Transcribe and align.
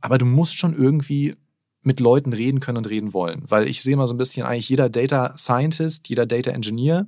aber 0.00 0.18
du 0.18 0.24
musst 0.24 0.58
schon 0.58 0.74
irgendwie 0.74 1.36
mit 1.82 2.00
Leuten 2.00 2.32
reden 2.32 2.60
können 2.60 2.78
und 2.78 2.88
reden 2.88 3.12
wollen. 3.12 3.44
Weil 3.46 3.68
ich 3.68 3.82
sehe 3.82 3.96
mal 3.96 4.06
so 4.06 4.14
ein 4.14 4.18
bisschen 4.18 4.46
eigentlich 4.46 4.68
jeder 4.68 4.88
Data 4.88 5.36
Scientist, 5.36 6.08
jeder 6.08 6.26
Data 6.26 6.50
Engineer 6.50 7.06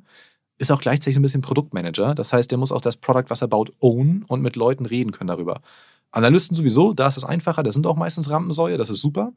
ist 0.59 0.71
auch 0.71 0.81
gleichzeitig 0.81 1.17
ein 1.17 1.23
bisschen 1.23 1.43
Produktmanager. 1.43 2.15
Das 2.15 2.33
heißt, 2.33 2.51
der 2.51 2.59
muss 2.59 2.71
auch 2.71 2.83
das 2.83 2.99
Product, 2.99 3.25
was 3.29 3.41
er 3.41 3.49
baut, 3.49 3.73
own 3.81 4.25
und 4.29 4.43
mit 4.43 4.57
Leuten 4.57 4.85
reden 4.85 5.11
können 5.11 5.29
darüber. 5.29 5.63
Analysten 6.11 6.55
sowieso, 6.55 6.93
da 6.93 7.09
ist 7.09 7.17
es 7.17 7.25
einfacher, 7.25 7.63
da 7.63 7.73
sind 7.73 7.87
auch 7.87 7.97
meistens 7.97 8.29
Rampensäue, 8.29 8.77
das 8.77 8.91
ist 8.91 9.01
super. 9.01 9.33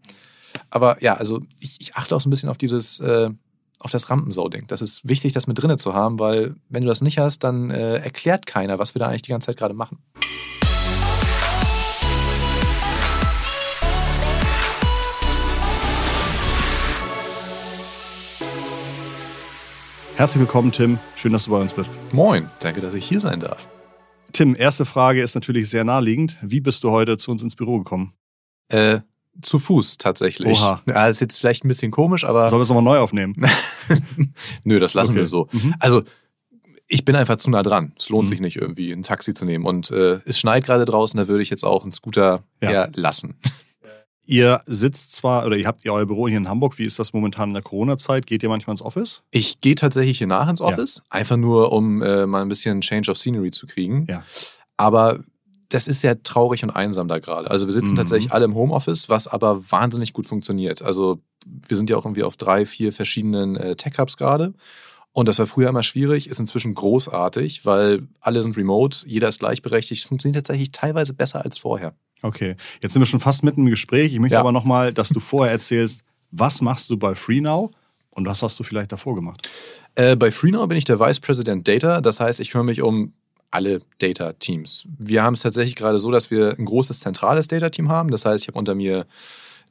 Aber 0.70 1.02
ja, 1.02 1.16
also 1.16 1.42
ich, 1.60 1.78
ich 1.80 1.96
achte 1.96 2.16
auch 2.16 2.22
so 2.22 2.28
ein 2.28 2.32
bisschen 2.32 2.50
auf 2.50 2.58
dieses, 2.58 3.00
äh, 3.00 3.30
auf 3.80 3.92
das 3.92 4.10
Rampensau-Ding. 4.10 4.68
Das 4.68 4.82
ist 4.82 5.08
wichtig, 5.08 5.34
das 5.34 5.48
mit 5.48 5.62
drinne 5.62 5.78
zu 5.78 5.94
haben, 5.94 6.20
weil 6.20 6.56
wenn 6.70 6.84
du 6.84 6.88
das 6.88 7.02
nicht 7.02 7.20
hast, 7.20 7.40
dann 7.44 7.70
äh, 7.70 7.98
erklärt 7.98 8.46
keiner, 8.46 8.80
was 8.80 8.96
wir 8.96 9.00
da 9.00 9.08
eigentlich 9.08 9.24
die 9.24 9.32
ganze 9.32 9.48
Zeit 9.48 9.58
gerade 9.58 9.74
machen. 9.74 10.00
Herzlich 20.16 20.42
willkommen, 20.42 20.72
Tim. 20.72 21.00
Schön, 21.16 21.32
dass 21.34 21.46
du 21.46 21.52
bei 21.52 21.60
uns 21.60 21.74
bist. 21.74 22.00
Moin, 22.14 22.50
danke, 22.60 22.82
dass 22.82 22.94
ich 22.94 23.06
hier 23.06 23.20
sein 23.20 23.40
darf. 23.40 23.68
Tim, 24.32 24.56
erste 24.58 24.86
Frage 24.86 25.22
ist 25.22 25.36
natürlich 25.36 25.70
sehr 25.70 25.84
naheliegend. 25.84 26.38
Wie 26.42 26.62
bist 26.62 26.84
du 26.84 26.92
heute 26.92 27.18
zu 27.18 27.32
uns 27.32 27.44
ins 27.44 27.56
Büro 27.56 27.80
gekommen? 27.80 28.14
Äh, 28.70 29.00
zu 29.42 29.60
Fuß 29.60 29.98
tatsächlich. 29.98 30.60
Oha. 30.60 30.82
Ja, 30.88 31.08
ist 31.08 31.20
jetzt 31.20 31.40
vielleicht 31.40 31.66
ein 31.66 31.68
bisschen 31.68 31.92
komisch, 31.92 32.24
aber. 32.24 32.48
Sollen 32.48 32.60
wir 32.60 32.64
es 32.64 32.70
nochmal 32.70 32.84
neu 32.84 33.00
aufnehmen? 33.00 33.36
Nö, 34.64 34.80
das 34.80 34.94
lassen 34.94 35.12
Okay. 35.12 35.20
wir 35.22 35.26
so. 35.26 35.48
Mhm. 35.52 35.76
Also, 35.80 36.04
ich 36.88 37.06
bin 37.06 37.16
einfach 37.16 37.38
zu 37.38 37.50
nah 37.50 37.64
dran. 37.64 37.94
Es 37.98 38.10
lohnt 38.10 38.28
Mhm. 38.28 38.30
sich 38.30 38.40
nicht, 38.40 38.56
irgendwie 38.58 38.92
ein 38.92 39.02
Taxi 39.04 39.34
zu 39.34 39.46
nehmen. 39.46 39.66
Und 39.66 39.90
äh, 39.92 40.20
es 40.26 40.38
schneit 40.40 40.66
gerade 40.66 40.86
draußen, 40.86 41.18
da 41.18 41.28
würde 41.28 41.42
ich 41.44 41.50
jetzt 41.50 41.64
auch 41.64 41.84
einen 41.84 41.92
Scooter 41.92 42.44
Ja. 42.62 42.88
lassen. 42.96 43.36
Ihr 44.26 44.62
sitzt 44.66 45.12
zwar, 45.14 45.46
oder 45.46 45.58
ihr 45.58 45.68
habt 45.68 45.84
ihr 45.84 45.94
euer 45.94 46.06
Büro 46.06 46.28
hier 46.28 46.38
in 46.38 46.48
Hamburg. 46.48 46.78
Wie 46.78 46.86
ist 46.86 46.98
das 47.00 47.12
momentan 47.14 47.50
in 47.50 47.54
der 47.56 47.64
Corona-Zeit? 47.64 48.26
Geht 48.26 48.42
ihr 48.44 48.50
manchmal 48.50 48.74
ins 48.74 48.82
Office? 48.82 49.24
Ich 49.32 49.60
gehe 49.60 49.76
tatsächlich 49.76 50.18
hier 50.18 50.28
nach 50.28 50.50
ins 50.50 50.60
Ja. 50.60 50.68
Office, 50.68 51.02
einfach 51.10 51.38
nur, 51.38 51.72
um 51.74 52.02
äh, 52.02 52.26
mal 52.26 52.42
ein 52.42 52.50
bisschen 52.50 52.82
Change 52.82 53.12
of 53.12 53.18
Scenery 53.18 53.52
zu 53.52 53.68
kriegen. 53.68 54.06
Ja. 54.10 54.24
Aber 54.78 55.20
das 55.70 55.88
ist 55.88 56.02
sehr 56.02 56.22
traurig 56.24 56.64
und 56.64 56.70
einsam 56.70 57.08
da 57.08 57.20
gerade. 57.20 57.50
Also 57.52 57.66
wir 57.66 57.74
sitzen 57.74 57.94
Mhm. 57.94 57.98
tatsächlich 57.98 58.32
alle 58.32 58.46
im 58.46 58.56
Homeoffice, 58.56 59.10
was 59.10 59.28
aber 59.28 59.72
wahnsinnig 59.72 60.14
gut 60.14 60.28
funktioniert. 60.28 60.82
Also 60.82 61.20
wir 61.68 61.76
sind 61.78 61.90
ja 61.90 61.98
auch 61.98 62.06
irgendwie 62.06 62.24
auf 62.24 62.38
drei, 62.38 62.66
vier 62.66 62.94
verschiedenen 62.94 63.56
äh, 63.58 63.76
Tech-Hubs 63.76 64.16
gerade. 64.18 64.54
Und 65.14 65.28
das 65.28 65.38
war 65.40 65.46
früher 65.46 65.70
immer 65.70 65.84
schwierig, 65.84 66.28
ist 66.28 66.40
inzwischen 66.40 66.74
großartig, 66.74 67.66
weil 67.66 68.08
alle 68.20 68.42
sind 68.44 68.58
remote, 68.58 69.06
jeder 69.08 69.28
ist 69.28 69.40
gleichberechtigt, 69.40 70.06
funktioniert 70.06 70.46
tatsächlich 70.46 70.72
teilweise 70.72 71.14
besser 71.14 71.44
als 71.46 71.58
vorher. 71.60 71.94
Okay. 72.24 72.56
Jetzt 72.82 72.94
sind 72.94 73.02
wir 73.02 73.06
schon 73.06 73.20
fast 73.20 73.44
mitten 73.44 73.62
im 73.62 73.70
Gespräch. 73.70 74.12
Ich 74.14 74.20
möchte 74.20 74.34
Ja. 74.36 74.40
aber 74.40 74.52
nochmal, 74.52 74.92
dass 74.94 75.10
du 75.10 75.20
vorher 75.20 75.52
erzählst, 75.54 76.04
was 76.32 76.62
machst 76.62 76.90
du 76.90 76.98
bei 76.98 77.14
FreeNow 77.14 77.70
und 78.12 78.26
was 78.26 78.42
hast 78.42 78.60
du 78.60 78.64
vielleicht 78.64 78.92
davor 78.92 79.14
gemacht? 79.14 79.48
Äh, 79.96 80.16
bei 80.16 80.32
FreeNow 80.32 80.68
bin 80.68 80.78
ich 80.78 80.86
der 80.86 81.00
Vice 81.00 81.20
President 81.20 81.68
Data. 81.68 82.02
Das 82.02 82.20
heißt, 82.20 82.40
ich 82.40 82.50
kümmere 82.50 82.66
mich 82.66 82.82
um 82.82 83.14
alle 83.52 83.82
Data-Teams. 84.00 84.88
Wir 84.98 85.22
haben 85.22 85.36
es 85.36 85.42
tatsächlich 85.42 85.76
gerade 85.76 86.00
so, 86.00 86.10
dass 86.10 86.32
wir 86.32 86.56
ein 86.58 86.66
großes 86.66 87.02
zentrales 87.02 87.48
Data-Team 87.48 87.90
haben. 87.90 88.10
Das 88.10 88.26
heißt, 88.26 88.44
ich 88.44 88.48
habe 88.48 88.58
unter 88.58 88.74
mir 88.74 89.06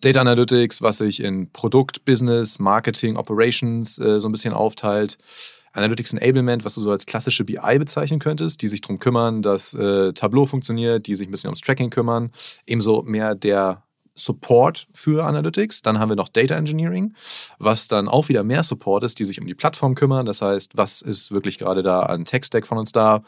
Data 0.02 0.20
Analytics, 0.20 0.82
was 0.82 0.98
sich 0.98 1.22
in 1.22 1.50
Produkt, 1.52 2.04
Business, 2.04 2.58
Marketing, 2.58 3.16
Operations 3.16 3.98
äh, 3.98 4.18
so 4.18 4.28
ein 4.28 4.32
bisschen 4.32 4.52
aufteilt. 4.52 5.16
Analytics 5.72 6.12
Enablement, 6.12 6.64
was 6.64 6.74
du 6.74 6.82
so 6.82 6.90
als 6.90 7.06
klassische 7.06 7.44
BI 7.44 7.78
bezeichnen 7.78 8.18
könntest, 8.18 8.60
die 8.60 8.68
sich 8.68 8.82
darum 8.82 8.98
kümmern, 8.98 9.42
dass 9.42 9.72
äh, 9.74 10.12
Tableau 10.12 10.44
funktioniert, 10.44 11.06
die 11.06 11.14
sich 11.14 11.28
ein 11.28 11.30
bisschen 11.30 11.48
ums 11.48 11.60
Tracking 11.60 11.88
kümmern. 11.88 12.30
Ebenso 12.66 13.02
mehr 13.02 13.34
der 13.34 13.84
Support 14.24 14.86
für 14.92 15.24
Analytics. 15.24 15.82
Dann 15.82 15.98
haben 15.98 16.08
wir 16.08 16.16
noch 16.16 16.28
Data 16.28 16.56
Engineering, 16.56 17.14
was 17.58 17.88
dann 17.88 18.08
auch 18.08 18.28
wieder 18.28 18.44
mehr 18.44 18.62
Support 18.62 19.04
ist, 19.04 19.18
die 19.18 19.24
sich 19.24 19.40
um 19.40 19.46
die 19.46 19.54
Plattform 19.54 19.94
kümmern. 19.94 20.26
Das 20.26 20.42
heißt, 20.42 20.76
was 20.76 21.02
ist 21.02 21.32
wirklich 21.32 21.58
gerade 21.58 21.82
da 21.82 22.00
an 22.00 22.24
Tech-Stack 22.24 22.66
von 22.66 22.78
uns 22.78 22.92
da, 22.92 23.22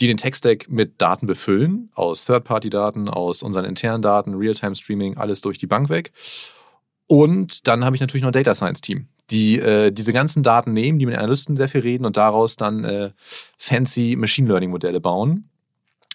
die 0.00 0.06
den 0.06 0.16
Tech-Stack 0.16 0.68
mit 0.68 1.00
Daten 1.00 1.26
befüllen, 1.26 1.90
aus 1.94 2.24
Third-Party-Daten, 2.24 3.08
aus 3.08 3.42
unseren 3.42 3.64
internen 3.64 4.02
Daten, 4.02 4.34
Real-Time-Streaming, 4.34 5.16
alles 5.16 5.40
durch 5.40 5.58
die 5.58 5.66
Bank 5.66 5.88
weg. 5.88 6.12
Und 7.06 7.68
dann 7.68 7.84
habe 7.84 7.96
ich 7.96 8.00
natürlich 8.00 8.22
noch 8.22 8.30
ein 8.30 8.32
Data 8.32 8.54
Science-Team, 8.54 9.08
die 9.30 9.58
äh, 9.58 9.92
diese 9.92 10.12
ganzen 10.12 10.42
Daten 10.42 10.72
nehmen, 10.72 10.98
die 10.98 11.06
mit 11.06 11.16
Analysten 11.16 11.56
sehr 11.56 11.68
viel 11.68 11.80
reden 11.80 12.04
und 12.04 12.16
daraus 12.16 12.56
dann 12.56 12.84
äh, 12.84 13.10
fancy 13.58 14.16
Machine 14.16 14.48
Learning-Modelle 14.48 15.00
bauen. 15.00 15.50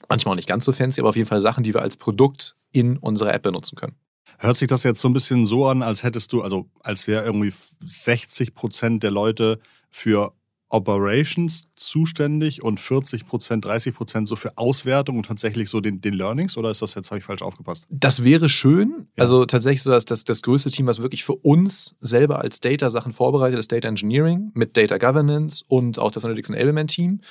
Manchmal 0.10 0.34
auch 0.34 0.36
nicht 0.36 0.50
ganz 0.50 0.66
so 0.66 0.72
fancy, 0.72 1.00
aber 1.00 1.10
auf 1.10 1.16
jeden 1.16 1.30
Fall 1.30 1.42
Sachen, 1.42 1.64
die 1.64 1.74
wir 1.74 1.82
als 1.82 1.96
Produkt 1.96 2.56
in 2.72 2.98
unserer 2.98 3.34
App 3.34 3.44
benutzen 3.44 3.76
können. 3.76 3.96
Hört 4.40 4.58
sich 4.58 4.68
das 4.68 4.84
jetzt 4.84 5.02
so 5.02 5.08
ein 5.08 5.14
bisschen 5.14 5.46
so 5.46 5.68
an, 5.68 5.84
als 5.84 6.04
hättest 6.04 6.34
du, 6.34 6.42
also 6.42 6.70
als 6.82 7.08
wäre 7.08 7.26
irgendwie 7.26 7.54
60 7.84 8.56
Prozent 8.56 9.04
der 9.04 9.12
Leute 9.12 9.60
für 9.90 10.34
Operations 10.72 11.68
zuständig 11.76 12.64
und 12.64 12.80
40 12.80 13.28
Prozent, 13.28 13.66
30 13.66 13.94
Prozent 13.94 14.28
so 14.28 14.36
für 14.36 14.58
Auswertung 14.58 15.18
und 15.18 15.26
tatsächlich 15.26 15.70
so 15.70 15.82
den, 15.82 16.02
den 16.02 16.14
Learnings? 16.14 16.58
Oder 16.58 16.72
ist 16.72 16.82
das 16.82 16.96
jetzt, 16.96 17.12
habe 17.12 17.20
ich 17.20 17.26
falsch 17.26 17.42
aufgepasst? 17.42 17.86
Das 17.90 18.24
wäre 18.24 18.50
schön. 18.50 19.08
Ja. 19.16 19.24
Also 19.24 19.46
tatsächlich 19.46 19.84
so, 19.84 19.92
dass 19.92 20.06
das, 20.06 20.24
das 20.24 20.42
größte 20.42 20.72
Team, 20.72 20.88
was 20.88 21.02
wirklich 21.02 21.24
für 21.24 21.36
uns 21.36 21.96
selber 22.00 22.40
als 22.40 22.62
Data-Sachen 22.62 23.12
vorbereitet, 23.12 23.60
ist 23.60 23.72
Data 23.72 23.88
Engineering 23.88 24.52
mit 24.54 24.78
Data 24.78 24.98
Governance 24.98 25.64
und 25.68 26.00
auch 26.00 26.12
das 26.12 26.24
Analytics 26.24 26.50
Enablement 26.52 26.90
Team. 26.90 27.22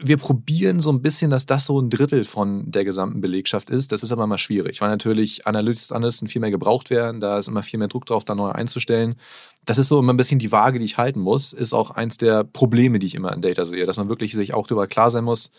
Wir 0.00 0.16
probieren 0.16 0.80
so 0.80 0.92
ein 0.92 1.02
bisschen, 1.02 1.30
dass 1.30 1.46
das 1.46 1.66
so 1.66 1.80
ein 1.80 1.90
Drittel 1.90 2.24
von 2.24 2.70
der 2.70 2.84
gesamten 2.84 3.20
Belegschaft 3.20 3.68
ist. 3.68 3.90
Das 3.90 4.02
ist 4.02 4.12
aber 4.12 4.26
mal 4.26 4.38
schwierig, 4.38 4.80
weil 4.80 4.90
natürlich 4.90 5.46
Analysten, 5.46 5.96
Analysten 5.96 6.28
viel 6.28 6.40
mehr 6.40 6.50
gebraucht 6.50 6.90
werden. 6.90 7.20
Da 7.20 7.38
ist 7.38 7.48
immer 7.48 7.62
viel 7.62 7.78
mehr 7.78 7.88
Druck 7.88 8.06
drauf, 8.06 8.24
da 8.24 8.34
neu 8.34 8.50
einzustellen. 8.50 9.16
Das 9.64 9.78
ist 9.78 9.88
so 9.88 9.98
immer 9.98 10.12
ein 10.12 10.16
bisschen 10.16 10.38
die 10.38 10.52
Waage, 10.52 10.78
die 10.78 10.84
ich 10.84 10.98
halten 10.98 11.20
muss. 11.20 11.52
Ist 11.52 11.72
auch 11.72 11.90
eins 11.90 12.16
der 12.16 12.44
Probleme, 12.44 12.98
die 12.98 13.06
ich 13.08 13.14
immer 13.14 13.32
in 13.32 13.42
Data 13.42 13.64
sehe, 13.64 13.86
dass 13.86 13.96
man 13.96 14.08
wirklich 14.08 14.32
sich 14.32 14.54
auch 14.54 14.66
darüber 14.66 14.86
klar 14.86 15.10
sein 15.10 15.24
muss. 15.24 15.50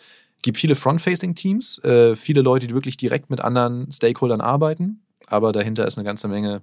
gibt 0.41 0.57
viele 0.57 0.75
Front-Facing-Teams, 0.75 1.79
äh, 1.83 2.16
viele 2.16 2.41
Leute, 2.41 2.67
die 2.67 2.73
wirklich 2.73 2.95
direkt 2.95 3.29
mit 3.29 3.41
anderen 3.41 3.91
Stakeholdern 3.91 4.39
arbeiten, 4.39 5.01
aber 5.27 5.51
dahinter 5.51 5.85
ist 5.85 5.97
eine 5.97 6.06
ganze 6.06 6.29
Menge, 6.29 6.61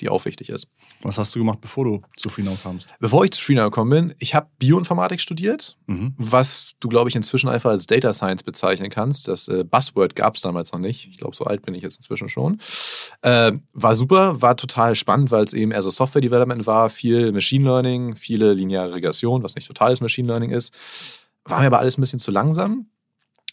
die 0.00 0.08
auch 0.08 0.24
wichtig 0.24 0.48
ist. 0.48 0.66
Was 1.02 1.18
hast 1.18 1.34
du 1.34 1.38
gemacht, 1.38 1.60
bevor 1.60 1.84
du 1.84 2.02
zu 2.16 2.28
FreeNow 2.28 2.60
kamst? 2.62 2.92
Bevor 2.98 3.24
ich 3.24 3.32
zu 3.32 3.42
Freenow 3.42 3.64
gekommen 3.70 3.90
bin, 3.90 4.14
ich 4.18 4.34
habe 4.34 4.48
Bioinformatik 4.58 5.20
studiert, 5.20 5.76
Mhm. 5.86 6.14
was 6.16 6.72
du, 6.80 6.88
glaube 6.88 7.08
ich, 7.10 7.16
inzwischen 7.16 7.48
einfach 7.48 7.70
als 7.70 7.86
Data 7.86 8.12
Science 8.12 8.42
bezeichnen 8.42 8.90
kannst. 8.90 9.28
Das 9.28 9.48
äh, 9.48 9.64
Buzzword 9.64 10.16
gab 10.16 10.34
es 10.36 10.42
damals 10.42 10.72
noch 10.72 10.80
nicht. 10.80 11.08
Ich 11.10 11.18
glaube, 11.18 11.36
so 11.36 11.44
alt 11.44 11.62
bin 11.62 11.74
ich 11.74 11.82
jetzt 11.82 11.96
inzwischen 11.98 12.28
schon. 12.28 12.58
Äh, 13.22 13.52
war 13.72 13.94
super, 13.94 14.40
war 14.42 14.56
total 14.56 14.94
spannend, 14.94 15.30
weil 15.30 15.44
es 15.44 15.52
eben 15.52 15.72
eher 15.72 15.82
so 15.82 15.90
Software 15.90 16.22
Development 16.22 16.66
war, 16.66 16.90
viel 16.90 17.32
Machine 17.32 17.64
Learning, 17.64 18.16
viele 18.16 18.54
lineare 18.54 18.94
Regression, 18.94 19.42
was 19.42 19.54
nicht 19.54 19.66
totales 19.68 20.00
Machine 20.00 20.28
Learning 20.28 20.50
ist. 20.50 20.72
War 21.44 21.60
mir 21.60 21.66
aber 21.66 21.78
alles 21.78 21.98
ein 21.98 22.00
bisschen 22.02 22.18
zu 22.18 22.30
langsam. 22.30 22.86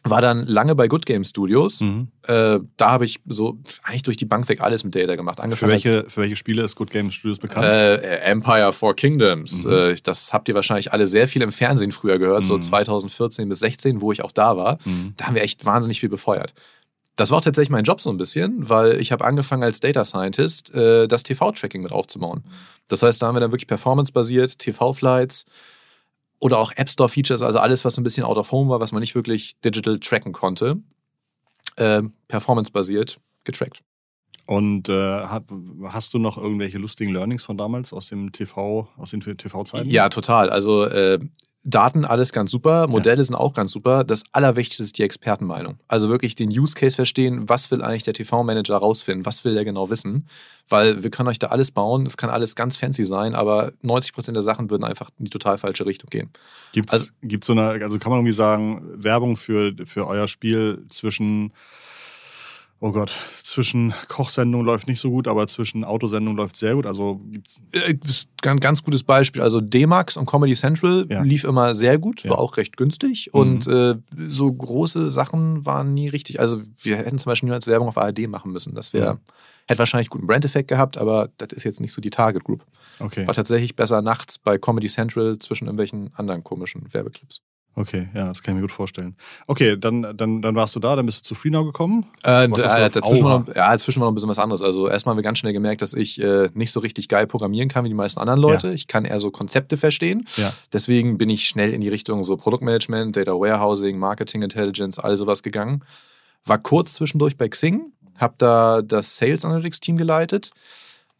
War 0.09 0.21
dann 0.21 0.45
lange 0.45 0.75
bei 0.75 0.87
Good 0.87 1.05
Game 1.05 1.23
Studios. 1.23 1.81
Mhm. 1.81 2.07
Äh, 2.23 2.59
da 2.77 2.91
habe 2.91 3.05
ich 3.05 3.19
so 3.27 3.57
eigentlich 3.83 4.03
durch 4.03 4.17
die 4.17 4.25
Bank 4.25 4.47
weg 4.49 4.61
alles 4.61 4.83
mit 4.83 4.95
Data 4.95 5.15
gemacht. 5.15 5.37
Für, 5.37 5.43
Angefangen 5.43 5.71
als- 5.73 5.85
welche, 5.85 6.09
für 6.09 6.21
welche 6.21 6.35
Spiele 6.35 6.63
ist 6.63 6.75
Good 6.75 6.89
Game 6.91 7.11
Studios 7.11 7.39
bekannt? 7.39 7.65
äh, 7.65 7.97
Empire 8.19 8.71
Four 8.73 8.95
Kingdoms. 8.95 9.65
Mhm. 9.65 9.71
Äh, 9.73 9.95
das 10.03 10.33
habt 10.33 10.47
ihr 10.49 10.55
wahrscheinlich 10.55 10.91
alle 10.93 11.07
sehr 11.07 11.27
viel 11.27 11.41
im 11.41 11.51
Fernsehen 11.51 11.91
früher 11.91 12.19
gehört, 12.19 12.45
so 12.45 12.55
Mhm. 12.55 12.61
2014 12.61 13.49
bis 13.49 13.59
16, 13.59 14.01
wo 14.01 14.11
ich 14.11 14.23
auch 14.23 14.31
da 14.31 14.57
war. 14.57 14.77
Mhm. 14.85 15.13
Da 15.17 15.27
haben 15.27 15.35
wir 15.35 15.41
echt 15.43 15.65
wahnsinnig 15.65 15.99
viel 15.99 16.09
befeuert. 16.09 16.53
Das 17.15 17.31
war 17.31 17.39
auch 17.39 17.43
tatsächlich 17.43 17.71
mein 17.71 17.83
Job 17.83 17.99
so 17.99 18.11
ein 18.11 18.17
bisschen, 18.17 18.69
weil 18.69 19.01
ich 19.01 19.11
habe 19.11 19.25
angefangen 19.25 19.63
als 19.63 19.79
Data 19.79 20.05
Scientist 20.05 20.71
äh, 20.75 21.07
das 21.07 21.23
TV-Tracking 21.23 21.81
mit 21.81 21.91
aufzubauen. 21.91 22.43
Das 22.89 23.01
heißt, 23.01 23.19
da 23.21 23.25
haben 23.27 23.35
wir 23.35 23.39
dann 23.39 23.51
wirklich 23.51 23.65
performance-basiert, 23.67 24.59
TV-Flights 24.59 25.45
oder 26.39 26.59
auch 26.59 26.71
App 26.75 26.89
Store-Features, 26.89 27.41
also 27.41 27.59
alles, 27.59 27.85
was 27.85 27.95
so 27.95 28.01
ein 28.01 28.03
bisschen 28.03 28.23
out 28.23 28.37
of 28.37 28.51
home 28.51 28.69
war, 28.69 28.79
was 28.79 28.91
man 28.91 29.01
nicht 29.01 29.15
wirklich 29.15 29.59
digital 29.61 29.99
tracken 29.99 30.33
konnte, 30.33 30.77
äh, 31.77 32.03
performance-basiert 32.27 33.19
getrackt. 33.43 33.83
Und 34.47 34.87
äh, 34.87 35.23
hast 35.89 36.13
du 36.13 36.19
noch 36.19 36.37
irgendwelche 36.37 36.77
lustigen 36.77 37.11
Learnings 37.13 37.43
von 37.45 37.57
damals 37.57 37.91
aus 37.93 38.07
dem 38.07 38.31
TV, 38.31 38.87
aus 38.97 39.11
den 39.11 39.19
TV-Zeiten? 39.19 39.89
Ja, 39.89 40.07
total. 40.07 40.49
Also 40.49 40.85
äh, 40.85 41.19
Daten, 41.65 42.05
alles 42.05 42.31
ganz 42.31 42.49
super, 42.51 42.87
Modelle 42.87 43.21
sind 43.21 43.35
auch 43.35 43.53
ganz 43.53 43.71
super. 43.73 44.05
Das 44.05 44.23
Allerwichtigste 44.31 44.83
ist 44.83 44.97
die 44.97 45.03
Expertenmeinung. 45.03 45.77
Also 45.89 46.07
wirklich 46.07 46.35
den 46.35 46.47
Use 46.49 46.75
Case 46.75 46.95
verstehen, 46.95 47.49
was 47.49 47.69
will 47.71 47.81
eigentlich 47.81 48.03
der 48.03 48.13
TV-Manager 48.13 48.77
rausfinden, 48.77 49.25
was 49.25 49.43
will 49.43 49.53
der 49.53 49.65
genau 49.65 49.89
wissen. 49.89 50.29
Weil 50.69 51.03
wir 51.03 51.09
können 51.09 51.27
euch 51.27 51.39
da 51.39 51.47
alles 51.47 51.71
bauen, 51.71 52.05
es 52.05 52.15
kann 52.15 52.29
alles 52.29 52.55
ganz 52.55 52.77
fancy 52.77 53.03
sein, 53.03 53.35
aber 53.35 53.73
90% 53.83 54.31
der 54.31 54.41
Sachen 54.41 54.69
würden 54.69 54.85
einfach 54.85 55.09
in 55.19 55.25
die 55.25 55.29
total 55.31 55.57
falsche 55.57 55.85
Richtung 55.85 56.09
gehen. 56.09 56.29
Gibt's, 56.71 56.93
Also- 56.93 57.11
gibt's 57.21 57.47
so 57.47 57.53
eine, 57.53 57.63
also 57.83 57.99
kann 57.99 58.11
man 58.11 58.19
irgendwie 58.19 58.31
sagen, 58.33 58.81
Werbung 58.95 59.35
für, 59.35 59.75
für 59.85 60.07
euer 60.07 60.29
Spiel 60.29 60.85
zwischen 60.87 61.51
Oh 62.79 62.91
Gott, 62.91 63.11
zwischen 63.41 63.91
Kochsendung 64.07 64.63
läuft 64.63 64.87
nicht 64.87 64.99
so 64.99 65.09
gut, 65.09 65.27
aber 65.27 65.47
zwischen 65.47 65.83
Autosendung 65.83 66.35
läuft 66.37 66.55
sehr 66.55 66.75
gut. 66.75 66.85
Also 66.85 67.15
gibt's. 67.31 67.63
Äh, 67.71 67.95
ein 68.45 68.59
ganz 68.59 68.83
gutes 68.83 69.01
Beispiel. 69.03 69.41
Also 69.41 69.61
D-Max 69.61 70.15
und 70.15 70.27
Comedy 70.27 70.53
Central 70.53 71.07
Ja. 71.09 71.21
lief 71.23 71.43
immer 71.43 71.73
sehr 71.73 71.97
gut, 71.97 72.21
Ja. 72.23 72.31
war 72.31 72.37
auch 72.39 72.57
recht 72.57 72.77
günstig. 72.77 73.31
Mhm. 73.33 73.39
Und 73.39 73.67
äh, 73.67 73.95
so 74.27 74.53
große 74.53 75.09
Sachen 75.09 75.65
waren 75.65 75.95
nie 75.95 76.07
richtig. 76.07 76.39
Also 76.39 76.61
wir 76.83 76.97
hätten 76.97 77.17
zum 77.17 77.31
Beispiel 77.31 77.47
niemals 77.47 77.65
Werbung 77.65 77.87
auf 77.87 77.97
ARD 77.97 78.27
machen 78.27 78.51
müssen. 78.51 78.75
Das 78.75 78.93
wäre, 78.93 79.15
Mhm. 79.15 79.19
hätte 79.65 79.79
wahrscheinlich 79.79 80.11
guten 80.11 80.27
Brand-Effekt 80.27 80.67
gehabt, 80.67 80.99
aber 80.99 81.29
das 81.39 81.49
ist 81.53 81.63
jetzt 81.63 81.81
nicht 81.81 81.93
so 81.93 81.99
die 81.99 82.11
Target 82.11 82.43
Group. 82.43 82.63
Okay. 82.99 83.25
War 83.25 83.33
tatsächlich 83.33 83.75
besser 83.75 84.03
nachts 84.03 84.37
bei 84.37 84.59
Comedy 84.59 84.87
Central 84.87 85.39
zwischen 85.39 85.65
irgendwelchen 85.65 86.11
anderen 86.15 86.43
komischen 86.43 86.93
Werbeclips. 86.93 87.41
Okay, 87.77 88.09
ja, 88.15 88.29
das 88.29 88.41
kann 88.41 88.55
ich 88.55 88.55
mir 88.55 88.61
gut 88.61 88.71
vorstellen. 88.71 89.15
Okay, 89.45 89.77
dann, 89.77 90.17
dann, 90.17 90.41
dann 90.41 90.55
warst 90.55 90.75
du 90.75 90.79
da, 90.79 90.95
dann 90.95 91.05
bist 91.05 91.19
du 91.19 91.27
zu 91.27 91.35
Freenow 91.35 91.63
gekommen. 91.63 92.07
Äh, 92.23 92.49
auf 92.49 92.59
dazwischen, 92.59 93.23
war 93.23 93.39
noch, 93.41 93.47
ja, 93.55 93.71
dazwischen 93.71 94.01
war 94.01 94.07
noch 94.07 94.13
ein 94.13 94.15
bisschen 94.15 94.31
was 94.31 94.39
anderes. 94.39 94.63
Also 94.63 94.89
erstmal 94.89 95.11
haben 95.11 95.19
wir 95.19 95.23
ganz 95.23 95.37
schnell 95.37 95.53
gemerkt, 95.53 95.83
dass 95.83 95.93
ich 95.93 96.19
äh, 96.19 96.49
nicht 96.55 96.71
so 96.71 96.79
richtig 96.79 97.07
geil 97.07 97.27
programmieren 97.27 97.69
kann 97.69 97.85
wie 97.85 97.89
die 97.89 97.93
meisten 97.93 98.19
anderen 98.19 98.39
Leute. 98.39 98.71
Ich 98.73 98.87
kann 98.87 99.05
eher 99.05 99.19
so 99.19 99.29
Konzepte 99.29 99.77
verstehen. 99.77 100.25
Ja. 100.37 100.51
Deswegen 100.73 101.19
bin 101.19 101.29
ich 101.29 101.47
schnell 101.47 101.71
in 101.71 101.81
die 101.81 101.89
Richtung 101.89 102.23
so 102.23 102.35
Produktmanagement, 102.35 103.15
Data 103.15 103.33
Warehousing, 103.33 103.99
Marketing 103.99 104.41
Intelligence, 104.41 104.97
all 104.97 105.15
sowas 105.15 105.43
gegangen. 105.43 105.83
War 106.45 106.57
kurz 106.57 106.95
zwischendurch 106.95 107.37
bei 107.37 107.47
Xing, 107.47 107.91
habe 108.17 108.33
da 108.39 108.81
das 108.81 109.17
Sales 109.17 109.45
Analytics 109.45 109.81
Team 109.81 109.97
geleitet, 109.97 110.49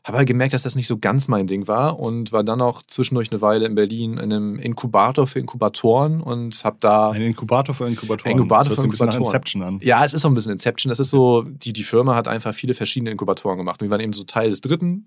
habe 0.08 0.20
aber 0.20 0.26
gemerkt, 0.26 0.54
dass 0.54 0.64
das 0.64 0.76
nicht 0.76 0.88
so 0.88 0.98
ganz 0.98 1.28
mein 1.28 1.48
Ding 1.48 1.68
war 1.68 2.00
und 2.00 2.32
war 2.32 2.44
dann 2.44 2.62
auch 2.62 2.82
zwischendurch 2.82 3.30
eine 3.30 3.42
Weile 3.42 3.66
in 3.66 3.76
Berlin 3.76 4.14
in 4.14 4.32
einem 4.32 4.58
Inkubator 4.58 5.28
für 5.28 5.40
Inkubatoren 5.40 6.22
und 6.22 6.64
habe 6.64 6.78
da 6.80 7.10
Ein 7.10 7.24
Inkubator 7.24 7.76
für 7.76 7.88
Inkubatoren. 7.88 8.32
Inkubator 8.32 8.70
das 8.70 8.70
hört 8.70 8.80
für 8.80 8.88
ein 8.88 8.92
bisschen 8.92 9.08
nach 9.08 9.16
Inkubatoren. 9.16 9.42
Inception 9.42 9.64
an. 9.64 9.80
Ja, 9.84 10.06
es 10.06 10.14
ist 10.14 10.22
so 10.22 10.30
ein 10.30 10.34
bisschen 10.34 10.54
Inception. 10.54 10.90
Das 10.90 11.02
ist 11.02 11.10
so, 11.10 11.42
die, 11.42 11.74
die 11.74 11.84
Firma 11.84 12.16
hat 12.16 12.30
einfach 12.30 12.54
viele 12.54 12.74
verschiedene 12.74 13.12
Inkubatoren 13.12 13.58
gemacht. 13.58 13.82
Wir 13.82 13.90
waren 13.90 14.00
eben 14.00 14.14
so 14.14 14.24
Teil 14.24 14.50
des 14.50 14.62
dritten 14.62 15.06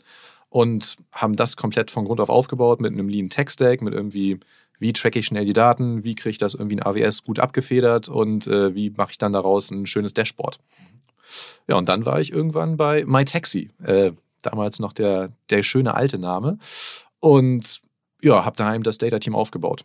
und 0.50 0.97
haben 1.12 1.35
das 1.35 1.56
komplett 1.56 1.91
von 1.91 2.05
Grund 2.05 2.20
auf 2.20 2.29
aufgebaut 2.29 2.82
mit 2.82 2.93
einem 2.93 3.08
Lean 3.08 3.31
Tech 3.31 3.49
Stack, 3.49 3.81
mit 3.81 3.94
irgendwie, 3.94 4.38
wie 4.79 4.93
tracke 4.93 5.20
ich 5.20 5.26
schnell 5.26 5.46
die 5.46 5.55
Daten, 5.55 6.05
wie 6.05 6.14
kriege 6.14 6.31
ich 6.31 6.38
das 6.38 6.53
irgendwie 6.53 6.75
in 6.75 6.82
AWS 6.82 7.23
gut 7.23 7.38
abgefedert 7.38 8.11
und 8.11 8.46
äh, 8.49 8.75
wie 8.75 8.91
mache 8.91 9.12
ich 9.12 9.19
dann 9.19 9.32
daraus 9.32 9.70
ein 9.70 9.87
schönes 9.87 10.12
Dashboard. 10.12 10.58
Ja, 11.69 11.76
und 11.76 11.88
dann 11.88 12.05
war 12.05 12.20
ich 12.20 12.32
irgendwann 12.32 12.76
bei 12.76 13.05
MyTaxi, 13.06 13.70
äh, 13.82 14.12
damals 14.43 14.79
noch 14.79 14.93
der, 14.93 15.31
der 15.51 15.63
schöne 15.63 15.95
alte 15.95 16.19
Name. 16.19 16.59
Und 17.21 17.81
ja, 18.23 18.45
habe 18.45 18.57
daheim 18.57 18.83
das 18.83 18.99
Data 18.99 19.19
Team 19.19 19.35
aufgebaut 19.35 19.85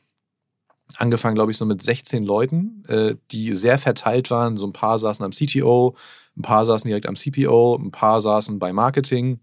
angefangen, 0.97 1.35
glaube 1.35 1.51
ich, 1.51 1.57
so 1.57 1.65
mit 1.65 1.81
16 1.81 2.23
Leuten, 2.23 2.83
äh, 2.87 3.15
die 3.31 3.53
sehr 3.53 3.77
verteilt 3.77 4.29
waren. 4.31 4.57
So 4.57 4.67
ein 4.67 4.73
paar 4.73 4.97
saßen 4.97 5.25
am 5.25 5.31
CTO, 5.31 5.95
ein 6.37 6.41
paar 6.41 6.65
saßen 6.65 6.87
direkt 6.87 7.07
am 7.07 7.15
CPO, 7.15 7.75
ein 7.75 7.91
paar 7.91 8.21
saßen 8.21 8.59
bei 8.59 8.73
Marketing 8.73 9.39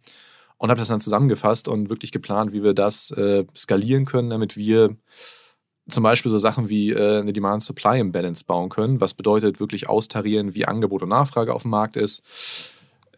und 0.58 0.70
habe 0.70 0.78
das 0.78 0.88
dann 0.88 1.00
zusammengefasst 1.00 1.68
und 1.68 1.90
wirklich 1.90 2.12
geplant, 2.12 2.52
wie 2.52 2.62
wir 2.62 2.74
das 2.74 3.10
äh, 3.12 3.44
skalieren 3.56 4.04
können, 4.04 4.30
damit 4.30 4.56
wir 4.56 4.96
zum 5.88 6.04
Beispiel 6.04 6.30
so 6.30 6.38
Sachen 6.38 6.68
wie 6.68 6.90
äh, 6.90 7.20
eine 7.20 7.32
Demand-Supply-Imbalance 7.32 8.44
bauen 8.44 8.68
können, 8.68 9.00
was 9.00 9.14
bedeutet 9.14 9.58
wirklich 9.58 9.88
austarieren, 9.88 10.54
wie 10.54 10.64
Angebot 10.64 11.02
und 11.02 11.08
Nachfrage 11.08 11.52
auf 11.52 11.62
dem 11.62 11.72
Markt 11.72 11.96
ist. 11.96 12.22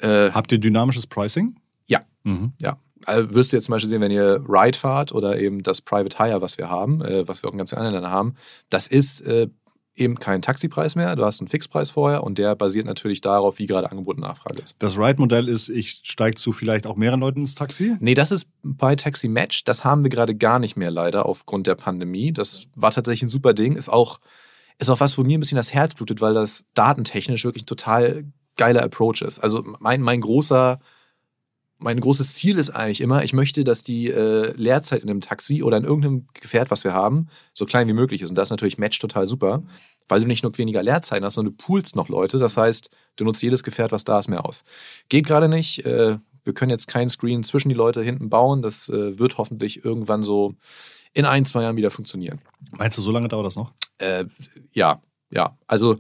Äh, 0.01 0.31
Habt 0.31 0.51
ihr 0.53 0.59
dynamisches 0.59 1.07
Pricing? 1.07 1.57
Ja. 1.87 2.01
Mhm. 2.25 2.53
ja. 2.61 2.79
Also 3.07 3.35
wirst 3.35 3.53
du 3.53 3.57
jetzt 3.57 3.67
zum 3.67 3.73
Beispiel 3.73 3.91
sehen, 3.91 4.01
wenn 4.01 4.11
ihr 4.11 4.41
Ride 4.49 4.79
fahrt 4.79 5.13
oder 5.13 5.39
eben 5.39 5.63
das 5.63 5.83
Private 5.83 6.17
Hire, 6.17 6.41
was 6.41 6.57
wir 6.59 6.71
haben, 6.71 7.03
äh, 7.03 7.29
was 7.29 7.43
wir 7.43 7.49
auch 7.49 7.53
in 7.53 7.59
ganz 7.59 7.71
vielen 7.71 7.81
anderen 7.81 8.03
Ländern 8.03 8.13
haben, 8.13 8.35
das 8.71 8.87
ist 8.87 9.21
äh, 9.23 9.49
eben 9.97 10.19
kein 10.19 10.43
Taxipreis 10.43 10.97
mehr. 10.97 11.15
Du 11.15 11.25
hast 11.25 11.41
einen 11.41 11.49
Fixpreis 11.49 11.91
vorher 11.91 12.25
und 12.25 12.39
der 12.39 12.57
basiert 12.57 12.87
natürlich 12.87 13.21
darauf, 13.21 13.59
wie 13.59 13.67
gerade 13.67 13.91
Angebot 13.91 14.17
und 14.17 14.23
Nachfrage 14.23 14.61
ist. 14.61 14.75
Das 14.79 14.99
Ride-Modell 14.99 15.49
ist, 15.49 15.69
ich 15.69 16.01
steige 16.03 16.37
zu 16.37 16.53
vielleicht 16.53 16.87
auch 16.87 16.97
mehreren 16.97 17.21
Leuten 17.21 17.41
ins 17.41 17.55
Taxi. 17.55 17.97
Nee, 18.01 18.15
das 18.15 18.33
ist 18.33 18.49
bei 18.63 18.97
Taxi 18.97 19.29
Match. 19.29 19.65
Das 19.65 19.85
haben 19.85 20.03
wir 20.03 20.11
gerade 20.11 20.35
gar 20.35 20.59
nicht 20.59 20.77
mehr 20.77 20.91
leider 20.91 21.27
aufgrund 21.27 21.67
der 21.67 21.77
Pandemie. 21.77 22.33
Das 22.33 22.67
war 22.75 22.91
tatsächlich 22.91 23.25
ein 23.25 23.29
super 23.29 23.55
Ding. 23.55 23.77
Ist 23.77 23.89
auch, 23.89 24.21
ist 24.79 24.91
auch 24.91 25.01
was, 25.01 25.17
wo 25.17 25.23
mir 25.23 25.39
ein 25.39 25.41
bisschen 25.41 25.57
das 25.57 25.73
Herz 25.73 25.95
blutet, 25.95 26.21
weil 26.21 26.35
das 26.35 26.65
datentechnisch 26.75 27.45
wirklich 27.45 27.63
ein 27.65 27.67
total 27.67 28.25
geiler 28.57 28.83
Approach 28.83 29.23
ist. 29.23 29.39
Also 29.39 29.65
mein, 29.79 30.01
mein 30.01 30.21
großer, 30.21 30.81
mein 31.79 32.01
großes 32.01 32.35
Ziel 32.35 32.59
ist 32.59 32.71
eigentlich 32.71 33.01
immer, 33.01 33.25
ich 33.25 33.33
möchte, 33.33 33.65
dass 33.65 33.83
die 33.83 34.09
äh, 34.09 34.53
Leerzeit 34.57 35.03
in 35.03 35.11
einem 35.11 35.21
Taxi 35.21 35.63
oder 35.63 35.77
in 35.77 35.85
irgendeinem 35.85 36.27
Gefährt, 36.33 36.71
was 36.71 36.85
wir 36.85 36.95
haben, 36.95 37.29
so 37.53 37.67
klein 37.67 37.89
wie 37.89 37.93
möglich 37.93 38.23
ist. 38.23 38.31
Und 38.31 38.37
das 38.37 38.47
ist 38.49 38.53
natürlich 38.53 38.79
Match 38.79 38.99
total 38.99 39.27
super, 39.27 39.63
weil 40.09 40.21
du 40.21 40.27
nicht 40.27 40.43
nur 40.43 40.57
weniger 40.57 40.83
Leerzeiten 40.83 41.25
hast, 41.25 41.35
sondern 41.35 41.57
du 41.57 41.65
poolst 41.65 41.97
noch 41.97 42.09
Leute. 42.09 42.39
Das 42.39 42.57
heißt, 42.57 42.91
du 43.17 43.25
nutzt 43.25 43.43
jedes 43.43 43.63
Gefährt, 43.63 43.93
was 43.93 44.05
da 44.05 44.19
ist, 44.19 44.29
mehr 44.29 44.47
aus. 44.47 44.65
Geht 45.09 45.27
gerade 45.27 45.49
nicht. 45.49 45.85
Äh, 45.85 46.19
wir 46.45 46.55
können 46.55 46.71
jetzt 46.71 46.89
kein 46.89 47.09
Screen 47.09 47.43
zwischen 47.43 47.71
die 47.71 47.75
Leute 47.75 48.03
hinten 48.03 48.29
bauen. 48.29 48.63
Das 48.63 48.89
äh, 48.89 49.19
wird 49.19 49.39
hoffentlich 49.39 49.85
irgendwann 49.85 50.23
so 50.23 50.55
in 51.13 51.25
ein, 51.25 51.47
zwei 51.47 51.63
Jahren 51.63 51.77
wieder 51.77 51.91
funktionieren. 51.91 52.41
Meinst 52.73 52.99
du, 52.99 53.03
so 53.03 53.11
lange 53.11 53.29
dauert 53.29 53.47
das 53.47 53.57
noch? 53.57 53.73
Äh, 53.99 54.27
ja, 54.73 55.03
ja. 55.31 55.59
Also 55.67 55.99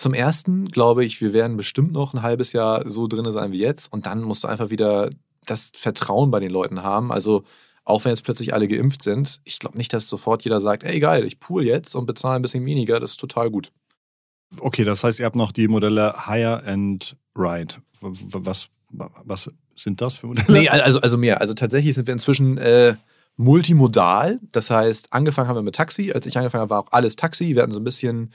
zum 0.00 0.14
ersten 0.14 0.70
glaube 0.70 1.04
ich, 1.04 1.20
wir 1.20 1.32
werden 1.32 1.56
bestimmt 1.56 1.92
noch 1.92 2.14
ein 2.14 2.22
halbes 2.22 2.52
Jahr 2.52 2.88
so 2.88 3.06
drin 3.06 3.30
sein 3.30 3.52
wie 3.52 3.58
jetzt. 3.58 3.92
Und 3.92 4.06
dann 4.06 4.22
musst 4.22 4.44
du 4.44 4.48
einfach 4.48 4.70
wieder 4.70 5.10
das 5.46 5.72
Vertrauen 5.76 6.30
bei 6.30 6.40
den 6.40 6.50
Leuten 6.50 6.82
haben. 6.82 7.12
Also 7.12 7.44
auch 7.84 8.04
wenn 8.04 8.10
jetzt 8.10 8.24
plötzlich 8.24 8.54
alle 8.54 8.68
geimpft 8.68 9.02
sind, 9.02 9.40
ich 9.44 9.58
glaube 9.58 9.76
nicht, 9.76 9.92
dass 9.92 10.08
sofort 10.08 10.42
jeder 10.42 10.60
sagt, 10.60 10.84
ey 10.84 11.00
geil, 11.00 11.24
ich 11.24 11.40
pool 11.40 11.64
jetzt 11.64 11.94
und 11.94 12.06
bezahle 12.06 12.36
ein 12.36 12.42
bisschen 12.42 12.64
weniger, 12.64 13.00
das 13.00 13.12
ist 13.12 13.20
total 13.20 13.50
gut. 13.50 13.72
Okay, 14.58 14.84
das 14.84 15.04
heißt, 15.04 15.20
ihr 15.20 15.26
habt 15.26 15.36
noch 15.36 15.52
die 15.52 15.68
Modelle 15.68 16.14
Hire 16.26 16.62
and 16.64 17.16
Ride. 17.36 17.74
Was, 18.00 18.70
was 19.24 19.52
sind 19.74 20.00
das 20.00 20.16
für 20.16 20.26
Modelle? 20.26 20.50
Nee, 20.50 20.68
also, 20.68 21.00
also 21.00 21.18
mehr. 21.18 21.40
Also 21.40 21.54
tatsächlich 21.54 21.94
sind 21.94 22.06
wir 22.06 22.12
inzwischen 22.12 22.58
äh, 22.58 22.96
multimodal. 23.36 24.40
Das 24.52 24.70
heißt, 24.70 25.12
angefangen 25.12 25.48
haben 25.48 25.56
wir 25.56 25.62
mit 25.62 25.74
Taxi. 25.74 26.12
Als 26.12 26.26
ich 26.26 26.36
angefangen 26.36 26.62
habe, 26.62 26.70
war 26.70 26.80
auch 26.80 26.92
alles 26.92 27.16
Taxi. 27.16 27.54
Wir 27.54 27.62
hatten 27.62 27.72
so 27.72 27.80
ein 27.80 27.84
bisschen 27.84 28.32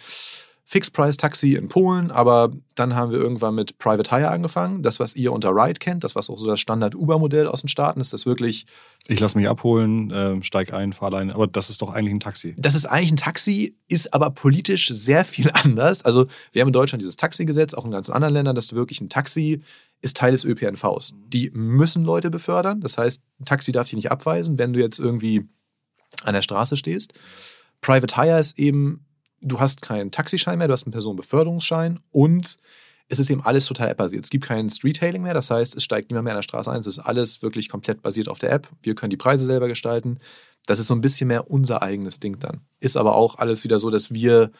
Fixed-Price-Taxi 0.67 1.53
in 1.53 1.69
Polen, 1.69 2.09
aber 2.09 2.51
dann 2.73 2.95
haben 2.95 3.11
wir 3.11 3.19
irgendwann 3.19 3.53
mit 3.53 3.77
Private 3.77 4.09
Hire 4.09 4.29
angefangen. 4.29 4.81
Das, 4.81 4.99
was 4.99 5.15
ihr 5.15 5.31
unter 5.31 5.51
Ride 5.51 5.79
kennt, 5.79 6.03
das, 6.03 6.15
was 6.15 6.27
auch 6.29 6.39
so 6.39 6.47
das 6.47 6.59
Standard-Uber-Modell 6.59 7.47
aus 7.47 7.61
den 7.61 7.67
Staaten 7.67 8.01
ist, 8.01 8.13
das 8.13 8.25
wirklich, 8.25 8.65
Ich 9.07 9.19
lasse 9.19 9.37
mich 9.37 9.47
abholen, 9.47 10.09
äh, 10.09 10.41
steig 10.43 10.73
ein, 10.73 10.91
fahr 10.91 11.09
allein. 11.09 11.29
Aber 11.29 11.45
das 11.45 11.69
ist 11.69 11.83
doch 11.83 11.93
eigentlich 11.93 12.15
ein 12.15 12.19
Taxi. 12.19 12.55
das 12.57 12.73
ist 12.73 12.87
eigentlich 12.87 13.11
ein 13.11 13.17
Taxi, 13.17 13.77
ist 13.87 14.11
aber 14.13 14.31
politisch 14.31 14.87
sehr 14.87 15.23
viel 15.23 15.51
anders. 15.53 16.03
Also 16.03 16.25
wir 16.51 16.61
haben 16.61 16.69
in 16.69 16.73
Deutschland 16.73 17.03
dieses 17.03 17.15
Taxigesetz, 17.15 17.75
auch 17.75 17.85
in 17.85 17.91
ganz 17.91 18.09
anderen 18.09 18.33
Ländern, 18.33 18.55
dass 18.55 18.67
du 18.67 18.75
wirklich 18.75 19.01
ein 19.01 19.09
Taxi 19.09 19.61
ist 20.01 20.17
Teil 20.17 20.31
des 20.31 20.45
ÖPNVs. 20.45 21.13
Die 21.27 21.51
müssen 21.53 22.03
Leute 22.03 22.29
befördern. 22.29 22.81
Das 22.81 22.97
heißt, 22.97 23.21
ein 23.39 23.45
Taxi 23.45 23.71
darf 23.71 23.87
dich 23.87 23.95
nicht 23.95 24.11
abweisen, 24.11 24.57
wenn 24.57 24.73
du 24.73 24.79
jetzt 24.79 24.99
irgendwie 24.99 25.47
an 26.23 26.33
der 26.33 26.41
Straße 26.41 26.77
stehst. 26.77 27.13
Private 27.81 28.15
Hire 28.15 28.39
ist 28.39 28.57
eben, 28.57 29.05
du 29.41 29.59
hast 29.59 29.81
keinen 29.81 30.11
Taxischein 30.11 30.57
mehr, 30.57 30.67
du 30.67 30.73
hast 30.73 30.85
einen 30.85 30.91
Personenbeförderungsschein 30.91 31.99
und 32.11 32.57
es 33.07 33.19
ist 33.19 33.29
eben 33.29 33.41
alles 33.41 33.65
total 33.65 33.89
app-basiert. 33.89 34.23
Es 34.23 34.29
gibt 34.29 34.45
kein 34.45 34.69
Street-Hailing 34.69 35.21
mehr, 35.21 35.33
das 35.33 35.51
heißt, 35.51 35.75
es 35.75 35.83
steigt 35.83 36.09
niemand 36.09 36.25
mehr 36.25 36.33
an 36.33 36.39
der 36.39 36.43
Straße 36.43 36.71
ein. 36.71 36.79
Es 36.79 36.87
ist 36.87 36.99
alles 36.99 37.41
wirklich 37.43 37.69
komplett 37.69 38.01
basiert 38.01 38.27
auf 38.27 38.39
der 38.39 38.51
App. 38.51 38.67
Wir 38.81 38.95
können 38.95 39.11
die 39.11 39.17
Preise 39.17 39.45
selber 39.45 39.67
gestalten. 39.67 40.19
Das 40.65 40.79
ist 40.79 40.87
so 40.87 40.95
ein 40.95 41.01
bisschen 41.01 41.27
mehr 41.27 41.51
unser 41.51 41.83
eigenes 41.83 42.19
Ding 42.19 42.39
dann. 42.39 42.61
Ist 42.79 42.97
aber 42.97 43.15
auch 43.15 43.37
alles 43.37 43.63
wieder 43.63 43.77
so, 43.77 43.91
dass 43.91 44.11
wir 44.11 44.51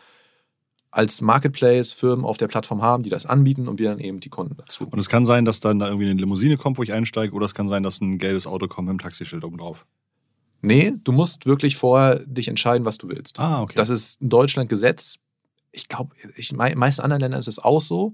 als 0.92 1.22
Marketplace 1.22 1.92
Firmen 1.92 2.24
auf 2.24 2.38
der 2.38 2.48
Plattform 2.48 2.82
haben, 2.82 3.04
die 3.04 3.10
das 3.10 3.26
anbieten 3.26 3.68
und 3.68 3.80
wir 3.80 3.90
dann 3.90 4.00
eben 4.00 4.20
die 4.20 4.30
Kunden 4.30 4.56
dazu. 4.56 4.88
Und 4.90 5.00
es 5.00 5.10
kann 5.10 5.26
sein, 5.26 5.44
dass 5.44 5.60
dann 5.60 5.80
da 5.80 5.88
irgendwie 5.88 6.10
eine 6.10 6.20
Limousine 6.20 6.56
kommt, 6.56 6.78
wo 6.78 6.84
ich 6.84 6.94
einsteige, 6.94 7.34
oder 7.34 7.46
es 7.46 7.54
kann 7.54 7.68
sein, 7.68 7.84
dass 7.84 8.00
ein 8.00 8.18
gelbes 8.18 8.48
Auto 8.48 8.68
kommt 8.68 8.88
mit 8.88 8.92
einem 8.92 9.00
Taxischild 9.00 9.44
oben 9.44 9.58
drauf. 9.58 9.86
Nee, 10.66 10.94
du 11.04 11.12
musst 11.12 11.46
wirklich 11.46 11.76
vorher 11.78 12.20
dich 12.26 12.48
entscheiden, 12.48 12.86
was 12.86 12.98
du 12.98 13.08
willst. 13.10 13.40
Ah, 13.40 13.62
okay. 13.62 13.74
Das 13.76 13.90
ist 13.90 14.22
in 14.22 14.30
Deutschland 14.30 14.70
Gesetz. 14.70 15.16
Ich 15.72 15.88
glaube, 15.88 16.16
in 16.36 16.58
den 16.58 16.78
meisten 16.78 17.02
anderen 17.02 17.22
Ländern 17.22 17.40
ist 17.40 17.48
es 17.48 17.60
auch 17.60 17.82
so. 17.82 18.14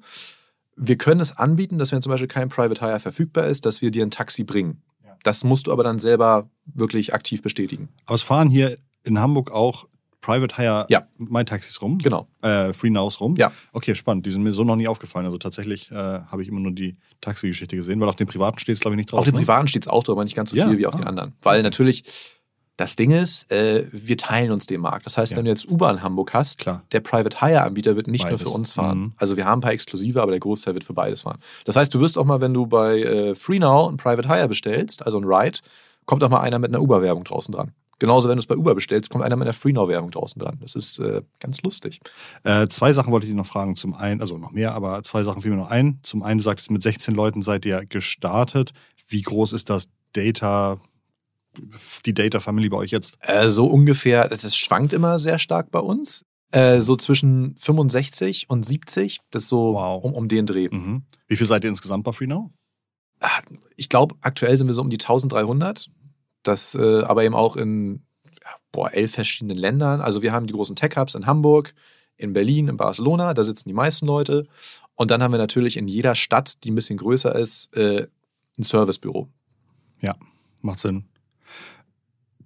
Wir 0.75 0.97
können 0.97 1.21
es 1.21 1.37
anbieten, 1.37 1.77
dass 1.77 1.91
wenn 1.91 2.01
zum 2.01 2.11
Beispiel 2.11 2.27
kein 2.27 2.49
Private 2.49 2.81
Hire 2.81 2.99
verfügbar 2.99 3.47
ist, 3.47 3.65
dass 3.65 3.81
wir 3.81 3.91
dir 3.91 4.03
ein 4.05 4.11
Taxi 4.11 4.43
bringen. 4.43 4.81
Ja. 5.05 5.15
Das 5.23 5.43
musst 5.43 5.67
du 5.67 5.71
aber 5.71 5.83
dann 5.83 5.99
selber 5.99 6.49
wirklich 6.65 7.13
aktiv 7.13 7.41
bestätigen. 7.41 7.89
Aber 8.05 8.15
es 8.15 8.21
fahren 8.23 8.49
hier 8.49 8.75
in 9.03 9.19
Hamburg 9.19 9.51
auch 9.51 9.87
Private 10.21 10.55
Hire 10.55 10.85
Ja. 10.89 11.07
My 11.17 11.43
Taxis 11.45 11.81
rum. 11.81 11.97
Genau. 11.97 12.27
Äh, 12.41 12.73
Free 12.73 12.89
Nows 12.91 13.19
rum. 13.19 13.35
Ja. 13.37 13.51
Okay, 13.73 13.95
spannend. 13.95 14.25
Die 14.25 14.31
sind 14.31 14.43
mir 14.43 14.53
so 14.53 14.63
noch 14.63 14.75
nie 14.75 14.87
aufgefallen. 14.87 15.25
Also 15.25 15.37
tatsächlich 15.39 15.91
äh, 15.91 15.95
habe 15.95 16.41
ich 16.43 16.47
immer 16.47 16.59
nur 16.59 16.71
die 16.73 16.95
Taxi-Geschichte 17.21 17.75
gesehen, 17.75 17.99
weil 17.99 18.07
auf 18.09 18.15
dem 18.15 18.27
privaten 18.27 18.59
steht 18.59 18.75
es, 18.75 18.81
glaube 18.81 18.95
ich, 18.95 18.97
nicht 18.97 19.11
drauf. 19.11 19.19
Auf 19.19 19.25
dem 19.25 19.33
ne? 19.33 19.39
Privaten 19.41 19.67
steht 19.67 19.83
es 19.83 19.87
auch 19.87 20.03
drüber, 20.03 20.17
aber 20.19 20.23
nicht 20.23 20.35
ganz 20.35 20.51
so 20.51 20.55
Ja. 20.55 20.67
viel 20.67 20.77
wie 20.77 20.85
auf 20.87 20.93
Ah. 20.93 20.97
den 20.97 21.07
anderen. 21.07 21.33
Weil 21.41 21.63
natürlich 21.63 22.03
das 22.81 22.95
Ding 22.95 23.11
ist, 23.11 23.51
äh, 23.51 23.85
wir 23.91 24.17
teilen 24.17 24.51
uns 24.51 24.65
den 24.65 24.81
Markt. 24.81 25.05
Das 25.05 25.17
heißt, 25.17 25.31
Ja. 25.31 25.37
wenn 25.37 25.45
du 25.45 25.51
jetzt 25.51 25.69
Uber 25.69 25.89
in 25.91 26.01
Hamburg 26.03 26.33
hast, 26.33 26.59
Klar. 26.59 26.83
der 26.91 26.99
Private 26.99 27.39
Hire 27.39 27.61
Anbieter 27.61 27.95
wird 27.95 28.07
nicht 28.07 28.23
Beides. 28.23 28.41
nur 28.41 28.49
für 28.51 28.55
uns 28.57 28.71
fahren. 28.71 28.97
Mhm. 28.99 29.13
Also 29.17 29.37
wir 29.37 29.45
haben 29.45 29.59
ein 29.59 29.61
paar 29.61 29.71
Exklusive, 29.73 30.21
aber 30.21 30.31
der 30.31 30.39
Großteil 30.39 30.73
wird 30.73 30.83
für 30.83 30.93
beides 30.93 31.21
fahren. 31.21 31.37
Das 31.65 31.75
heißt, 31.75 31.93
du 31.93 31.99
wirst 31.99 32.17
auch 32.17 32.25
mal, 32.25 32.41
wenn 32.41 32.53
du 32.53 32.65
bei 32.65 32.99
äh, 33.01 33.35
FreeNow 33.35 33.89
ein 33.91 33.97
Private 33.97 34.27
Hire 34.27 34.47
bestellst, 34.47 35.05
also 35.05 35.19
ein 35.19 35.23
Ride, 35.25 35.59
kommt 36.05 36.23
auch 36.23 36.29
mal 36.29 36.41
einer 36.41 36.59
mit 36.59 36.71
einer 36.71 36.81
Uber-Werbung 36.81 37.23
draußen 37.23 37.53
dran. 37.53 37.71
Genauso, 37.99 38.27
wenn 38.29 38.37
du 38.37 38.39
es 38.39 38.47
bei 38.47 38.55
Uber 38.57 38.73
bestellst, 38.73 39.11
kommt 39.11 39.23
einer 39.23 39.35
mit 39.35 39.45
einer 39.45 39.53
Free-Now-Werbung 39.53 40.09
draußen 40.09 40.39
dran. 40.41 40.57
Das 40.59 40.73
ist 40.73 40.97
äh, 40.97 41.21
ganz 41.39 41.61
lustig. 41.61 41.99
Äh, 42.43 42.67
zwei 42.67 42.93
Sachen 42.93 43.11
wollte 43.11 43.27
ich 43.27 43.31
dir 43.31 43.37
noch 43.37 43.45
fragen. 43.45 43.75
Zum 43.75 43.93
einen, 43.93 44.21
also 44.21 44.39
noch 44.39 44.51
mehr, 44.51 44.73
aber 44.73 45.03
zwei 45.03 45.21
Sachen 45.21 45.43
fielen 45.43 45.55
mir 45.57 45.61
noch 45.61 45.69
ein. 45.69 45.99
Zum 46.01 46.23
einen, 46.23 46.39
du 46.39 46.43
sagtest, 46.43 46.71
mit 46.71 46.81
16 46.81 47.13
Leuten 47.13 47.43
seid 47.43 47.63
ihr 47.63 47.85
gestartet. 47.85 48.71
Wie 49.07 49.21
groß 49.21 49.53
ist 49.53 49.69
das 49.69 49.87
Data, 50.13 50.79
die 52.05 52.13
Data 52.13 52.39
Family 52.39 52.69
bei 52.69 52.77
euch 52.77 52.91
jetzt? 52.91 53.17
Äh, 53.21 53.49
so 53.49 53.65
ungefähr, 53.67 54.27
das 54.27 54.55
schwankt 54.55 54.93
immer 54.93 55.19
sehr 55.19 55.39
stark 55.39 55.71
bei 55.71 55.79
uns. 55.79 56.25
Äh, 56.51 56.81
so 56.81 56.95
zwischen 56.95 57.55
65 57.57 58.49
und 58.49 58.65
70, 58.65 59.19
das 59.31 59.43
ist 59.43 59.49
so 59.49 59.73
Wow. 59.73 60.03
um, 60.03 60.13
um 60.13 60.27
den 60.27 60.45
Dreh. 60.45 60.67
Mhm. 60.69 61.03
Wie 61.27 61.35
viel 61.37 61.47
seid 61.47 61.63
ihr 61.63 61.69
insgesamt 61.69 62.03
bei 62.03 62.11
FreeNow? 62.11 62.49
Ah, 63.21 63.39
Ich 63.77 63.87
glaube, 63.89 64.15
aktuell 64.21 64.57
sind 64.57 64.67
wir 64.67 64.73
so 64.73 64.81
um 64.81 64.89
die 64.89 64.97
1300. 64.99 65.89
Das 66.43 66.75
äh, 66.75 67.03
aber 67.03 67.23
eben 67.23 67.35
auch 67.35 67.55
in 67.55 68.01
ja, 68.43 68.49
boah, 68.71 68.91
elf 68.91 69.13
verschiedenen 69.13 69.57
Ländern. 69.57 70.01
Also 70.01 70.21
wir 70.21 70.33
haben 70.33 70.47
die 70.47 70.53
großen 70.53 70.75
Tech-Hubs 70.75 71.15
in 71.15 71.25
Hamburg, 71.27 71.73
in 72.17 72.33
Berlin, 72.33 72.67
in 72.67 72.77
Barcelona, 72.77 73.33
da 73.33 73.43
sitzen 73.43 73.69
die 73.69 73.73
meisten 73.73 74.05
Leute. 74.05 74.47
Und 74.95 75.11
dann 75.11 75.23
haben 75.23 75.31
wir 75.31 75.37
natürlich 75.37 75.77
in 75.77 75.87
jeder 75.87 76.15
Stadt, 76.15 76.63
die 76.63 76.71
ein 76.71 76.75
bisschen 76.75 76.97
größer 76.97 77.33
ist, 77.35 77.73
äh, 77.75 78.07
ein 78.57 78.63
Servicebüro. 78.63 79.27
Macht 80.63 80.77
Sinn. 80.77 81.05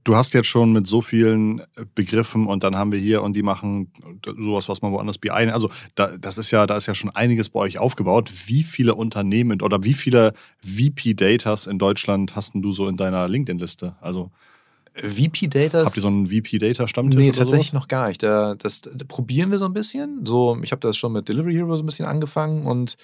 Du 0.05 0.15
hast 0.15 0.35
jetzt 0.35 0.47
schon 0.47 0.71
mit 0.71 0.85
so 0.85 1.01
vielen 1.01 1.63
Begriffen 1.95 2.45
und 2.45 2.63
dann 2.63 2.75
haben 2.75 2.91
wir 2.91 2.99
hier 2.99 3.23
und 3.23 3.35
die 3.35 3.41
machen 3.41 3.91
sowas, 4.37 4.69
was 4.69 4.83
man 4.83 4.91
woanders 4.91 5.17
BI. 5.17 5.31
Also 5.31 5.69
da, 5.95 6.15
das 6.17 6.37
ist 6.37 6.51
ja, 6.51 6.67
da 6.67 6.77
ist 6.77 6.85
ja 6.85 6.93
schon 6.93 7.09
einiges 7.09 7.49
bei 7.49 7.59
euch 7.59 7.79
aufgebaut. 7.79 8.31
Wie 8.45 8.61
viele 8.61 8.93
Unternehmen 8.93 9.63
oder 9.63 9.83
wie 9.83 9.95
viele 9.95 10.33
VP-Datas 10.61 11.65
in 11.65 11.79
Deutschland 11.79 12.35
hast 12.35 12.53
denn 12.53 12.61
du 12.61 12.71
so 12.71 12.87
in 12.87 12.97
deiner 12.97 13.27
LinkedIn-Liste? 13.27 13.95
Also 13.99 14.29
VP 14.95 15.47
Data 15.47 15.83
habt 15.83 15.97
ihr 15.97 16.03
so 16.03 16.07
einen 16.07 16.27
VP-Data-Stammtisch? 16.27 17.19
Nee, 17.19 17.29
oder 17.29 17.39
tatsächlich 17.39 17.71
sowas? 17.71 17.81
noch 17.81 17.87
gar 17.87 18.07
nicht. 18.07 18.21
Da, 18.21 18.53
das, 18.53 18.81
da 18.81 19.05
probieren 19.07 19.49
wir 19.49 19.57
so 19.57 19.65
ein 19.65 19.73
bisschen. 19.73 20.23
So, 20.23 20.57
ich 20.61 20.71
habe 20.71 20.81
das 20.81 20.97
schon 20.97 21.13
mit 21.13 21.27
Delivery 21.27 21.53
Hero 21.53 21.75
so 21.75 21.83
ein 21.83 21.85
bisschen 21.87 22.05
angefangen 22.05 22.65
und 22.67 22.95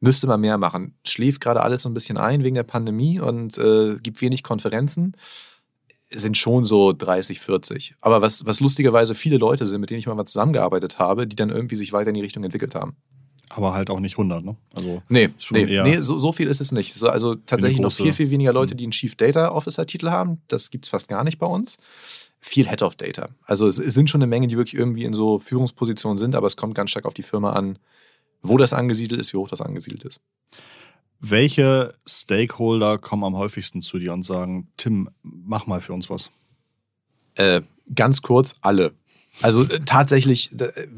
müsste 0.00 0.26
mal 0.26 0.36
mehr 0.36 0.58
machen. 0.58 0.94
Schläft 1.06 1.40
gerade 1.40 1.62
alles 1.62 1.82
so 1.82 1.88
ein 1.88 1.94
bisschen 1.94 2.18
ein 2.18 2.44
wegen 2.44 2.54
der 2.54 2.64
Pandemie 2.64 3.18
und 3.18 3.58
äh, 3.58 3.96
gibt 4.02 4.20
wenig 4.20 4.42
Konferenzen. 4.42 5.16
Sind 6.12 6.36
schon 6.36 6.64
so 6.64 6.92
30, 6.92 7.38
40. 7.38 7.94
Aber 8.00 8.20
was, 8.20 8.44
was 8.44 8.58
lustigerweise 8.60 9.14
viele 9.14 9.36
Leute 9.38 9.64
sind, 9.66 9.80
mit 9.80 9.90
denen 9.90 10.00
ich 10.00 10.06
mal 10.06 10.24
zusammengearbeitet 10.26 10.98
habe, 10.98 11.26
die 11.26 11.36
dann 11.36 11.50
irgendwie 11.50 11.76
sich 11.76 11.92
weiter 11.92 12.08
in 12.08 12.14
die 12.14 12.20
Richtung 12.20 12.42
entwickelt 12.42 12.74
haben. 12.74 12.96
Aber 13.48 13.74
halt 13.74 13.90
auch 13.90 13.98
nicht 14.00 14.14
100, 14.16 14.44
ne? 14.44 14.56
Also 14.74 15.02
Nee, 15.08 15.30
Schon 15.38 15.58
nee, 15.58 15.72
eher- 15.72 15.82
nee 15.82 16.00
so, 16.00 16.18
so 16.18 16.32
viel 16.32 16.46
ist 16.48 16.60
es 16.60 16.70
nicht. 16.72 16.94
So, 16.94 17.08
also 17.08 17.34
tatsächlich 17.34 17.80
noch 17.80 17.90
viel, 17.92 18.12
viel 18.12 18.30
weniger 18.30 18.52
Leute, 18.52 18.74
Mhm. 18.74 18.78
die 18.78 18.84
einen 18.84 18.90
Chief 18.92 19.14
Data 19.16 19.50
Officer-Titel 19.50 20.08
haben. 20.10 20.40
Das 20.48 20.70
gibt 20.70 20.84
es 20.84 20.88
fast 20.88 21.08
gar 21.08 21.24
nicht 21.24 21.38
bei 21.38 21.46
uns. 21.46 21.76
Viel 22.40 22.68
Head 22.68 22.82
of 22.82 22.94
Data. 22.96 23.28
Also 23.44 23.66
es 23.66 23.76
sind 23.76 24.08
schon 24.08 24.20
eine 24.22 24.28
Menge, 24.28 24.46
die 24.46 24.56
wirklich 24.56 24.74
irgendwie 24.74 25.04
in 25.04 25.14
so 25.14 25.38
Führungspositionen 25.38 26.16
sind, 26.18 26.34
aber 26.36 26.46
es 26.46 26.56
kommt 26.56 26.74
ganz 26.74 26.90
stark 26.90 27.06
auf 27.06 27.14
die 27.14 27.22
Firma 27.22 27.52
an, 27.52 27.78
wo 28.42 28.56
das 28.56 28.72
angesiedelt 28.72 29.20
ist, 29.20 29.32
wie 29.32 29.36
hoch 29.36 29.48
das 29.48 29.60
angesiedelt 29.60 30.04
ist. 30.04 30.20
Welche 31.20 31.94
Stakeholder 32.08 32.98
kommen 32.98 33.24
am 33.24 33.36
häufigsten 33.36 33.82
zu 33.82 33.98
dir 33.98 34.12
und 34.12 34.24
sagen, 34.24 34.68
Tim, 34.76 35.10
mach 35.22 35.66
mal 35.66 35.80
für 35.80 35.92
uns 35.92 36.10
was? 36.10 36.30
Äh, 37.34 37.62
ganz 37.94 38.22
kurz, 38.22 38.54
alle. 38.62 38.92
Also 39.42 39.64
äh, 39.64 39.80
tatsächlich, 39.84 40.58
äh, 40.58 40.88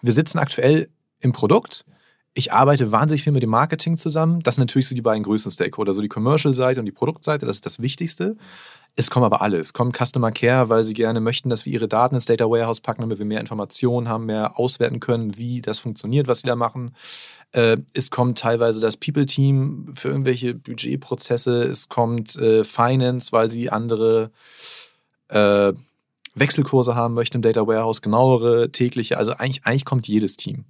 wir 0.00 0.12
sitzen 0.12 0.38
aktuell 0.38 0.88
im 1.20 1.32
Produkt. 1.32 1.84
Ich 2.34 2.52
arbeite 2.52 2.90
wahnsinnig 2.90 3.22
viel 3.22 3.32
mit 3.32 3.42
dem 3.42 3.50
Marketing 3.50 3.98
zusammen. 3.98 4.42
Das 4.42 4.56
sind 4.56 4.62
natürlich 4.62 4.88
so 4.88 4.94
die 4.94 5.02
beiden 5.02 5.22
größten 5.22 5.52
Stakeholder, 5.52 5.92
so 5.92 6.02
die 6.02 6.08
Commercial-Seite 6.08 6.80
und 6.80 6.86
die 6.86 6.92
Produktseite, 6.92 7.46
das 7.46 7.56
ist 7.56 7.66
das 7.66 7.80
Wichtigste. 7.80 8.36
Es 8.96 9.10
kommen 9.10 9.26
aber 9.26 9.42
alle. 9.42 9.58
Es 9.58 9.72
kommt 9.72 9.96
Customer 9.96 10.30
Care, 10.30 10.68
weil 10.68 10.84
sie 10.84 10.92
gerne 10.92 11.20
möchten, 11.20 11.50
dass 11.50 11.66
wir 11.66 11.72
ihre 11.72 11.88
Daten 11.88 12.14
ins 12.14 12.26
Data 12.26 12.44
Warehouse 12.44 12.80
packen, 12.80 13.00
damit 13.02 13.18
wir 13.18 13.26
mehr 13.26 13.40
Informationen 13.40 14.08
haben, 14.08 14.26
mehr 14.26 14.56
auswerten 14.58 15.00
können, 15.00 15.36
wie 15.36 15.60
das 15.60 15.80
funktioniert, 15.80 16.28
was 16.28 16.40
sie 16.40 16.46
da 16.46 16.54
machen. 16.54 16.94
Äh, 17.50 17.78
es 17.92 18.10
kommt 18.10 18.38
teilweise 18.38 18.80
das 18.80 18.96
People-Team 18.96 19.92
für 19.96 20.08
irgendwelche 20.08 20.54
Budgetprozesse. 20.54 21.64
Es 21.64 21.88
kommt 21.88 22.36
äh, 22.36 22.62
Finance, 22.62 23.32
weil 23.32 23.50
sie 23.50 23.68
andere 23.68 24.30
äh, 25.28 25.72
Wechselkurse 26.36 26.94
haben 26.94 27.14
möchten 27.14 27.38
im 27.38 27.42
Data 27.42 27.66
Warehouse, 27.66 28.00
genauere 28.00 28.70
tägliche. 28.70 29.18
Also 29.18 29.32
eigentlich, 29.32 29.64
eigentlich 29.66 29.84
kommt 29.84 30.06
jedes 30.06 30.36
Team. 30.36 30.66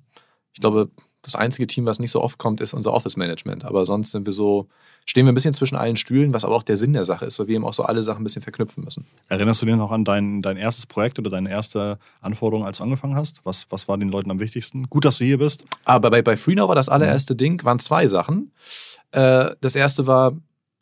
Ich 0.54 0.60
glaube, 0.60 0.88
das 1.22 1.34
einzige 1.34 1.66
Team, 1.66 1.86
was 1.86 1.98
nicht 1.98 2.12
so 2.12 2.22
oft 2.22 2.38
kommt, 2.38 2.60
ist 2.60 2.74
unser 2.74 2.92
Office 2.92 3.16
Management. 3.16 3.64
Aber 3.64 3.84
sonst 3.86 4.12
sind 4.12 4.24
wir 4.24 4.32
so, 4.32 4.68
stehen 5.04 5.26
wir 5.26 5.32
ein 5.32 5.34
bisschen 5.34 5.52
zwischen 5.52 5.74
allen 5.74 5.96
Stühlen, 5.96 6.32
was 6.32 6.44
aber 6.44 6.54
auch 6.54 6.62
der 6.62 6.76
Sinn 6.76 6.92
der 6.92 7.04
Sache 7.04 7.24
ist, 7.24 7.38
weil 7.38 7.48
wir 7.48 7.56
eben 7.56 7.64
auch 7.64 7.74
so 7.74 7.82
alle 7.82 8.02
Sachen 8.02 8.20
ein 8.20 8.24
bisschen 8.24 8.42
verknüpfen 8.42 8.84
müssen. 8.84 9.04
Erinnerst 9.28 9.62
du 9.62 9.66
dich 9.66 9.74
noch 9.74 9.90
an 9.90 10.04
dein, 10.04 10.42
dein 10.42 10.56
erstes 10.56 10.86
Projekt 10.86 11.18
oder 11.18 11.30
deine 11.30 11.50
erste 11.50 11.98
Anforderung, 12.20 12.64
als 12.64 12.78
du 12.78 12.84
angefangen 12.84 13.16
hast? 13.16 13.40
Was, 13.44 13.66
was 13.70 13.88
war 13.88 13.98
den 13.98 14.10
Leuten 14.10 14.30
am 14.30 14.38
wichtigsten? 14.38 14.88
Gut, 14.88 15.04
dass 15.04 15.18
du 15.18 15.24
hier 15.24 15.38
bist. 15.38 15.64
Aber 15.84 16.10
bei, 16.10 16.22
bei 16.22 16.36
FreeNow 16.36 16.68
war 16.68 16.76
das 16.76 16.88
allererste 16.88 17.34
Ding, 17.34 17.64
waren 17.64 17.80
zwei 17.80 18.06
Sachen. 18.06 18.52
Äh, 19.10 19.50
das 19.60 19.74
erste 19.74 20.06
war, 20.06 20.34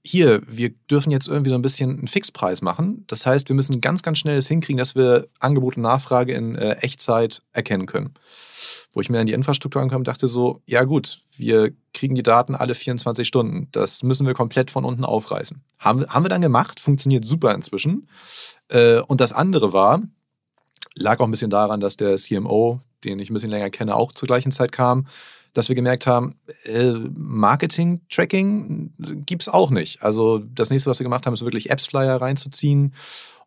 hier, 0.04 0.42
wir 0.49 0.71
dürfen 0.90 1.11
jetzt 1.12 1.28
irgendwie 1.28 1.50
so 1.50 1.54
ein 1.54 1.62
bisschen 1.62 1.90
einen 1.99 2.09
Fixpreis 2.09 2.61
machen. 2.61 3.04
Das 3.06 3.25
heißt, 3.25 3.49
wir 3.49 3.54
müssen 3.54 3.80
ganz, 3.80 4.02
ganz 4.02 4.18
schnell 4.18 4.37
es 4.37 4.49
hinkriegen, 4.49 4.78
dass 4.78 4.97
wir 4.97 5.28
Angebot 5.38 5.76
und 5.76 5.82
Nachfrage 5.85 6.32
in 6.35 6.56
äh, 6.56 6.73
Echtzeit 6.80 7.40
erkennen 7.52 7.87
können. 7.87 8.14
Wo 8.92 9.00
ich 9.00 9.09
mir 9.09 9.21
an 9.21 9.26
die 9.26 9.32
Infrastruktur 9.32 9.80
ankam 9.80 10.02
dachte 10.04 10.26
so, 10.26 10.61
ja 10.66 10.82
gut, 10.85 11.18
wir 11.37 11.73
kriegen 11.94 12.14
die 12.16 12.23
Daten 12.25 12.54
alle 12.56 12.75
24 12.75 13.26
Stunden. 13.26 13.68
Das 13.73 14.02
müssen 14.02 14.26
wir 14.26 14.35
komplett 14.35 14.71
von 14.73 14.85
unten 14.85 15.04
aufreißen. 15.04 15.62
Haben, 15.78 16.00
wir- 16.00 16.09
haben 16.09 16.25
wir 16.25 16.28
dann 16.30 16.42
gemacht, 16.42 16.80
funktioniert 16.80 17.25
super 17.25 17.54
inzwischen. 17.54 18.09
Äh, 18.68 19.00
und 19.02 19.21
das 19.21 19.32
andere 19.32 19.73
war, 19.73 20.02
lag 20.94 21.21
auch 21.21 21.25
ein 21.26 21.30
bisschen 21.30 21.50
daran, 21.50 21.80
dass 21.80 21.97
der 21.97 22.16
CMO, 22.16 22.80
den 23.04 23.18
ich 23.21 23.30
ein 23.30 23.35
bisschen 23.35 23.50
länger 23.50 23.71
kenne, 23.71 23.94
auch 23.94 24.11
zur 24.12 24.26
gleichen 24.26 24.50
Zeit 24.52 24.73
kam, 24.73 25.06
dass 25.52 25.68
wir 25.68 25.76
gemerkt 25.76 26.06
haben, 26.06 26.37
äh, 26.64 26.92
Marketing-Tracking 27.14 28.92
gibt 29.26 29.42
es 29.42 29.49
auch 29.49 29.71
nicht. 29.71 30.02
Also 30.02 30.38
das 30.38 30.71
nächste, 30.71 30.90
was 30.90 30.99
wir 30.99 31.04
gemacht 31.04 31.26
haben, 31.26 31.35
ist 31.35 31.44
wirklich 31.44 31.71
Apps-Flyer 31.71 32.21
reinzuziehen, 32.21 32.94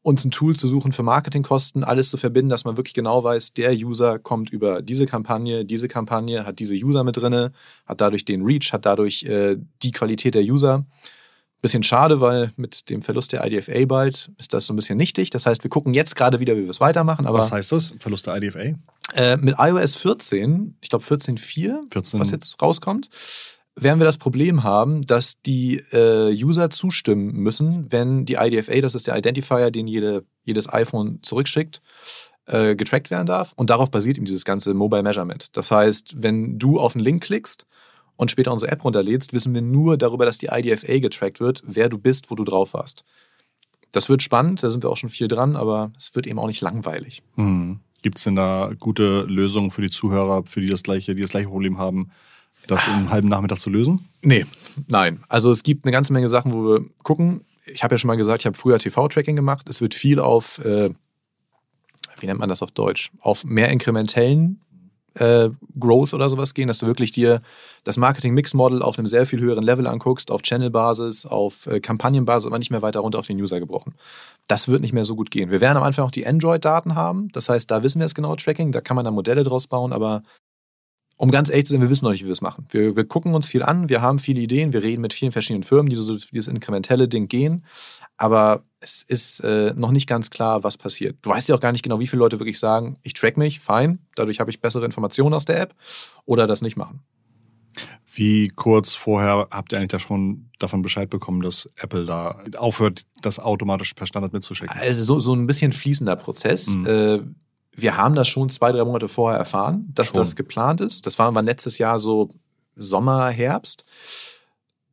uns 0.06 0.24
ein 0.24 0.30
Tool 0.30 0.56
zu 0.56 0.68
suchen 0.68 0.92
für 0.92 1.02
Marketingkosten, 1.02 1.84
alles 1.84 2.12
zu 2.12 2.18
verbinden, 2.18 2.50
dass 2.50 2.64
man 2.64 2.78
wirklich 2.78 2.94
genau 2.94 3.24
weiß, 3.24 3.54
der 3.54 3.74
User 3.74 4.20
kommt 4.20 4.52
über 4.52 4.84
diese 4.84 5.08
Kampagne, 5.08 5.66
diese 5.66 5.88
Kampagne 5.88 6.46
hat 6.46 6.60
diese 6.60 6.76
User 6.76 7.04
mit 7.04 7.18
drinne, 7.18 7.54
hat 7.88 8.02
dadurch 8.02 8.24
den 8.24 8.44
Reach, 8.44 8.72
hat 8.72 8.86
dadurch 8.86 9.24
äh, 9.24 9.58
die 9.82 9.90
Qualität 9.90 10.36
der 10.36 10.44
User. 10.44 10.86
Bisschen 11.66 11.82
schade, 11.84 12.22
weil 12.22 12.52
mit 12.58 12.92
dem 12.92 13.02
Verlust 13.02 13.34
der 13.34 13.44
IDFA 13.44 13.86
bald 13.86 14.30
ist 14.38 14.54
das 14.54 14.68
so 14.68 14.74
ein 14.74 14.76
bisschen 14.76 14.98
nichtig. 14.98 15.32
Das 15.32 15.48
heißt, 15.48 15.64
wir 15.64 15.70
gucken 15.72 15.96
jetzt 15.96 16.16
gerade 16.16 16.40
wieder, 16.40 16.56
wie 16.56 16.62
wir 16.62 16.70
es 16.70 16.80
weitermachen. 16.80 17.26
Aber 17.26 17.40
Was 17.40 17.52
heißt 17.52 17.72
das? 17.72 17.96
Verlust 17.98 18.28
der 18.28 18.38
IDFA? 18.38 18.76
äh, 19.14 19.38
mit 19.38 19.56
iOS 19.58 19.96
14, 19.96 20.78
ich 20.82 20.90
glaube 20.90 21.04
14.4, 21.04 21.92
14. 21.92 22.20
was 22.20 22.32
jetzt 22.32 22.62
rauskommt, 22.62 23.10
werden 23.76 24.00
wir 24.00 24.06
das 24.06 24.18
Problem 24.18 24.64
haben, 24.64 25.02
dass 25.06 25.42
die 25.42 25.78
äh, 25.92 26.32
User 26.32 26.70
zustimmen 26.70 27.34
müssen, 27.34 27.92
wenn 27.92 28.26
die 28.26 28.36
IDFA, 28.36 28.80
das 28.82 28.96
ist 28.96 29.08
der 29.08 29.18
Identifier, 29.18 29.72
den 29.72 29.88
jede, 29.88 30.24
jedes 30.44 30.72
iPhone 30.72 31.20
zurückschickt, 31.24 31.82
äh, 32.46 32.76
getrackt 32.76 33.12
werden 33.12 33.26
darf. 33.26 33.54
Und 33.56 33.70
darauf 33.70 33.92
basiert 33.92 34.18
eben 34.18 34.26
dieses 34.26 34.46
ganze 34.46 34.74
Mobile 34.74 35.04
Measurement. 35.04 35.50
Das 35.58 35.72
heißt, 35.72 36.14
wenn 36.18 36.58
du 36.58 36.80
auf 36.80 36.96
einen 36.96 37.04
Link 37.04 37.24
klickst 37.24 37.66
und 38.18 38.32
später 38.32 38.52
unsere 38.52 38.72
App 38.72 38.84
runterlädst, 38.84 39.34
wissen 39.34 39.54
wir 39.54 39.62
nur 39.62 39.98
darüber, 39.98 40.26
dass 40.26 40.38
die 40.38 40.48
IDFA 40.52 41.00
getrackt 41.00 41.40
wird, 41.40 41.62
wer 41.66 41.90
du 41.90 41.98
bist, 41.98 42.32
wo 42.32 42.36
du 42.36 42.44
drauf 42.44 42.74
warst. 42.74 43.04
Das 43.92 44.10
wird 44.10 44.24
spannend, 44.24 44.62
da 44.62 44.70
sind 44.70 44.84
wir 44.84 44.90
auch 44.90 44.98
schon 44.98 45.10
viel 45.10 45.28
dran, 45.28 45.56
aber 45.56 45.92
es 45.98 46.16
wird 46.16 46.28
eben 46.28 46.40
auch 46.40 46.48
nicht 46.48 46.62
langweilig. 46.62 47.24
Hm. 47.36 47.80
Gibt 48.02 48.18
es 48.18 48.24
denn 48.24 48.36
da 48.36 48.72
gute 48.80 49.24
Lösungen 49.24 49.72
für 49.72 49.82
die 49.82 49.90
Zuhörer, 49.90 50.44
für 50.46 50.62
die 50.62 50.68
das 50.68 50.84
gleiche, 50.84 51.16
die 51.16 51.22
das 51.22 51.32
gleiche 51.32 51.48
Problem 51.48 51.78
haben, 51.78 52.12
das 52.68 52.86
in 52.88 52.94
einem 52.94 53.10
halben 53.10 53.30
Nachmittag 53.30 53.60
zu 53.60 53.70
lösen? 53.70 54.08
Nee, 54.22 54.46
nein. 54.88 55.24
Also 55.28 55.50
es 55.50 55.64
gibt 55.64 55.86
eine 55.86 55.92
ganze 55.92 56.14
Menge 56.14 56.30
Sachen, 56.30 56.54
wo 56.54 56.64
wir 56.66 56.86
gucken. 57.04 57.46
Ich 57.66 57.84
habe 57.84 57.96
ja 57.96 57.98
schon 57.98 58.10
mal 58.10 58.18
gesagt, 58.18 58.42
ich 58.42 58.46
habe 58.46 58.58
früher 58.58 58.78
TV-Tracking 58.78 59.36
gemacht. 59.36 59.68
Es 59.70 59.82
wird 59.82 59.96
viel 59.96 60.20
auf, 60.20 60.60
äh, 60.60 60.92
wie 62.20 62.28
nennt 62.28 62.40
man 62.40 62.50
das 62.50 62.62
auf 62.62 62.72
Deutsch, 62.72 63.12
auf 63.22 63.44
mehr 63.44 63.70
inkrementellen 63.70 64.62
äh, 65.16 65.50
Growth 65.80 66.14
oder 66.14 66.30
sowas 66.30 66.54
gehen, 66.54 66.68
dass 66.68 66.80
du 66.80 66.88
wirklich 66.88 67.12
dir 67.12 67.42
das 67.84 67.98
Marketing-Mix-Model 67.98 68.82
auf 68.82 68.98
einem 68.98 69.08
sehr 69.08 69.26
viel 69.26 69.40
höheren 69.40 69.64
Level 69.64 69.88
anguckst, 69.88 70.32
auf 70.32 70.42
Channel-Basis, 70.42 71.26
auf 71.26 71.68
äh, 71.68 71.80
Kampagnenbasis, 71.80 72.48
aber 72.48 72.60
nicht 72.60 72.72
mehr 72.72 72.82
weiter 72.82 73.00
runter 73.00 73.20
auf 73.20 73.28
den 73.28 73.40
User 73.40 73.60
gebrochen. 73.60 73.96
Das 74.48 74.68
wird 74.68 74.82
nicht 74.82 74.94
mehr 74.94 75.06
so 75.06 75.16
gut 75.16 75.32
gehen. 75.32 75.52
Wir 75.52 75.62
werden 75.62 75.78
am 75.78 75.84
Anfang 75.84 76.06
auch 76.06 76.12
die 76.12 76.28
Android-Daten 76.28 76.96
haben. 76.96 77.30
Das 77.32 77.50
heißt, 77.50 77.70
da 77.72 77.84
wissen 77.84 78.00
wir 78.00 78.06
das 78.06 78.16
genaue 78.16 78.38
Tracking, 78.38 78.72
da 78.72 78.82
kann 78.82 78.96
man 78.96 79.06
dann 79.06 79.14
Modelle 79.14 79.44
draus 79.44 79.68
bauen, 79.68 79.94
aber 79.94 80.24
um 81.18 81.32
ganz 81.32 81.50
ehrlich 81.50 81.66
zu 81.66 81.72
sein, 81.74 81.82
wir 81.82 81.90
wissen 81.90 82.06
noch 82.06 82.12
nicht, 82.12 82.24
wie 82.24 82.28
wir 82.28 82.34
es 82.34 82.42
machen. 82.42 82.66
Wir, 82.70 82.96
wir 82.96 83.06
gucken 83.06 83.34
uns 83.36 83.48
viel 83.48 83.64
an, 83.64 83.90
wir 83.90 84.02
haben 84.02 84.20
viele 84.20 84.42
Ideen, 84.42 84.74
wir 84.74 84.84
reden 84.84 85.02
mit 85.02 85.14
vielen 85.14 85.32
verschiedenen 85.32 85.64
Firmen, 85.64 85.90
die 85.90 85.96
so 85.96 86.16
dieses 86.16 86.48
inkrementelle 86.48 87.08
Ding 87.08 87.28
gehen. 87.28 87.66
Aber 88.18 88.64
es 88.80 89.04
ist 89.04 89.40
äh, 89.42 89.74
noch 89.76 89.92
nicht 89.92 90.08
ganz 90.08 90.30
klar, 90.30 90.64
was 90.64 90.78
passiert. 90.78 91.18
Du 91.22 91.30
weißt 91.30 91.50
ja 91.50 91.56
auch 91.56 91.60
gar 91.60 91.72
nicht 91.72 91.84
genau, 91.84 92.00
wie 92.00 92.08
viele 92.08 92.20
Leute 92.20 92.40
wirklich 92.40 92.60
sagen, 92.60 92.98
ich 93.02 93.14
track 93.14 93.38
mich, 93.38 93.60
fein, 93.60 94.00
dadurch 94.16 94.40
habe 94.40 94.52
ich 94.52 94.62
bessere 94.62 94.86
Informationen 94.86 95.34
aus 95.34 95.46
der 95.46 95.60
App 95.62 95.76
oder 96.26 96.48
das 96.48 96.62
nicht 96.62 96.78
machen. 96.78 97.02
Wie 98.14 98.48
kurz 98.50 98.96
vorher 98.96 99.48
habt 99.52 99.74
ihr 99.74 99.78
eigentlich 99.78 99.90
da 99.90 100.00
schon 100.00 100.50
davon 100.60 100.82
Bescheid 100.82 101.10
bekommen, 101.10 101.42
dass 101.42 101.70
Apple 101.78 102.06
da 102.06 102.40
aufhört, 102.58 103.06
das 103.22 103.40
automatisch 103.40 103.94
per 103.94 104.08
Standard 104.08 104.32
mitzuschicken? 104.32 104.76
Also 104.78 105.04
so, 105.04 105.20
so 105.20 105.34
ein 105.34 105.48
bisschen 105.48 105.74
fließender 105.74 106.16
Prozess. 106.16 106.68
Mhm. 106.68 106.86
Äh, 106.88 107.20
wir 107.76 107.98
haben 107.98 108.16
das 108.16 108.28
schon 108.28 108.50
zwei, 108.50 108.72
drei 108.72 108.84
Monate 108.84 109.08
vorher 109.08 109.38
erfahren, 109.38 109.92
dass 109.94 110.08
schon. 110.08 110.18
das 110.18 110.36
geplant 110.36 110.82
ist. 110.82 111.06
Das 111.06 111.20
war, 111.20 111.34
war 111.34 111.42
letztes 111.42 111.78
Jahr 111.78 112.00
so 112.00 112.30
Sommer, 112.76 113.30
Herbst. 113.30 113.86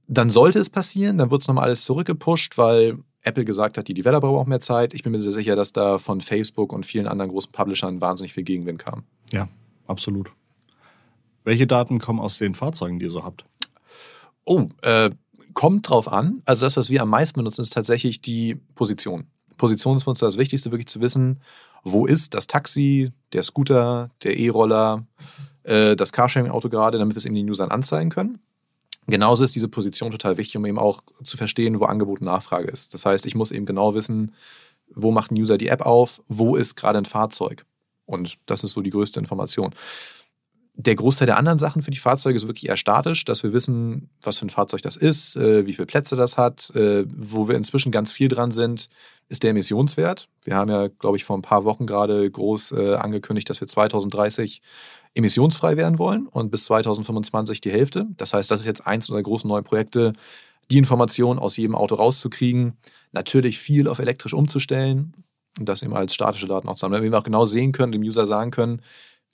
Dann 0.09 0.31
sollte 0.31 0.59
es 0.59 0.69
passieren, 0.69 1.19
dann 1.19 1.31
wird 1.31 1.43
es 1.43 1.49
nochmal 1.49 1.65
alles 1.65 1.85
zurückgepusht, 1.85 2.59
weil 2.59 2.99
Apple 3.23 3.45
gesagt 3.45 3.79
hat, 3.79 3.87
die 3.89 3.95
Developer 3.95 4.29
brauchen 4.29 4.49
mehr 4.49 4.61
Zeit. 4.61 4.95
Ich 4.95 5.03
bin 5.03 5.12
mir 5.12 5.21
sehr 5.21 5.33
sicher, 5.33 5.55
dass 5.55 5.73
da 5.73 5.99
von 5.99 6.21
Facebook 6.21 6.73
und 6.73 6.85
vielen 6.85 7.07
anderen 7.07 7.31
großen 7.31 7.53
Publishern 7.53 8.01
wahnsinnig 8.01 8.33
viel 8.33 8.43
Gegenwind 8.43 8.81
kam. 8.81 9.05
Ja, 9.33 9.49
absolut. 9.87 10.31
Welche 11.45 11.67
Daten 11.67 11.99
kommen 11.99 12.21
aus 12.21 12.39
den 12.39 12.55
Fahrzeugen, 12.55 12.99
die 12.99 13.07
ihr 13.07 13.11
so 13.11 13.25
habt? 13.25 13.45
Oh, 14.45 14.67
äh, 14.83 15.11
kommt 15.55 15.89
drauf 15.89 16.11
an. 16.11 16.43
Also 16.45 16.67
das, 16.67 16.77
was 16.77 16.91
wir 16.91 17.03
am 17.03 17.09
meisten 17.09 17.39
benutzen, 17.39 17.62
ist 17.62 17.73
tatsächlich 17.73 18.21
die 18.21 18.57
Position. 18.75 19.27
Position 19.57 19.97
ist 19.97 20.03
für 20.05 20.11
uns 20.11 20.19
das 20.19 20.37
Wichtigste, 20.37 20.73
wirklich 20.73 20.89
zu 20.89 21.01
wissen, 21.01 21.41
wo 21.83 22.07
ist 22.07 22.35
das 22.35 22.47
Taxi, 22.47 23.12
der 23.33 23.43
Scooter, 23.43 24.09
der 24.23 24.39
E-Roller, 24.39 25.05
äh, 25.65 25.97
das 25.97 26.12
Carsharing-Auto 26.12 26.69
gerade, 26.69 26.99
damit 26.99 27.15
wir 27.15 27.19
es 27.19 27.27
eben 27.27 27.35
den 27.35 27.49
Usern 27.49 27.71
anzeigen 27.71 28.11
können. 28.11 28.39
Genauso 29.09 29.43
ist 29.43 29.55
diese 29.55 29.69
Position 29.69 30.12
total 30.12 30.37
wichtig, 30.37 30.57
um 30.57 30.67
eben 30.67 30.79
auch 30.79 31.03
zu 31.25 31.37
verstehen, 31.37 31.81
wo 31.81 31.85
Angebot 31.87 32.21
und 32.21 32.27
Nachfrage 32.27 32.69
ist. 32.69 32.95
Das 32.95 33.05
heißt, 33.05 33.27
ich 33.27 33.35
muss 33.35 33.51
eben 33.51 33.67
genau 33.67 33.95
wissen, 33.95 34.33
wo 34.95 35.11
macht 35.11 35.33
ein 35.33 35.39
User 35.39 35.59
die 35.59 35.69
App 35.69 35.83
auf, 35.83 36.23
wo 36.29 36.55
ist 36.55 36.77
gerade 36.77 36.99
ein 36.99 37.05
Fahrzeug. 37.05 37.65
Und 38.07 38.39
das 38.47 38.62
ist 38.62 38.73
so 38.73 38.81
die 38.81 38.91
größte 38.91 39.19
Information. 39.19 39.75
Der 40.75 40.95
Großteil 40.95 41.26
der 41.26 41.37
anderen 41.37 41.59
Sachen 41.59 41.83
für 41.83 41.91
die 41.91 41.99
Fahrzeuge 41.99 42.37
ist 42.37 42.47
wirklich 42.47 42.69
eher 42.69 42.79
statisch, 42.79 43.26
dass 43.26 43.43
wir 43.43 43.52
wissen, 43.52 44.09
was 44.23 44.38
für 44.38 44.47
ein 44.47 44.50
Fahrzeug 44.50 44.81
das 44.81 44.97
ist, 44.97 45.37
äh, 45.37 45.67
wie 45.67 45.75
viele 45.75 45.87
Plätze 45.87 46.17
das 46.17 46.38
hat. 46.38 46.71
Äh, 46.75 47.05
wo 47.14 47.47
wir 47.47 47.57
inzwischen 47.57 47.93
ganz 47.93 48.11
viel 48.11 48.29
dran 48.29 48.52
sind, 48.52 48.88
ist 49.29 49.43
der 49.43 49.50
Emissionswert. 49.50 50.29
Wir 50.45 50.57
haben 50.57 50.71
ja, 50.71 50.88
glaube 50.88 51.19
ich, 51.19 51.25
vor 51.25 51.37
ein 51.37 51.43
paar 51.43 51.64
Wochen 51.64 51.85
gerade 51.85 52.31
groß 52.31 52.73
äh, 52.73 52.95
angekündigt, 52.95 53.50
dass 53.50 53.61
wir 53.61 53.69
2030 53.69 54.62
emissionsfrei 55.14 55.76
werden 55.76 55.99
wollen 55.99 56.26
und 56.26 56.50
bis 56.50 56.64
2025 56.64 57.61
die 57.61 57.71
Hälfte. 57.71 58.07
Das 58.17 58.33
heißt, 58.33 58.50
das 58.50 58.61
ist 58.61 58.67
jetzt 58.67 58.87
eins 58.87 59.11
unserer 59.11 59.23
großen 59.23 59.49
neuen 59.49 59.64
Projekte, 59.64 60.14
die 60.71 60.79
Informationen 60.79 61.38
aus 61.38 61.59
jedem 61.59 61.75
Auto 61.75 61.97
rauszukriegen, 61.97 62.79
natürlich 63.12 63.59
viel 63.59 63.88
auf 63.88 63.99
elektrisch 63.99 64.33
umzustellen 64.33 65.12
und 65.59 65.69
das 65.69 65.83
eben 65.83 65.95
als 65.95 66.14
statische 66.14 66.47
Daten 66.47 66.69
auch 66.69 66.76
zu 66.76 66.85
haben. 66.85 66.93
Damit 66.93 67.11
wir 67.11 67.19
auch 67.19 67.25
genau 67.25 67.45
sehen 67.45 67.73
können, 67.73 67.93
dem 67.93 68.02
User 68.02 68.25
sagen 68.25 68.50
können, 68.50 68.81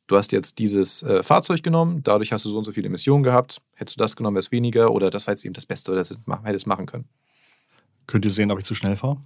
du 0.08 0.16
hast 0.16 0.32
jetzt 0.32 0.58
dieses 0.58 1.02
äh, 1.04 1.22
Fahrzeug 1.22 1.62
genommen, 1.62 2.02
dadurch 2.02 2.32
hast 2.32 2.44
du 2.44 2.50
so 2.50 2.58
und 2.58 2.64
so 2.64 2.72
viele 2.72 2.88
Emissionen 2.88 3.22
gehabt. 3.22 3.60
Hättest 3.74 3.98
du 3.98 4.02
das 4.02 4.16
genommen, 4.16 4.34
wäre 4.34 4.40
es 4.40 4.50
weniger 4.50 4.90
oder 4.90 5.10
das 5.10 5.26
war 5.26 5.32
jetzt 5.32 5.44
eben 5.44 5.54
das 5.54 5.66
Beste, 5.66 5.94
das 5.94 6.16
hättest 6.44 6.66
machen 6.66 6.86
können. 6.86 7.04
Könnt 8.06 8.24
ihr 8.24 8.30
sehen, 8.30 8.50
ob 8.50 8.58
ich 8.58 8.64
zu 8.64 8.74
schnell 8.74 8.96
fahre? 8.96 9.18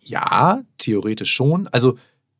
Ja, 0.00 0.62
theoretisch 0.78 1.32
schon. 1.32 1.68
Also 1.68 1.98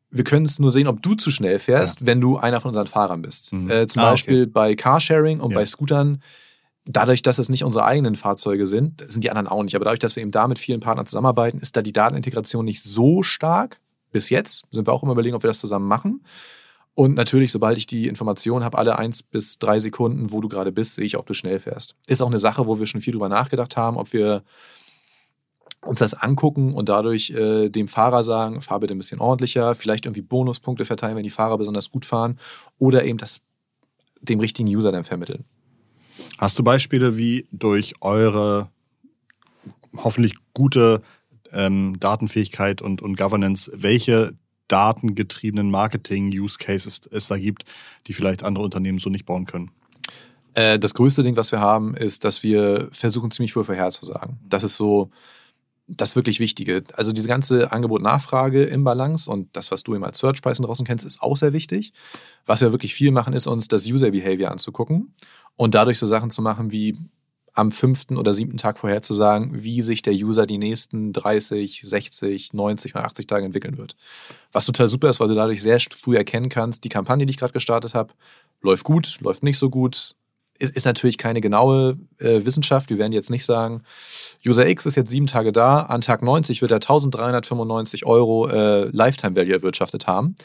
wir 0.09 0.23
können 0.23 0.45
es 0.45 0.59
nur 0.59 0.71
sehen, 0.71 0.87
ob 0.87 1.01
du 1.01 1.15
zu 1.15 1.31
schnell 1.31 1.59
fährst, 1.59 2.01
ja. 2.01 2.05
wenn 2.07 2.19
du 2.19 2.37
einer 2.37 2.59
von 2.61 2.69
unseren 2.69 2.87
Fahrern 2.87 3.21
bist. 3.21 3.53
Mhm. 3.53 3.69
Äh, 3.69 3.87
zum 3.87 4.01
ah, 4.01 4.11
Beispiel 4.11 4.43
okay. 4.43 4.51
bei 4.51 4.75
Carsharing 4.75 5.39
und 5.39 5.51
ja. 5.51 5.59
bei 5.59 5.65
Scootern. 5.65 6.21
Dadurch, 6.85 7.21
dass 7.21 7.37
es 7.37 7.49
nicht 7.49 7.65
unsere 7.65 7.83
eigenen 7.83 8.15
Fahrzeuge 8.15 8.65
sind, 8.65 9.03
sind 9.07 9.23
die 9.23 9.29
anderen 9.29 9.47
auch 9.47 9.61
nicht. 9.61 9.75
Aber 9.75 9.83
dadurch, 9.85 9.99
dass 9.99 10.15
wir 10.15 10.23
eben 10.23 10.31
da 10.31 10.47
mit 10.47 10.57
vielen 10.57 10.79
Partnern 10.79 11.05
zusammenarbeiten, 11.05 11.59
ist 11.59 11.75
da 11.75 11.81
die 11.81 11.91
Datenintegration 11.91 12.63
nicht 12.63 12.81
so 12.81 13.23
stark. 13.23 13.81
Bis 14.13 14.29
jetzt 14.29 14.63
sind 14.71 14.87
wir 14.87 14.93
auch 14.93 15.03
immer 15.03 15.11
überlegen, 15.11 15.35
ob 15.35 15.43
wir 15.43 15.49
das 15.49 15.59
zusammen 15.59 15.87
machen. 15.87 16.21
Und 16.97 17.13
natürlich, 17.13 17.51
sobald 17.51 17.77
ich 17.77 17.85
die 17.85 18.07
Information 18.07 18.63
habe, 18.63 18.75
alle 18.75 18.97
eins 18.97 19.21
bis 19.21 19.59
drei 19.59 19.79
Sekunden, 19.79 20.31
wo 20.31 20.41
du 20.41 20.47
gerade 20.47 20.71
bist, 20.71 20.95
sehe 20.95 21.05
ich, 21.05 21.15
ob 21.15 21.27
du 21.27 21.35
schnell 21.35 21.59
fährst. 21.59 21.95
Ist 22.07 22.23
auch 22.23 22.27
eine 22.27 22.39
Sache, 22.39 22.65
wo 22.65 22.79
wir 22.79 22.87
schon 22.87 23.01
viel 23.01 23.13
drüber 23.13 23.29
nachgedacht 23.29 23.77
haben, 23.77 23.97
ob 23.97 24.13
wir 24.13 24.41
uns 25.85 25.99
das 25.99 26.15
angucken 26.15 26.73
und 26.73 26.89
dadurch 26.89 27.29
äh, 27.29 27.69
dem 27.69 27.87
Fahrer 27.87 28.23
sagen, 28.23 28.63
fahr 28.63 28.79
bitte 28.79 28.95
ein 28.95 28.97
bisschen 28.97 29.19
ordentlicher, 29.19 29.75
vielleicht 29.75 30.07
irgendwie 30.07 30.23
Bonuspunkte 30.23 30.85
verteilen, 30.85 31.15
wenn 31.15 31.23
die 31.23 31.29
Fahrer 31.29 31.59
besonders 31.59 31.91
gut 31.91 32.03
fahren 32.03 32.39
oder 32.79 33.05
eben 33.05 33.19
das 33.19 33.41
dem 34.19 34.39
richtigen 34.39 34.67
User 34.67 34.91
dann 34.91 35.03
vermitteln. 35.03 35.45
Hast 36.39 36.57
du 36.57 36.63
Beispiele, 36.63 37.15
wie 37.15 37.47
durch 37.51 37.93
eure 38.01 38.71
hoffentlich 39.97 40.33
gute 40.55 41.03
ähm, 41.51 41.99
Datenfähigkeit 41.99 42.81
und, 42.81 43.03
und 43.03 43.19
Governance, 43.19 43.71
welche 43.75 44.33
datengetriebenen 44.67 45.71
Marketing-Use-Cases 45.71 47.01
es 47.11 47.27
da 47.27 47.37
gibt, 47.37 47.63
die 48.07 48.13
vielleicht 48.13 48.43
andere 48.43 48.63
Unternehmen 48.63 48.99
so 48.99 49.09
nicht 49.09 49.25
bauen 49.25 49.45
können? 49.45 49.71
Äh, 50.53 50.79
das 50.79 50.93
größte 50.93 51.23
Ding, 51.23 51.37
was 51.37 51.51
wir 51.51 51.59
haben, 51.59 51.95
ist, 51.95 52.23
dass 52.23 52.43
wir 52.43 52.89
versuchen, 52.91 53.31
ziemlich 53.31 53.53
viel 53.53 53.63
vorherzusagen. 53.63 54.39
Das 54.47 54.63
ist 54.63 54.75
so 54.77 55.11
das 55.87 56.15
wirklich 56.15 56.39
Wichtige. 56.39 56.83
Also 56.93 57.13
diese 57.13 57.27
ganze 57.27 57.71
Angebot-Nachfrage 57.71 58.63
im 58.65 58.83
Balance 58.83 59.31
und 59.31 59.55
das, 59.55 59.71
was 59.71 59.83
du 59.83 59.95
eben 59.95 60.03
als 60.03 60.17
Search 60.17 60.41
Pricing 60.41 60.65
draußen 60.65 60.85
kennst, 60.85 61.05
ist 61.05 61.21
auch 61.21 61.37
sehr 61.37 61.53
wichtig. 61.53 61.93
Was 62.45 62.61
wir 62.61 62.71
wirklich 62.71 62.93
viel 62.93 63.11
machen, 63.11 63.33
ist 63.33 63.47
uns 63.47 63.67
das 63.67 63.85
User 63.85 64.11
Behavior 64.11 64.51
anzugucken 64.51 65.13
und 65.55 65.75
dadurch 65.75 65.97
so 65.97 66.05
Sachen 66.05 66.29
zu 66.29 66.41
machen 66.41 66.71
wie 66.71 66.97
am 67.57 67.71
fünften 67.71 68.17
oder 68.17 68.33
siebten 68.33 68.57
Tag 68.57 68.77
vorher 68.77 69.01
zu 69.01 69.13
sagen, 69.13 69.49
wie 69.53 69.81
sich 69.81 70.03
der 70.03 70.13
User 70.13 70.45
die 70.45 70.59
nächsten 70.59 71.11
30, 71.11 71.81
60, 71.83 72.53
90 72.53 72.93
oder 72.93 73.05
80 73.05 73.25
Tage 73.25 73.45
entwickeln 73.45 73.77
wird. 73.79 73.95
Was 74.51 74.65
total 74.65 74.87
super 74.87 75.09
ist, 75.09 75.19
weil 75.19 75.27
du 75.27 75.33
dadurch 75.33 75.63
sehr 75.63 75.79
früh 75.79 76.15
erkennen 76.15 76.49
kannst, 76.49 76.83
die 76.83 76.89
Kampagne, 76.89 77.25
die 77.25 77.31
ich 77.31 77.37
gerade 77.37 77.53
gestartet 77.53 77.95
habe, 77.95 78.13
läuft 78.61 78.83
gut, 78.83 79.17
läuft 79.21 79.41
nicht 79.41 79.57
so 79.57 79.71
gut. 79.71 80.15
Ist, 80.59 80.75
ist 80.75 80.85
natürlich 80.85 81.17
keine 81.17 81.41
genaue 81.41 81.97
äh, 82.19 82.45
Wissenschaft. 82.45 82.91
Wir 82.91 82.99
werden 82.99 83.11
jetzt 83.11 83.31
nicht 83.31 83.45
sagen, 83.45 83.81
User 84.45 84.67
X 84.67 84.85
ist 84.85 84.95
jetzt 84.95 85.09
sieben 85.09 85.27
Tage 85.27 85.51
da, 85.51 85.81
an 85.81 86.01
Tag 86.01 86.21
90 86.21 86.61
wird 86.61 86.71
er 86.71 86.77
1395 86.77 88.05
Euro 88.05 88.49
äh, 88.49 88.85
Lifetime 88.89 89.35
Value 89.35 89.53
erwirtschaftet 89.53 90.05
haben. 90.05 90.35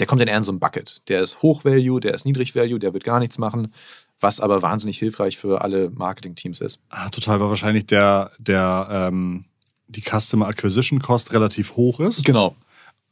Der 0.00 0.06
kommt 0.06 0.20
dann 0.20 0.28
eher 0.28 0.36
in 0.36 0.42
so 0.42 0.52
ein 0.52 0.60
Bucket. 0.60 1.08
Der 1.08 1.22
ist 1.22 1.42
Hoch 1.42 1.64
Value, 1.64 2.00
der 2.00 2.14
ist 2.14 2.26
Niedrig 2.26 2.56
Value, 2.56 2.80
der 2.80 2.92
wird 2.92 3.04
gar 3.04 3.20
nichts 3.20 3.38
machen 3.38 3.72
was 4.20 4.40
aber 4.40 4.62
wahnsinnig 4.62 4.98
hilfreich 4.98 5.36
für 5.36 5.62
alle 5.62 5.90
Marketing-Teams 5.90 6.60
ist. 6.60 6.80
Ah, 6.90 7.08
total, 7.08 7.40
weil 7.40 7.48
wahrscheinlich 7.48 7.86
der, 7.86 8.30
der 8.38 8.88
ähm, 8.90 9.44
die 9.88 10.02
Customer 10.02 10.46
Acquisition 10.48 11.00
Cost 11.00 11.32
relativ 11.32 11.76
hoch 11.76 12.00
ist. 12.00 12.24
Genau. 12.24 12.56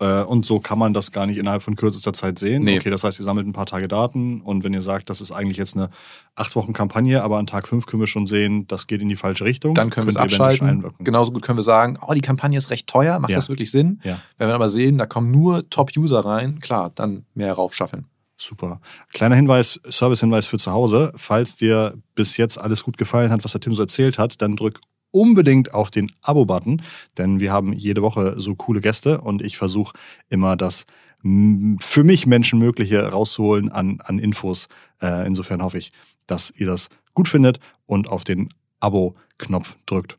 Äh, 0.01 0.23
und 0.25 0.45
so 0.45 0.59
kann 0.59 0.79
man 0.79 0.93
das 0.93 1.13
gar 1.13 1.27
nicht 1.27 1.39
innerhalb 1.39 1.63
von 1.63 1.77
kürzester 1.77 2.13
Zeit 2.13 2.39
sehen. 2.39 2.65
Nee. 2.65 2.79
Okay, 2.79 2.91
das 2.91 3.05
heißt, 3.05 3.21
ihr 3.21 3.25
sammelt 3.25 3.47
ein 3.47 3.53
paar 3.53 3.67
Tage 3.67 3.87
Daten 3.87 4.41
und 4.41 4.65
wenn 4.65 4.75
ihr 4.75 4.83
sagt, 4.83 5.09
das 5.09 5.21
ist 5.21 5.31
eigentlich 5.31 5.57
jetzt 5.57 5.77
eine 5.77 5.89
acht 6.35 6.57
Wochen 6.57 6.73
Kampagne, 6.73 7.23
aber 7.23 7.39
an 7.39 7.47
Tag 7.47 7.69
fünf 7.69 7.87
können 7.87 8.01
wir 8.01 8.09
schon 8.09 8.27
sehen, 8.27 8.67
das 8.67 8.89
geht 8.89 9.03
in 9.03 9.09
die 9.09 9.17
falsche 9.17 9.45
Richtung. 9.45 9.75
Dann 9.75 9.91
können 9.91 10.07
wir 10.07 10.11
es 10.11 10.17
abschalten. 10.17 10.85
Genauso 10.99 11.31
gut 11.31 11.43
können 11.43 11.59
wir 11.59 11.63
sagen, 11.63 11.97
oh, 12.05 12.13
die 12.13 12.23
Kampagne 12.23 12.59
ist 12.59 12.71
recht 12.71 12.89
teuer, 12.89 13.21
macht 13.21 13.31
ja. 13.31 13.37
das 13.37 13.49
wirklich 13.49 13.71
Sinn? 13.71 14.01
Ja. 14.03 14.21
Wenn 14.37 14.49
wir 14.49 14.55
aber 14.55 14.69
sehen, 14.69 14.99
da 14.99 15.07
kommen 15.07 15.31
nur 15.31 15.69
Top-User 15.71 16.25
rein, 16.25 16.59
klar, 16.59 16.91
dann 16.95 17.25
mehr 17.35 17.53
raufschaffeln. 17.53 18.07
Super. 18.37 18.81
Kleiner 19.13 19.37
Hinweis, 19.37 19.81
Service-Hinweis 19.89 20.47
für 20.47 20.59
zu 20.59 20.73
Hause. 20.73 21.13
Falls 21.17 21.57
dir 21.57 21.95
bis 22.15 22.37
jetzt 22.37 22.59
alles 22.59 22.83
gut 22.83 22.99
gefallen 22.99 23.31
hat, 23.31 23.45
was 23.45 23.53
der 23.53 23.61
Tim 23.61 23.75
so 23.75 23.83
erzählt 23.83 24.19
hat, 24.19 24.43
dann 24.43 24.57
drück 24.57 24.81
unbedingt 25.13 25.73
auf 25.73 25.93
den 25.93 26.11
Abo-Button, 26.23 26.83
denn 27.17 27.39
wir 27.39 27.53
haben 27.53 27.73
jede 27.73 28.03
Woche 28.03 28.35
so 28.37 28.57
coole 28.57 28.81
Gäste 28.81 29.21
und 29.21 29.43
ich 29.43 29.57
versuche 29.57 29.97
immer 30.29 30.57
das 30.57 30.87
für 31.23 32.05
mich 32.05 32.27
Menschenmögliche 32.27 33.09
rauszuholen 33.09 33.73
an, 33.73 34.01
an 34.05 34.19
Infos. 34.19 34.69
Äh, 35.01 35.27
insofern 35.27 35.63
hoffe 35.63 35.79
ich, 35.79 35.91
dass 36.27 36.53
ihr 36.55 36.67
das 36.67 36.89
gut 37.15 37.29
findet 37.29 37.61
und 37.87 38.09
auf 38.09 38.25
den 38.25 38.51
Abo-Knopf 38.81 39.79
drückt. 39.87 40.19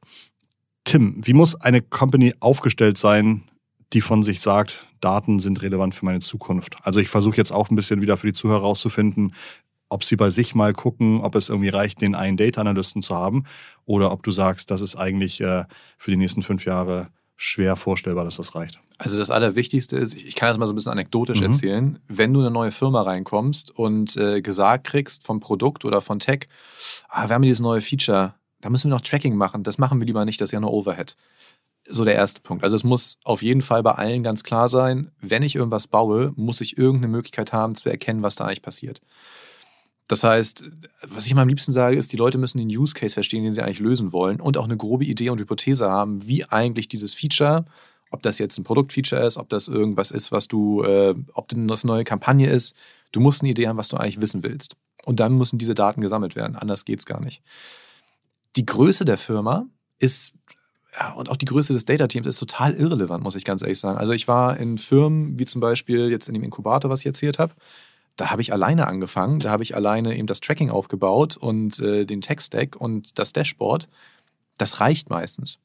Tim, 0.84 1.22
wie 1.24 1.34
muss 1.34 1.54
eine 1.62 1.82
Company 1.82 2.34
aufgestellt 2.40 2.98
sein, 2.98 3.44
die 3.94 4.02
von 4.02 4.24
sich 4.24 4.42
sagt, 4.42 4.88
Daten 5.06 5.40
sind 5.40 5.62
relevant 5.62 5.94
für 5.94 6.04
meine 6.04 6.20
Zukunft. 6.20 6.78
Also 6.82 7.00
ich 7.00 7.10
versuche 7.10 7.38
jetzt 7.38 7.52
auch 7.52 7.70
ein 7.70 7.76
bisschen 7.76 8.02
wieder 8.02 8.18
für 8.18 8.26
die 8.26 8.34
Zuhörer 8.34 8.62
rauszufinden, 8.62 9.36
ob 9.88 10.04
sie 10.04 10.16
bei 10.16 10.32
sich 10.32 10.56
mal 10.56 10.74
gucken, 10.74 11.22
ob 11.22 11.36
es 11.36 11.50
irgendwie 11.50 11.70
reicht, 11.70 12.02
den 12.02 12.16
einen 12.16 12.38
Data 12.38 12.60
Analysten 12.60 13.04
zu 13.04 13.14
haben 13.16 13.44
oder 13.86 14.12
ob 14.12 14.24
du 14.24 14.32
sagst, 14.32 14.72
das 14.72 14.82
ist 14.82 14.96
eigentlich 14.96 15.42
äh, 15.42 15.66
für 16.00 16.10
die 16.10 16.18
nächsten 16.18 16.42
fünf 16.42 16.66
Jahre 16.66 17.10
schwer 17.38 17.76
vorstellbar, 17.76 18.26
dass 18.26 18.38
das 18.38 18.56
reicht. 18.56 18.80
Also 18.98 19.20
das 19.20 19.30
Allerwichtigste 19.30 19.96
ist, 19.96 20.16
ich 20.16 20.34
kann 20.34 20.48
das 20.48 20.58
mal 20.58 20.66
so 20.66 20.74
ein 20.74 20.76
bisschen 20.76 20.94
anekdotisch 20.94 21.40
mhm. 21.40 21.46
erzählen, 21.46 22.00
wenn 22.08 22.34
du 22.34 22.40
in 22.40 22.48
eine 22.48 22.54
neue 22.54 22.72
Firma 22.72 23.04
reinkommst 23.04 23.70
und 23.78 24.18
äh, 24.18 24.42
gesagt 24.42 24.88
kriegst 24.88 25.24
vom 25.24 25.40
Produkt 25.40 25.86
oder 25.86 26.02
von 26.02 26.18
Tech, 26.18 26.48
ah, 27.10 27.30
wir 27.30 27.36
haben 27.36 27.44
dieses 27.44 27.62
neue 27.62 27.82
Feature, 27.82 28.34
da 28.62 28.70
müssen 28.70 28.90
wir 28.90 28.96
noch 28.96 29.02
Tracking 29.02 29.36
machen, 29.36 29.64
das 29.64 29.78
machen 29.78 30.00
wir 30.00 30.08
lieber 30.08 30.26
nicht, 30.26 30.42
das 30.42 30.48
ist 30.50 30.54
ja 30.54 30.60
nur 30.60 30.74
Overhead 30.74 31.16
so 31.88 32.04
der 32.04 32.16
erste 32.16 32.42
Punkt. 32.42 32.64
Also 32.64 32.76
es 32.76 32.84
muss 32.84 33.18
auf 33.24 33.42
jeden 33.42 33.62
Fall 33.62 33.84
bei 33.84 33.92
allen 33.94 34.24
ganz 34.24 34.44
klar 34.44 34.70
sein, 34.70 35.12
wenn 35.22 35.44
ich 35.44 35.56
irgendwas 35.56 35.88
baue, 35.88 36.34
muss 36.36 36.62
ich 36.62 36.78
irgendeine 36.78 37.12
Möglichkeit 37.12 37.54
haben 37.54 37.76
zu 37.76 37.90
erkennen, 37.90 38.24
was 38.24 38.36
da 38.36 38.46
eigentlich 38.46 38.62
passiert. 38.62 39.02
Das 40.08 40.24
heißt, 40.24 40.64
was 41.08 41.26
ich 41.26 41.34
mal 41.34 41.42
am 41.42 41.48
liebsten 41.48 41.72
sage, 41.72 41.96
ist, 41.96 42.14
die 42.14 42.18
Leute 42.18 42.38
müssen 42.38 42.60
den 42.60 42.68
Use 42.68 42.94
Case 42.94 43.14
verstehen, 43.14 43.44
den 43.44 43.54
sie 43.54 43.62
eigentlich 43.62 43.80
lösen 43.80 44.14
wollen 44.14 44.40
und 44.40 44.58
auch 44.58 44.66
eine 44.66 44.78
grobe 44.78 45.06
Idee 45.06 45.30
und 45.30 45.40
Hypothese 45.40 45.90
haben, 45.90 46.28
wie 46.28 46.46
eigentlich 46.46 46.88
dieses 46.88 47.14
Feature, 47.14 47.66
ob 48.12 48.22
das 48.22 48.38
jetzt 48.38 48.58
ein 48.58 48.64
Produktfeature 48.64 49.26
ist, 49.26 49.38
ob 49.38 49.50
das 49.50 49.68
irgendwas 49.68 50.12
ist, 50.12 50.32
was 50.32 50.48
du, 50.48 50.84
äh, 50.84 51.16
ob 51.34 51.48
das 51.48 51.84
eine 51.84 51.92
neue 51.92 52.04
Kampagne 52.04 52.50
ist, 52.50 52.76
Du 53.16 53.22
musst 53.22 53.42
eine 53.42 53.52
Idee 53.52 53.70
haben, 53.70 53.78
was 53.78 53.88
du 53.88 53.96
eigentlich 53.96 54.20
wissen 54.20 54.44
willst. 54.44 54.76
Und 55.06 55.22
dann 55.22 55.38
müssen 55.38 55.58
diese 55.58 55.74
Daten 55.74 56.02
gesammelt 56.02 56.36
werden. 56.36 56.58
Anders 56.58 56.84
geht's 56.84 57.06
gar 57.06 57.22
nicht. 57.22 57.42
Die 58.58 58.66
Größe 58.66 59.06
der 59.06 59.18
Firma 59.18 59.68
ist 60.00 60.34
und 61.16 61.30
auch 61.30 61.36
die 61.36 61.46
Größe 61.46 61.74
des 61.74 61.86
Data 61.86 62.08
Teams 62.08 62.28
ist 62.28 62.40
total 62.40 62.74
irrelevant, 62.74 63.24
muss 63.24 63.36
ich 63.36 63.44
ganz 63.44 63.62
ehrlich 63.62 63.80
sagen. 63.80 63.98
Also 63.98 64.14
ich 64.14 64.28
war 64.28 64.58
in 64.58 64.78
Firmen, 64.78 65.38
wie 65.38 65.46
zum 65.46 65.62
Beispiel 65.62 66.10
jetzt 66.10 66.28
in 66.28 66.34
dem 66.34 66.44
Inkubator, 66.44 66.90
was 66.90 67.02
ich 67.02 67.06
erzählt 67.06 67.40
habe, 67.40 67.54
da 68.16 68.32
habe 68.32 68.42
ich 68.42 68.54
alleine 68.54 68.88
angefangen, 68.88 69.40
da 69.40 69.50
habe 69.50 69.64
ich 69.64 69.76
alleine 69.76 70.16
eben 70.16 70.28
das 70.28 70.40
Tracking 70.40 70.70
aufgebaut 70.70 71.36
und 71.36 71.80
äh, 71.80 72.06
den 72.06 72.22
Tech-Stack 72.22 72.76
und 72.78 73.20
das 73.20 73.34
Dashboard. 73.34 73.90
Das 74.58 74.80
reicht 74.80 75.10
meistens. 75.10 75.60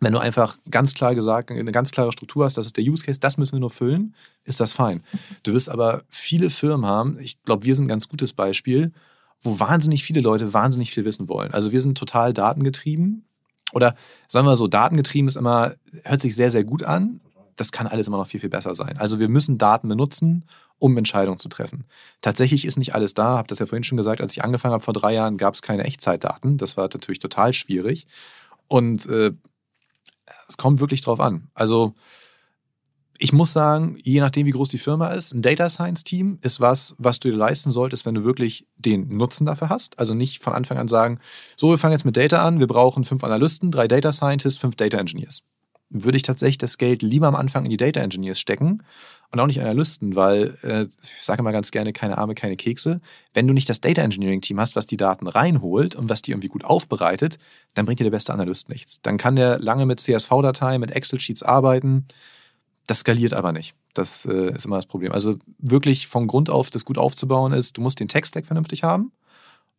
Wenn 0.00 0.12
du 0.12 0.18
einfach 0.18 0.56
ganz 0.70 0.94
klar 0.94 1.14
gesagt, 1.14 1.50
eine 1.50 1.72
ganz 1.72 1.90
klare 1.90 2.12
Struktur 2.12 2.44
hast, 2.44 2.56
das 2.56 2.66
ist 2.66 2.76
der 2.76 2.84
Use 2.84 3.04
Case, 3.04 3.18
das 3.20 3.36
müssen 3.36 3.52
wir 3.52 3.60
nur 3.60 3.70
füllen, 3.70 4.14
ist 4.44 4.60
das 4.60 4.72
fein. 4.72 5.02
Du 5.42 5.52
wirst 5.52 5.68
aber 5.68 6.04
viele 6.08 6.50
Firmen 6.50 6.86
haben, 6.86 7.18
ich 7.18 7.42
glaube, 7.42 7.64
wir 7.64 7.74
sind 7.74 7.86
ein 7.86 7.88
ganz 7.88 8.08
gutes 8.08 8.32
Beispiel, 8.32 8.92
wo 9.40 9.58
wahnsinnig 9.60 10.04
viele 10.04 10.20
Leute 10.20 10.54
wahnsinnig 10.54 10.92
viel 10.92 11.04
wissen 11.04 11.28
wollen. 11.28 11.52
Also 11.52 11.72
wir 11.72 11.80
sind 11.80 11.98
total 11.98 12.32
datengetrieben. 12.32 13.24
Oder 13.72 13.94
sagen 14.26 14.46
wir 14.46 14.56
so, 14.56 14.66
datengetrieben 14.66 15.28
ist 15.28 15.36
immer, 15.36 15.74
hört 16.04 16.20
sich 16.20 16.34
sehr, 16.34 16.50
sehr 16.50 16.64
gut 16.64 16.82
an. 16.82 17.20
Das 17.56 17.72
kann 17.72 17.86
alles 17.86 18.06
immer 18.06 18.18
noch 18.18 18.26
viel, 18.26 18.40
viel 18.40 18.48
besser 18.48 18.74
sein. 18.74 18.96
Also 18.98 19.18
wir 19.18 19.28
müssen 19.28 19.58
Daten 19.58 19.88
benutzen, 19.88 20.44
um 20.78 20.96
Entscheidungen 20.96 21.38
zu 21.38 21.48
treffen. 21.48 21.84
Tatsächlich 22.22 22.64
ist 22.64 22.78
nicht 22.78 22.94
alles 22.94 23.14
da, 23.14 23.36
habe 23.36 23.48
das 23.48 23.58
ja 23.58 23.66
vorhin 23.66 23.84
schon 23.84 23.96
gesagt, 23.96 24.20
als 24.20 24.32
ich 24.32 24.44
angefangen 24.44 24.74
habe 24.74 24.84
vor 24.84 24.94
drei 24.94 25.12
Jahren, 25.12 25.36
gab 25.36 25.54
es 25.54 25.62
keine 25.62 25.84
Echtzeitdaten. 25.84 26.56
Das 26.56 26.76
war 26.76 26.84
natürlich 26.84 27.18
total 27.18 27.52
schwierig. 27.52 28.06
Und 28.68 29.06
äh, 29.06 29.32
es 30.48 30.56
kommt 30.56 30.80
wirklich 30.80 31.00
drauf 31.00 31.20
an. 31.20 31.48
Also 31.54 31.94
ich 33.20 33.32
muss 33.32 33.52
sagen, 33.52 33.98
je 34.02 34.20
nachdem, 34.20 34.46
wie 34.46 34.52
groß 34.52 34.68
die 34.68 34.78
Firma 34.78 35.08
ist, 35.08 35.34
ein 35.34 35.42
Data 35.42 35.68
Science 35.68 36.04
Team 36.04 36.38
ist 36.40 36.60
was, 36.60 36.94
was 36.98 37.18
du 37.18 37.30
dir 37.30 37.36
leisten 37.36 37.72
solltest, 37.72 38.06
wenn 38.06 38.14
du 38.14 38.22
wirklich 38.22 38.66
den 38.76 39.08
Nutzen 39.08 39.44
dafür 39.44 39.68
hast. 39.68 39.98
Also 39.98 40.14
nicht 40.14 40.40
von 40.40 40.52
Anfang 40.52 40.78
an 40.78 40.86
sagen, 40.86 41.18
so, 41.56 41.70
wir 41.70 41.78
fangen 41.78 41.92
jetzt 41.92 42.04
mit 42.04 42.16
Data 42.16 42.46
an, 42.46 42.60
wir 42.60 42.68
brauchen 42.68 43.02
fünf 43.02 43.24
Analysten, 43.24 43.72
drei 43.72 43.88
Data 43.88 44.12
Scientists, 44.12 44.60
fünf 44.60 44.76
Data 44.76 44.98
Engineers. 44.98 45.42
Würde 45.90 46.16
ich 46.16 46.22
tatsächlich 46.22 46.58
das 46.58 46.78
Geld 46.78 47.02
lieber 47.02 47.26
am 47.26 47.34
Anfang 47.34 47.64
in 47.64 47.70
die 47.70 47.76
Data 47.76 48.00
Engineers 48.00 48.38
stecken 48.38 48.84
und 49.32 49.40
auch 49.40 49.46
nicht 49.46 49.60
Analysten, 49.60 50.14
weil 50.14 50.56
äh, 50.62 50.86
ich 51.02 51.24
sage 51.24 51.40
immer 51.40 51.50
ganz 51.50 51.70
gerne, 51.72 51.92
keine 51.92 52.18
Arme, 52.18 52.34
keine 52.34 52.56
Kekse. 52.56 53.00
Wenn 53.34 53.48
du 53.48 53.54
nicht 53.54 53.68
das 53.68 53.80
Data 53.80 54.02
Engineering 54.02 54.42
Team 54.42 54.60
hast, 54.60 54.76
was 54.76 54.86
die 54.86 54.96
Daten 54.96 55.26
reinholt 55.26 55.96
und 55.96 56.08
was 56.08 56.22
die 56.22 56.30
irgendwie 56.32 56.48
gut 56.48 56.64
aufbereitet, 56.64 57.38
dann 57.74 57.84
bringt 57.84 57.98
dir 57.98 58.04
der 58.04 58.10
beste 58.10 58.32
Analyst 58.32 58.68
nichts. 58.68 59.00
Dann 59.02 59.18
kann 59.18 59.34
der 59.34 59.58
lange 59.58 59.86
mit 59.86 59.98
CSV-Dateien, 59.98 60.80
mit 60.80 60.92
Excel-Sheets 60.92 61.42
arbeiten. 61.42 62.06
Das 62.88 63.00
skaliert 63.00 63.34
aber 63.34 63.52
nicht. 63.52 63.76
Das 63.92 64.24
äh, 64.24 64.54
ist 64.54 64.64
immer 64.64 64.76
das 64.76 64.86
Problem. 64.86 65.12
Also 65.12 65.36
wirklich 65.58 66.08
von 66.08 66.26
Grund 66.26 66.48
auf 66.48 66.70
das 66.70 66.86
gut 66.86 66.96
aufzubauen 66.96 67.52
ist, 67.52 67.76
du 67.76 67.82
musst 67.82 68.00
den 68.00 68.08
Tech-Stack 68.08 68.46
vernünftig 68.46 68.82
haben 68.82 69.12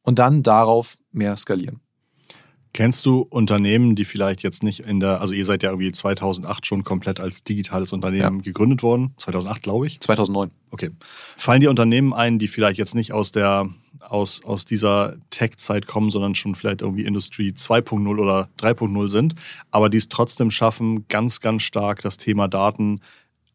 und 0.04 0.20
dann 0.20 0.44
darauf 0.44 0.98
mehr 1.12 1.36
skalieren. 1.36 1.82
Kennst 2.72 3.06
du 3.06 3.22
Unternehmen, 3.22 3.96
die 3.96 4.06
vielleicht 4.06 4.44
jetzt 4.44 4.62
nicht 4.62 4.82
in 4.82 5.00
der, 5.00 5.22
also 5.22 5.34
ihr 5.34 5.46
seid 5.46 5.64
ja 5.64 5.72
irgendwie 5.72 5.92
2008 5.92 6.66
schon 6.66 6.84
komplett 6.84 7.20
als 7.20 7.44
digitales 7.44 7.94
Unternehmen 7.94 8.38
ja. 8.38 8.44
gegründet 8.44 8.84
worden, 8.84 9.14
2008 9.18 9.64
glaube 9.64 9.88
ich? 9.88 10.00
2009. 10.00 10.52
Okay. 10.70 10.92
Fallen 11.02 11.62
dir 11.62 11.72
Unternehmen 11.72 12.14
ein, 12.14 12.38
die 12.38 12.48
vielleicht 12.48 12.78
jetzt 12.78 12.94
nicht 12.94 13.12
aus 13.12 13.32
der, 13.32 13.70
aus, 14.08 14.44
aus 14.44 14.66
dieser 14.66 15.16
Tech-Zeit 15.32 15.88
kommen, 15.88 16.12
sondern 16.12 16.36
schon 16.36 16.54
vielleicht 16.54 16.82
irgendwie 16.82 17.06
Industrie 17.06 17.52
2.0 17.52 18.08
oder 18.20 18.50
3.0 18.60 19.10
sind, 19.10 19.36
aber 19.72 19.90
die 19.90 19.98
es 19.98 20.08
trotzdem 20.08 20.52
schaffen, 20.52 21.08
ganz, 21.08 21.40
ganz 21.42 21.64
stark 21.64 22.02
das 22.02 22.18
Thema 22.18 22.48
Daten 22.48 23.02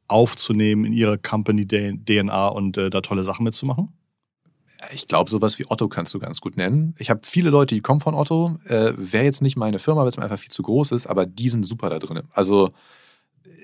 aufzunehmen 0.09 0.85
in 0.85 0.92
ihre 0.92 1.18
Company-DNA 1.18 2.48
und 2.48 2.77
äh, 2.77 2.90
da 2.90 3.00
tolle 3.00 3.22
Sachen 3.24 3.44
mitzumachen? 3.44 3.92
Ich 4.92 5.08
glaube, 5.08 5.30
sowas 5.30 5.58
wie 5.58 5.66
Otto 5.68 5.88
kannst 5.88 6.14
du 6.14 6.18
ganz 6.18 6.40
gut 6.40 6.56
nennen. 6.56 6.94
Ich 6.98 7.10
habe 7.10 7.20
viele 7.24 7.50
Leute, 7.50 7.74
die 7.74 7.80
kommen 7.80 8.00
von 8.00 8.14
Otto. 8.14 8.56
Äh, 8.64 8.92
Wäre 8.96 9.24
jetzt 9.24 9.42
nicht 9.42 9.56
meine 9.56 9.78
Firma, 9.78 10.02
weil 10.02 10.08
es 10.08 10.16
mir 10.16 10.24
einfach 10.24 10.38
viel 10.38 10.50
zu 10.50 10.62
groß 10.62 10.92
ist, 10.92 11.06
aber 11.06 11.26
die 11.26 11.48
sind 11.48 11.64
super 11.64 11.90
da 11.90 11.98
drin. 11.98 12.22
Also 12.32 12.72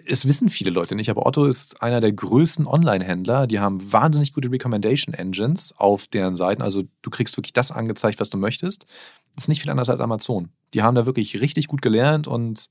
es 0.06 0.26
wissen 0.26 0.50
viele 0.50 0.70
Leute 0.70 0.94
nicht, 0.94 1.10
aber 1.10 1.26
Otto 1.26 1.46
ist 1.46 1.82
einer 1.82 2.00
der 2.00 2.12
größten 2.12 2.66
Online-Händler. 2.66 3.46
Die 3.46 3.60
haben 3.60 3.92
wahnsinnig 3.92 4.32
gute 4.32 4.50
Recommendation 4.50 5.14
Engines 5.14 5.74
auf 5.76 6.06
deren 6.06 6.36
Seiten. 6.36 6.62
Also 6.62 6.82
du 7.02 7.10
kriegst 7.10 7.36
wirklich 7.36 7.52
das 7.52 7.72
angezeigt, 7.72 8.20
was 8.20 8.30
du 8.30 8.38
möchtest. 8.38 8.86
Das 9.34 9.44
ist 9.44 9.48
nicht 9.48 9.62
viel 9.62 9.70
anders 9.70 9.90
als 9.90 10.00
Amazon. 10.00 10.50
Die 10.74 10.82
haben 10.82 10.94
da 10.94 11.06
wirklich 11.06 11.40
richtig 11.40 11.68
gut 11.68 11.82
gelernt 11.82 12.26
und 12.26 12.66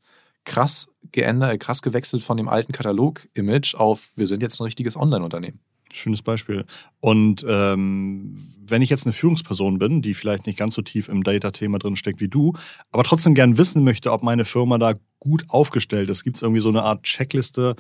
krass 0.46 0.88
geändert, 1.12 1.60
krass 1.60 1.82
gewechselt 1.82 2.24
von 2.24 2.38
dem 2.38 2.50
alten 2.50 2.74
Katalog-Image 2.74 3.76
auf, 3.76 4.12
wir 4.16 4.28
sind 4.28 4.42
jetzt 4.42 4.60
ein 4.60 4.64
richtiges 4.64 4.96
Online-Unternehmen. 4.98 5.60
Schönes 5.92 6.22
Beispiel. 6.22 6.66
Und 7.00 7.46
ähm, 7.48 8.36
wenn 8.68 8.82
ich 8.82 8.90
jetzt 8.90 9.06
eine 9.06 9.14
Führungsperson 9.14 9.80
bin, 9.80 10.02
die 10.02 10.14
vielleicht 10.14 10.46
nicht 10.46 10.60
ganz 10.60 10.76
so 10.76 10.82
tief 10.82 11.10
im 11.10 11.24
Data-Thema 11.24 11.80
drin 11.80 11.96
steckt 11.96 12.22
wie 12.22 12.28
du, 12.28 12.54
aber 12.92 13.04
trotzdem 13.04 13.34
gern 13.34 13.58
wissen 13.58 13.84
möchte, 13.84 14.12
ob 14.12 14.24
meine 14.24 14.46
Firma 14.46 14.78
da 14.78 14.94
gut 15.20 15.46
aufgestellt 15.48 16.10
ist, 16.10 16.24
gibt 16.24 16.36
es 16.38 16.42
irgendwie 16.42 16.62
so 16.62 16.70
eine 16.70 16.84
Art 16.84 17.04
Checkliste, 17.04 17.76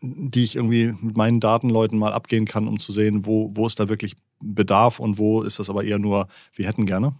die 0.00 0.44
ich 0.44 0.56
irgendwie 0.56 0.94
mit 1.00 1.16
meinen 1.16 1.40
Datenleuten 1.40 1.98
mal 1.98 2.12
abgehen 2.12 2.46
kann, 2.46 2.68
um 2.68 2.78
zu 2.78 2.92
sehen, 2.92 3.26
wo, 3.26 3.50
wo 3.54 3.66
ist 3.66 3.78
da 3.78 3.88
wirklich 3.88 4.14
Bedarf 4.42 4.98
und 4.98 5.18
wo 5.18 5.42
ist 5.42 5.58
das 5.58 5.68
aber 5.68 5.84
eher 5.84 5.98
nur, 5.98 6.28
wir 6.54 6.66
hätten 6.66 6.86
gerne? 6.86 7.14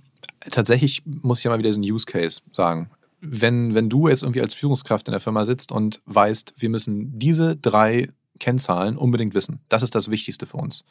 Tatsächlich 0.51 1.03
muss 1.05 1.39
ich 1.39 1.45
ja 1.45 1.51
mal 1.51 1.59
wieder 1.59 1.69
diesen 1.69 1.85
Use 1.85 2.07
Case 2.07 2.41
sagen. 2.53 2.91
Wenn, 3.21 3.75
wenn 3.75 3.89
du 3.89 4.09
jetzt 4.09 4.23
irgendwie 4.23 4.41
als 4.41 4.55
Führungskraft 4.55 5.07
in 5.07 5.13
der 5.13 5.21
Firma 5.21 5.45
sitzt 5.45 5.71
und 5.71 6.01
weißt, 6.07 6.55
wir 6.57 6.71
müssen 6.71 7.19
diese 7.19 7.57
drei 7.57 8.09
Kennzahlen 8.43 8.97
unbedingt 8.99 9.35
wissen. 9.35 9.61
Das 9.69 9.83
ist 9.83 9.95
das 9.95 10.11
Wichtigste 10.11 10.47
für 10.47 10.57
uns. 10.57 10.85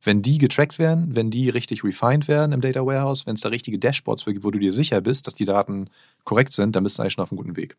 Wenn 0.00 0.22
die 0.22 0.38
getrackt 0.38 0.78
werden, 0.78 1.16
wenn 1.16 1.30
die 1.30 1.48
richtig 1.48 1.82
refined 1.82 2.28
werden 2.28 2.52
im 2.52 2.60
Data 2.60 2.86
Warehouse, 2.86 3.26
wenn 3.26 3.34
es 3.34 3.40
da 3.40 3.48
richtige 3.48 3.78
Dashboards 3.78 4.22
für 4.22 4.32
gibt, 4.32 4.44
wo 4.44 4.50
du 4.50 4.58
dir 4.58 4.70
sicher 4.70 5.00
bist, 5.00 5.26
dass 5.26 5.34
die 5.34 5.44
Daten 5.44 5.90
korrekt 6.22 6.52
sind, 6.52 6.76
dann 6.76 6.84
bist 6.84 6.98
du 6.98 7.02
eigentlich 7.02 7.14
schon 7.14 7.22
auf 7.22 7.32
einem 7.32 7.38
guten 7.38 7.56
Weg. 7.56 7.76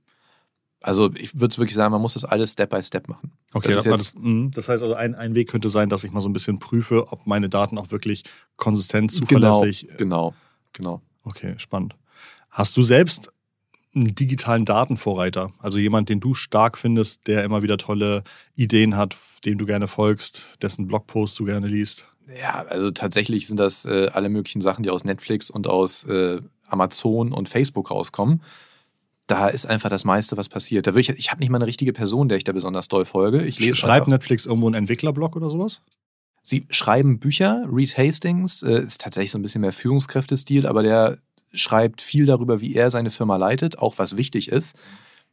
Also 0.81 1.11
ich 1.15 1.39
würde 1.39 1.57
wirklich 1.57 1.75
sagen, 1.75 1.93
man 1.93 2.01
muss 2.01 2.13
das 2.13 2.25
alles 2.25 2.51
Step 2.51 2.71
by 2.71 2.83
Step 2.83 3.07
machen. 3.07 3.31
Okay, 3.53 3.73
das, 3.73 3.85
das, 3.85 4.15
mhm. 4.15 4.51
das 4.51 4.67
heißt 4.67 4.83
also, 4.83 4.95
ein, 4.95 5.15
ein 5.15 5.33
Weg 5.33 5.49
könnte 5.49 5.69
sein, 5.69 5.89
dass 5.89 6.03
ich 6.03 6.11
mal 6.11 6.21
so 6.21 6.27
ein 6.27 6.33
bisschen 6.33 6.59
prüfe, 6.59 7.11
ob 7.11 7.25
meine 7.25 7.47
Daten 7.47 7.77
auch 7.77 7.91
wirklich 7.91 8.23
konsistent, 8.57 9.11
zuverlässig. 9.11 9.87
Genau, 9.97 10.33
genau, 10.73 10.99
genau. 10.99 11.01
Okay, 11.23 11.55
spannend. 11.57 11.95
Hast 12.49 12.75
du 12.75 12.81
selbst 12.81 13.31
einen 13.95 14.15
digitalen 14.15 14.65
Datenvorreiter? 14.65 15.51
Also 15.59 15.77
jemand, 15.77 16.09
den 16.09 16.19
du 16.19 16.33
stark 16.33 16.77
findest, 16.77 17.27
der 17.27 17.43
immer 17.43 17.61
wieder 17.61 17.77
tolle 17.77 18.23
Ideen 18.55 18.97
hat, 18.97 19.15
dem 19.45 19.57
du 19.57 19.65
gerne 19.65 19.87
folgst, 19.87 20.49
dessen 20.61 20.87
Blogposts 20.87 21.37
du 21.37 21.45
gerne 21.45 21.67
liest? 21.67 22.07
Ja, 22.41 22.65
also 22.69 22.91
tatsächlich 22.91 23.47
sind 23.47 23.59
das 23.59 23.85
äh, 23.85 24.07
alle 24.11 24.29
möglichen 24.29 24.61
Sachen, 24.61 24.83
die 24.83 24.89
aus 24.89 25.03
Netflix 25.03 25.49
und 25.49 25.67
aus 25.67 26.03
äh, 26.05 26.41
Amazon 26.67 27.31
und 27.31 27.49
Facebook 27.49 27.91
rauskommen. 27.91 28.41
Da 29.27 29.47
ist 29.47 29.65
einfach 29.65 29.89
das 29.89 30.05
meiste, 30.05 30.37
was 30.37 30.49
passiert. 30.49 30.87
Da 30.87 30.95
ich, 30.95 31.09
ich 31.09 31.31
habe 31.31 31.39
nicht 31.39 31.49
mal 31.49 31.57
eine 31.57 31.67
richtige 31.67 31.93
Person, 31.93 32.29
der 32.29 32.37
ich 32.37 32.43
da 32.43 32.51
besonders 32.51 32.87
doll 32.87 33.05
folge. 33.05 33.43
Ich 33.43 33.59
lese 33.59 33.77
Schreibt 33.77 34.07
Netflix 34.07 34.45
irgendwo 34.45 34.67
einen 34.67 34.75
Entwicklerblog 34.75 35.35
oder 35.35 35.49
sowas? 35.49 35.81
Sie 36.43 36.67
schreiben 36.69 37.17
Bücher. 37.19 37.65
Reed 37.71 37.97
Hastings 37.97 38.61
äh, 38.61 38.83
ist 38.83 39.01
tatsächlich 39.01 39.31
so 39.31 39.39
ein 39.39 39.41
bisschen 39.41 39.61
mehr 39.61 39.71
Führungskräftestil, 39.73 40.67
aber 40.67 40.83
der 40.83 41.17
schreibt 41.55 42.01
viel 42.01 42.25
darüber, 42.25 42.61
wie 42.61 42.75
er 42.75 42.89
seine 42.89 43.11
Firma 43.11 43.37
leitet, 43.37 43.79
auch 43.79 43.97
was 43.97 44.17
wichtig 44.17 44.49
ist. 44.49 44.75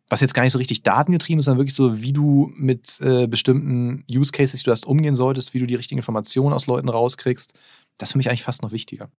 Was 0.09 0.21
jetzt 0.21 0.35
gar 0.35 0.43
nicht 0.43 0.53
so 0.53 0.59
richtig 0.59 0.83
datengetrieben 0.83 1.39
ist, 1.39 1.47
sondern 1.47 1.61
wirklich 1.61 1.77
so, 1.77 2.03
wie 2.03 2.13
du 2.13 2.53
mit 2.55 3.01
äh, 3.01 3.27
bestimmten 3.27 4.05
Use 4.11 4.33
Cases, 4.33 4.61
die 4.61 4.65
du 4.65 4.71
hast, 4.71 4.85
umgehen 4.87 5.15
solltest, 5.15 5.55
wie 5.55 5.59
du 5.59 5.67
die 5.67 5.75
richtigen 5.75 5.99
Informationen 5.99 6.53
aus 6.53 6.67
Leuten 6.67 6.89
rauskriegst. 6.89 7.55
Das 7.99 8.09
ist 8.09 8.13
für 8.13 8.19
mich 8.19 8.29
eigentlich 8.29 8.43
fast 8.43 8.63
noch 8.63 8.73
wichtiger. 8.73 9.11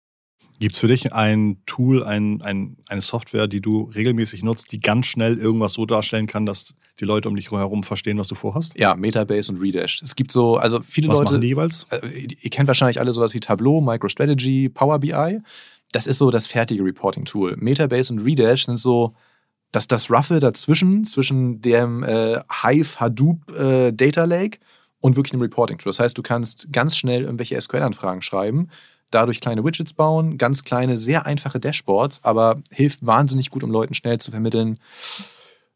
Gibt 0.59 0.75
es 0.75 0.81
für 0.81 0.87
dich 0.87 1.13
ein 1.13 1.63
Tool, 1.67 2.05
ein, 2.05 2.43
ein, 2.43 2.77
eine 2.87 3.01
Software, 3.01 3.49
die 3.49 3.61
du 3.61 3.91
regelmäßig 3.95 4.43
nutzt, 4.43 4.71
die 4.71 4.81
ganz 4.81 5.07
schnell 5.07 5.39
irgendwas 5.39 5.73
so 5.73 5.87
darstellen 5.87 6.27
kann, 6.27 6.47
dass 6.47 6.75
die 7.01 7.05
Leute 7.05 7.29
um 7.29 7.37
dich 7.37 7.51
herum 7.51 7.83
verstehen, 7.83 8.19
was 8.19 8.29
du 8.29 8.35
vorhast? 8.35 8.79
Ja, 8.79 8.95
Metabase 8.95 9.51
und 9.51 9.61
Redash. 9.61 10.03
Es 10.03 10.15
gibt 10.15 10.31
so, 10.31 10.57
also 10.57 10.81
viele 10.83 11.09
was 11.09 11.19
Leute. 11.19 11.25
Was 11.25 11.31
machen 11.33 11.41
die 11.41 11.49
jeweils? 11.49 11.87
Äh, 11.91 12.29
ihr 12.41 12.51
kennt 12.51 12.69
wahrscheinlich 12.69 13.01
alle 13.01 13.13
sowas 13.13 13.35
wie 13.35 13.41
Tableau, 13.41 13.81
MicroStrategy, 13.81 14.69
Power 14.69 14.99
BI 14.99 15.41
das 15.93 16.07
ist 16.07 16.19
so 16.19 16.31
das 16.31 16.47
fertige 16.47 16.85
Reporting-Tool. 16.85 17.57
Metabase 17.59 18.13
und 18.13 18.21
Redash 18.21 18.65
sind 18.65 18.79
so 18.79 19.15
das, 19.71 19.87
das 19.87 20.11
Roughe 20.11 20.41
dazwischen, 20.41 21.05
zwischen 21.05 21.61
dem 21.63 22.03
äh, 22.03 22.41
Hive 22.63 23.01
Hadoop 23.01 23.51
äh, 23.53 23.93
Data 23.93 24.25
Lake 24.25 24.59
und 25.01 25.17
wirklich 25.17 25.33
einem 25.33 25.43
Reporting-Tool. 25.43 25.91
Das 25.91 26.01
heißt, 26.01 26.17
du 26.17 26.23
kannst 26.23 26.73
ganz 26.73 26.97
schnell 26.97 27.23
irgendwelche 27.23 27.61
SQL-Anfragen 27.61 28.23
schreiben, 28.23 28.69
dadurch 29.11 29.41
kleine 29.41 29.65
Widgets 29.65 29.93
bauen, 29.93 30.39
ganz 30.39 30.63
kleine, 30.63 30.97
sehr 30.97 31.27
einfache 31.27 31.61
Dashboards, 31.61 32.25
aber 32.25 32.63
hilft 32.71 33.05
wahnsinnig 33.07 33.51
gut, 33.51 33.63
um 33.63 33.71
Leuten 33.71 33.95
schnell 33.95 34.19
zu 34.19 34.31
vermitteln, 34.31 34.79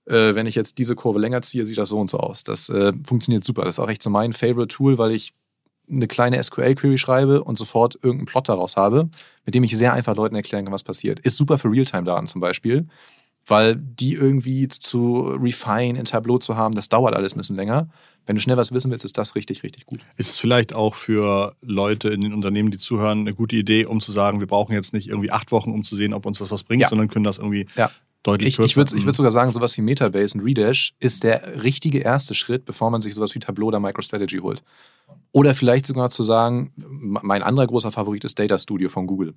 äh, 0.07 0.35
wenn 0.35 0.47
ich 0.47 0.55
jetzt 0.55 0.79
diese 0.79 0.95
Kurve 0.95 1.19
länger 1.19 1.43
ziehe, 1.43 1.67
sieht 1.67 1.79
das 1.79 1.91
so 1.91 1.99
und 1.99 2.09
so 2.09 2.19
aus. 2.19 2.45
Das 2.45 2.69
äh, 2.69 2.93
funktioniert 3.05 3.45
super. 3.45 3.65
Das 3.65 3.77
ist 3.77 3.81
auch 3.81 3.91
echt 3.91 4.03
so 4.03 4.11
mein 4.11 4.33
Favorite-Tool, 4.33 4.99
weil 4.99 5.13
ich 5.13 5.33
eine 5.91 6.07
kleine 6.07 6.43
SQL-Query 6.43 6.99
schreibe 6.99 7.45
und 7.45 7.57
sofort 7.57 7.95
irgendeinen 7.97 8.27
Plot 8.27 8.49
daraus 8.49 8.77
habe, 8.77 9.09
mit 9.45 9.55
dem 9.55 9.65
ich 9.65 9.77
sehr 9.77 9.93
einfach 9.93 10.17
Leuten 10.17 10.35
erklären 10.35 10.65
kann, 10.65 10.75
was 10.75 10.85
passiert. 10.85 11.21
Ist 11.21 11.37
super 11.37 11.59
für 11.59 11.71
Realtime-Daten 11.71 12.27
zum 12.27 12.41
Beispiel, 12.41 12.87
weil 13.47 13.77
die 13.77 14.15
irgendwie 14.15 14.67
zu 14.69 15.21
refine 15.21 15.99
in 15.99 16.05
Tableau 16.05 16.39
zu 16.39 16.57
haben, 16.57 16.75
das 16.75 16.89
dauert 16.89 17.15
alles 17.15 17.35
ein 17.35 17.39
bisschen 17.39 17.57
länger. 17.57 17.89
wenn 18.29 18.35
du 18.35 18.43
schnell 18.43 18.57
was 18.57 18.73
wissen 18.73 18.91
willst, 18.91 19.05
ist 19.05 19.17
das 19.19 19.37
richtig, 19.37 19.63
richtig 19.63 19.87
gut. 19.87 20.01
Ist 20.17 20.31
es 20.31 20.39
vielleicht 20.39 20.75
auch 20.75 20.97
für 20.97 21.55
Leute 21.61 22.09
in 22.09 22.23
den 22.23 22.35
Unternehmen, 22.35 22.73
die 22.73 22.79
zuhören, 22.79 23.21
eine 23.21 23.35
gute 23.35 23.55
Idee, 23.55 23.85
um 23.85 24.01
zu 24.01 24.11
sagen, 24.11 24.41
wir 24.41 24.49
brauchen 24.49 24.73
jetzt 24.73 24.93
nicht 24.93 25.09
irgendwie 25.09 25.31
acht 25.31 25.53
Wochen, 25.53 25.71
um 25.71 25.85
zu 25.85 25.95
sehen, 25.95 26.13
ob 26.13 26.27
uns 26.27 26.39
das 26.39 26.51
was 26.51 26.65
bringt, 26.65 26.83
ja. 26.83 26.89
sondern 26.89 27.07
können 27.07 27.25
das 27.25 27.39
irgendwie 27.39 27.69
ja. 27.77 27.89
Deutlich 28.27 28.49
ich, 28.49 28.57
kürzer. 28.57 28.69
Ich 28.69 28.77
würde 28.77 28.97
ich 28.97 29.05
würd 29.05 29.17
sogar 29.17 29.31
sagen, 29.31 29.53
sowas 29.53 29.77
wie 29.77 29.83
Metabase 29.83 30.37
und 30.37 30.45
Redash 30.45 30.95
ist 30.99 31.25
der 31.25 31.63
richtige 31.63 31.99
erste 31.99 32.35
Schritt, 32.35 32.65
bevor 32.65 32.91
man 32.91 33.01
sich 33.01 33.15
sowas 33.15 33.35
wie 33.35 33.39
Tableau 33.39 33.67
oder 33.67 33.81
MicroStrategy 33.81 34.39
holt. 34.39 34.63
Oder 35.33 35.55
vielleicht 35.55 35.87
sogar 35.87 36.11
zu 36.11 36.23
sagen, 36.23 36.73
mein 36.77 37.43
anderer 37.43 37.67
großer 37.67 37.93
Favorit 37.93 38.25
ist 38.25 38.39
Data 38.39 38.59
Studio 38.59 38.89
von 38.89 39.07
Google. 39.07 39.35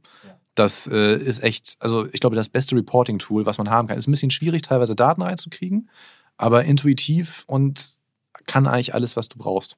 Das 0.55 0.87
äh, 0.87 1.17
ist 1.17 1.43
echt, 1.43 1.75
also 1.79 2.07
ich 2.11 2.19
glaube, 2.19 2.35
das 2.35 2.49
beste 2.49 2.75
Reporting-Tool, 2.75 3.45
was 3.45 3.57
man 3.57 3.69
haben 3.69 3.87
kann. 3.87 3.97
Ist 3.97 4.07
ein 4.07 4.11
bisschen 4.11 4.31
schwierig, 4.31 4.63
teilweise 4.63 4.95
Daten 4.95 5.21
einzukriegen, 5.21 5.89
aber 6.37 6.63
intuitiv 6.63 7.43
und 7.47 7.93
kann 8.45 8.65
eigentlich 8.65 8.93
alles, 8.93 9.15
was 9.15 9.29
du 9.29 9.37
brauchst. 9.37 9.77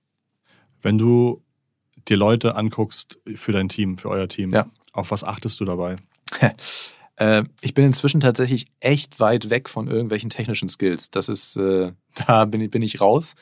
Wenn 0.82 0.98
du 0.98 1.42
dir 2.08 2.18
Leute 2.18 2.56
anguckst 2.56 3.20
für 3.36 3.52
dein 3.52 3.70
Team, 3.70 3.98
für 3.98 4.10
euer 4.10 4.28
Team, 4.28 4.52
ja. 4.52 4.68
auf 4.94 5.12
was 5.12 5.24
achtest 5.24 5.60
du 5.60 5.66
dabei? 5.66 5.98
äh, 7.22 7.44
ich 7.62 7.76
bin 7.76 7.86
inzwischen 7.86 8.20
tatsächlich 8.20 8.66
echt 8.80 9.20
weit 9.20 9.52
weg 9.52 9.70
von 9.70 9.88
irgendwelchen 9.88 10.32
technischen 10.32 10.68
Skills. 10.68 11.12
Das 11.12 11.30
ist, 11.30 11.56
äh, 11.56 11.92
da 12.28 12.46
bin 12.46 12.62
ich, 12.62 12.72
bin 12.72 12.82
ich 12.82 13.00
raus. 13.00 13.36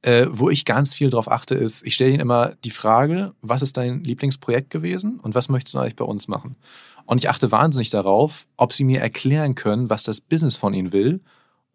Äh, 0.00 0.26
wo 0.30 0.48
ich 0.48 0.64
ganz 0.64 0.94
viel 0.94 1.10
drauf 1.10 1.28
achte, 1.28 1.56
ist, 1.56 1.84
ich 1.84 1.94
stelle 1.94 2.10
ihnen 2.10 2.20
immer 2.20 2.54
die 2.62 2.70
Frage, 2.70 3.34
was 3.42 3.62
ist 3.62 3.76
dein 3.76 4.04
Lieblingsprojekt 4.04 4.70
gewesen 4.70 5.18
und 5.18 5.34
was 5.34 5.48
möchtest 5.48 5.74
du 5.74 5.80
eigentlich 5.80 5.96
bei 5.96 6.04
uns 6.04 6.28
machen? 6.28 6.54
Und 7.04 7.18
ich 7.18 7.28
achte 7.28 7.50
wahnsinnig 7.50 7.90
darauf, 7.90 8.46
ob 8.56 8.72
sie 8.72 8.84
mir 8.84 9.00
erklären 9.00 9.56
können, 9.56 9.90
was 9.90 10.04
das 10.04 10.20
Business 10.20 10.56
von 10.56 10.72
ihnen 10.72 10.92
will 10.92 11.20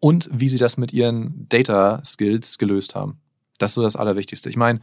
und 0.00 0.30
wie 0.32 0.48
sie 0.48 0.56
das 0.56 0.78
mit 0.78 0.94
ihren 0.94 1.46
Data 1.50 2.00
Skills 2.02 2.56
gelöst 2.56 2.94
haben. 2.94 3.20
Das 3.58 3.72
ist 3.72 3.74
so 3.74 3.82
das 3.82 3.96
Allerwichtigste. 3.96 4.48
Ich 4.48 4.56
meine, 4.56 4.80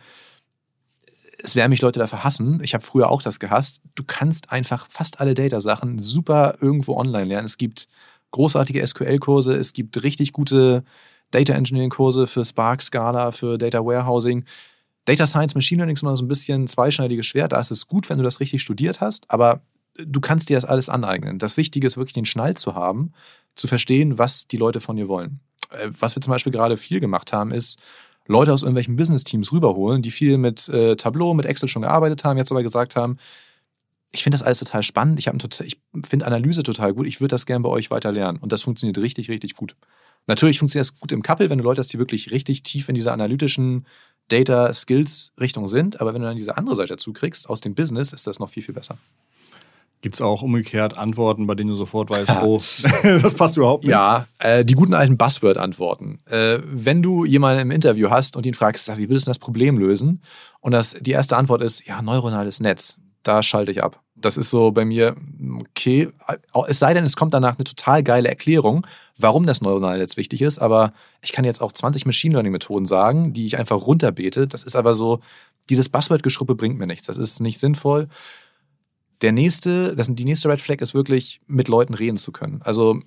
es 1.43 1.55
werden 1.55 1.71
mich 1.71 1.81
Leute 1.81 1.99
dafür 1.99 2.23
hassen. 2.23 2.59
Ich 2.63 2.73
habe 2.73 2.83
früher 2.83 3.09
auch 3.09 3.21
das 3.21 3.39
gehasst. 3.39 3.81
Du 3.95 4.03
kannst 4.05 4.51
einfach 4.51 4.87
fast 4.89 5.19
alle 5.19 5.33
Data-Sachen 5.33 5.99
super 5.99 6.55
irgendwo 6.61 6.95
online 6.95 7.25
lernen. 7.25 7.45
Es 7.45 7.57
gibt 7.57 7.87
großartige 8.31 8.85
SQL-Kurse, 8.85 9.55
es 9.55 9.73
gibt 9.73 10.01
richtig 10.03 10.31
gute 10.31 10.83
Data 11.31 11.53
Engineering-Kurse 11.53 12.27
für 12.27 12.45
Spark, 12.45 12.81
Scala, 12.81 13.31
für 13.31 13.57
Data 13.57 13.79
Warehousing. 13.79 14.45
Data 15.05 15.25
Science, 15.25 15.55
Machine 15.55 15.79
Learning 15.79 15.95
ist 15.95 16.03
immer 16.03 16.15
so 16.15 16.23
ein 16.23 16.27
bisschen 16.27 16.67
zweischneidiges 16.67 17.25
Schwert. 17.25 17.53
Da 17.53 17.59
ist 17.59 17.71
es 17.71 17.87
gut, 17.87 18.09
wenn 18.09 18.17
du 18.17 18.23
das 18.23 18.39
richtig 18.39 18.61
studiert 18.61 19.01
hast, 19.01 19.29
aber 19.29 19.61
du 19.95 20.21
kannst 20.21 20.49
dir 20.49 20.57
das 20.57 20.65
alles 20.65 20.89
aneignen. 20.89 21.39
Das 21.39 21.57
Wichtige 21.57 21.87
ist 21.87 21.97
wirklich 21.97 22.13
den 22.13 22.25
Schnall 22.25 22.55
zu 22.55 22.75
haben 22.75 23.13
zu 23.55 23.67
verstehen, 23.67 24.17
was 24.17 24.47
die 24.47 24.57
Leute 24.57 24.79
von 24.79 24.95
dir 24.95 25.07
wollen. 25.07 25.39
Äh, 25.71 25.89
was 25.99 26.15
wir 26.15 26.21
zum 26.21 26.31
Beispiel 26.31 26.51
gerade 26.51 26.77
viel 26.77 26.99
gemacht 26.99 27.33
haben, 27.33 27.51
ist, 27.51 27.79
Leute 28.27 28.53
aus 28.53 28.61
irgendwelchen 28.63 28.95
Business-Teams 28.95 29.51
rüberholen, 29.51 30.01
die 30.01 30.11
viel 30.11 30.37
mit 30.37 30.69
äh, 30.69 30.95
Tableau, 30.95 31.33
mit 31.33 31.45
Excel 31.45 31.67
schon 31.67 31.81
gearbeitet 31.81 32.23
haben, 32.23 32.37
jetzt 32.37 32.51
aber 32.51 32.63
gesagt 32.63 32.95
haben, 32.95 33.17
ich 34.11 34.23
finde 34.23 34.35
das 34.35 34.43
alles 34.43 34.59
total 34.59 34.83
spannend, 34.83 35.19
ich, 35.19 35.27
ich 35.61 35.79
finde 36.05 36.25
Analyse 36.25 36.63
total 36.63 36.93
gut, 36.93 37.07
ich 37.07 37.21
würde 37.21 37.33
das 37.33 37.45
gerne 37.45 37.63
bei 37.63 37.69
euch 37.69 37.91
weiter 37.91 38.11
lernen. 38.11 38.39
Und 38.39 38.51
das 38.51 38.61
funktioniert 38.61 38.97
richtig, 38.97 39.29
richtig 39.29 39.55
gut. 39.55 39.75
Natürlich 40.27 40.59
funktioniert 40.59 40.89
das 40.89 40.99
gut 40.99 41.11
im 41.11 41.23
Couple, 41.23 41.49
wenn 41.49 41.57
du 41.57 41.63
Leute 41.63 41.79
hast, 41.79 41.93
die 41.93 41.99
wirklich 41.99 42.31
richtig 42.31 42.63
tief 42.63 42.89
in 42.89 42.95
dieser 42.95 43.13
analytischen 43.13 43.85
Data 44.27 44.73
Skills 44.73 45.31
Richtung 45.39 45.67
sind, 45.67 45.99
aber 45.99 46.13
wenn 46.13 46.21
du 46.21 46.27
dann 46.27 46.37
diese 46.37 46.57
andere 46.57 46.75
Seite 46.75 46.89
dazu 46.89 47.13
kriegst, 47.13 47.49
aus 47.49 47.61
dem 47.61 47.73
Business, 47.73 48.13
ist 48.13 48.27
das 48.27 48.39
noch 48.39 48.49
viel, 48.49 48.63
viel 48.63 48.75
besser. 48.75 48.97
Gibt 50.01 50.15
es 50.15 50.21
auch 50.21 50.41
umgekehrt 50.41 50.97
Antworten, 50.97 51.45
bei 51.45 51.53
denen 51.53 51.69
du 51.69 51.75
sofort 51.75 52.09
weißt, 52.09 52.31
oh, 52.41 52.59
das 53.03 53.35
passt 53.35 53.57
überhaupt 53.57 53.83
nicht? 53.83 53.91
Ja, 53.91 54.25
äh, 54.39 54.65
die 54.65 54.73
guten 54.73 54.95
alten 54.95 55.15
Buzzword-Antworten. 55.15 56.19
Äh, 56.25 56.59
wenn 56.63 57.03
du 57.03 57.23
jemanden 57.23 57.61
im 57.61 57.71
Interview 57.71 58.09
hast 58.09 58.35
und 58.35 58.45
ihn 58.47 58.55
fragst, 58.55 58.97
wie 58.97 59.09
willst 59.09 59.27
du 59.27 59.29
das 59.29 59.39
Problem 59.39 59.77
lösen? 59.77 60.23
Und 60.59 60.71
das, 60.71 60.95
die 60.99 61.11
erste 61.11 61.37
Antwort 61.37 61.61
ist, 61.61 61.85
ja, 61.85 62.01
neuronales 62.01 62.59
Netz. 62.59 62.97
Da 63.23 63.43
schalte 63.43 63.71
ich 63.71 63.83
ab. 63.83 64.01
Das 64.15 64.37
ist 64.37 64.49
so 64.49 64.71
bei 64.71 64.85
mir, 64.85 65.15
okay, 65.59 66.09
es 66.67 66.79
sei 66.79 66.93
denn, 66.93 67.05
es 67.05 67.15
kommt 67.15 67.33
danach 67.33 67.57
eine 67.57 67.63
total 67.63 68.03
geile 68.03 68.29
Erklärung, 68.29 68.85
warum 69.17 69.45
das 69.45 69.61
neuronale 69.61 69.99
Netz 69.99 70.17
wichtig 70.17 70.41
ist. 70.41 70.59
Aber 70.59 70.93
ich 71.21 71.31
kann 71.31 71.45
jetzt 71.45 71.61
auch 71.61 71.71
20 71.71 72.07
Machine 72.07 72.33
Learning-Methoden 72.33 72.85
sagen, 72.87 73.33
die 73.33 73.45
ich 73.45 73.57
einfach 73.59 73.85
runterbete. 73.85 74.47
Das 74.47 74.63
ist 74.63 74.75
aber 74.75 74.95
so, 74.95 75.19
dieses 75.69 75.89
Buzzword-Geschruppe 75.89 76.55
bringt 76.55 76.79
mir 76.79 76.87
nichts. 76.87 77.07
Das 77.07 77.17
ist 77.17 77.39
nicht 77.39 77.59
sinnvoll. 77.59 78.07
Der 79.21 79.31
nächste, 79.31 79.95
das, 79.95 80.07
die 80.09 80.25
nächste 80.25 80.49
Red 80.49 80.59
Flag 80.59 80.81
ist 80.81 80.93
wirklich, 80.93 81.41
mit 81.47 81.67
Leuten 81.67 81.93
reden 81.93 82.17
zu 82.17 82.31
können. 82.31 82.61
Also 82.63 82.99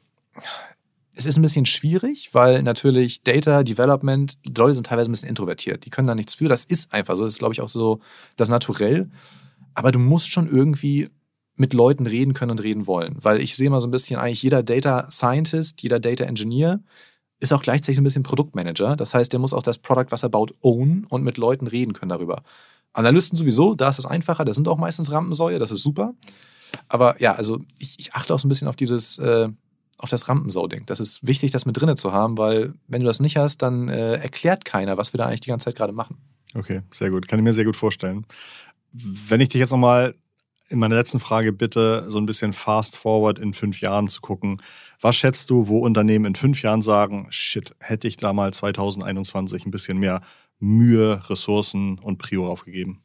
es 1.15 1.27
ist 1.27 1.37
ein 1.37 1.43
bisschen 1.43 1.67
schwierig, 1.67 2.31
weil 2.33 2.63
natürlich 2.63 3.23
Data 3.23 3.63
Development, 3.63 4.35
die 4.45 4.53
Leute 4.53 4.75
sind 4.75 4.87
teilweise 4.87 5.11
ein 5.11 5.13
bisschen 5.13 5.29
introvertiert. 5.29 5.85
Die 5.85 5.91
können 5.91 6.09
da 6.09 6.15
nichts 6.15 6.35
für. 6.35 6.49
Das 6.49 6.65
ist 6.65 6.93
einfach 6.93 7.17
so. 7.17 7.23
Das 7.23 7.33
ist, 7.33 7.39
glaube 7.39 7.55
ich, 7.55 7.61
auch 7.61 7.69
so 7.69 8.01
das 8.37 8.49
Naturell. 8.49 9.11
Aber 9.75 9.93
du 9.93 9.99
musst 9.99 10.31
schon 10.31 10.49
irgendwie 10.49 11.09
mit 11.57 11.73
Leuten 11.73 12.07
reden 12.07 12.35
können 12.35 12.51
und 12.51 12.63
reden 12.63 12.87
wollen. 12.87 13.17
Weil 13.21 13.41
ich 13.41 13.55
sehe 13.55 13.71
mal 13.71 13.81
so 13.81 13.89
ein 13.89 13.93
bisschen, 13.93 14.19
eigentlich 14.19 14.43
jeder 14.43 14.63
Data 14.63 15.09
Scientist, 15.11 15.83
jeder 15.83 16.01
Data 16.01 16.25
Engineer 16.25 16.81
ist 17.39 17.53
auch 17.53 17.63
gleichzeitig 17.63 17.99
ein 17.99 18.05
bisschen 18.05 18.23
Produktmanager. 18.23 18.97
Das 18.97 19.15
heißt, 19.15 19.33
der 19.33 19.41
muss 19.41 19.53
auch 19.53 19.63
das 19.63 19.79
Produkt, 19.79 20.13
was 20.13 20.23
er 20.23 20.31
baut, 20.31 20.55
own 20.63 21.07
und 21.09 21.23
mit 21.23 21.37
Leuten 21.37 21.67
reden 21.67 21.93
können 21.93 22.11
darüber. 22.11 22.43
Analysten 22.95 23.37
sowieso, 23.37 23.75
da 23.75 23.91
ist 23.91 23.99
es 23.99 24.07
einfacher, 24.07 24.45
das 24.45 24.57
sind 24.57 24.69
auch 24.69 24.79
meistens 24.79 25.11
Rampensäue, 25.11 25.59
das 25.59 25.71
ist 25.71 25.83
super. 25.83 26.15
Aber 26.89 27.21
ja, 27.21 27.35
also 27.35 27.61
ich, 27.79 27.99
ich 27.99 28.15
achte 28.15 28.35
auch 28.35 28.39
so 28.39 28.47
ein 28.47 28.49
bisschen 28.49 28.69
auf 28.69 28.77
dieses, 28.77 29.19
äh, 29.19 29.49
auf 29.99 30.11
das 30.11 30.29
Rampensau-Ding. 30.29 30.87
Das 30.87 31.01
ist 31.01 31.27
wichtig, 31.27 31.53
das 31.53 31.67
mit 31.67 31.81
drinne 31.81 31.97
zu 31.97 32.13
haben, 32.13 32.39
weil 32.39 32.75
wenn 32.89 33.01
du 33.01 33.07
das 33.07 33.21
nicht 33.21 33.37
hast, 33.37 33.59
dann 33.59 33.89
äh, 33.89 34.15
erklärt 34.15 34.65
keiner, 34.65 34.97
was 34.97 35.13
wir 35.13 35.19
da 35.19 35.27
eigentlich 35.27 35.41
die 35.41 35.51
ganze 35.51 35.67
Zeit 35.67 35.77
gerade 35.77 35.93
machen. 35.93 36.17
Okay, 36.55 36.81
sehr 36.91 37.11
gut. 37.11 37.29
Kann 37.29 37.39
ich 37.39 37.45
mir 37.45 37.53
sehr 37.53 37.65
gut 37.65 37.77
vorstellen. 37.77 38.27
Wenn 38.93 39.41
ich 39.41 39.49
dich 39.49 39.59
jetzt 39.59 39.73
nochmal 39.73 40.15
in 40.69 40.79
meiner 40.79 40.95
letzten 40.95 41.21
Frage 41.21 41.53
bitte, 41.53 42.07
so 42.09 42.19
ein 42.19 42.27
bisschen 42.27 42.53
fast 42.53 42.97
forward 42.97 43.39
in 43.39 43.53
fünf 43.53 43.81
Jahren 43.81 44.09
zu 44.09 44.21
gucken. 44.21 44.63
Was 45.01 45.17
schätzt 45.17 45.51
du, 45.51 45.69
wo 45.69 45.81
Unternehmen 45.81 46.25
in 46.25 46.35
fünf 46.35 46.63
Jahren 46.63 46.81
sagen, 46.81 47.27
shit, 47.31 47.75
hätte 47.81 48.09
ich 48.09 48.17
da 48.17 48.33
mal 48.33 48.53
2021 48.53 49.67
ein 49.67 49.71
bisschen 49.71 49.99
mehr 49.99 50.23
Mühe, 50.65 51.23
Ressourcen 51.29 51.99
und 51.99 52.19
Prio 52.19 52.49
aufgegeben. 52.51 53.01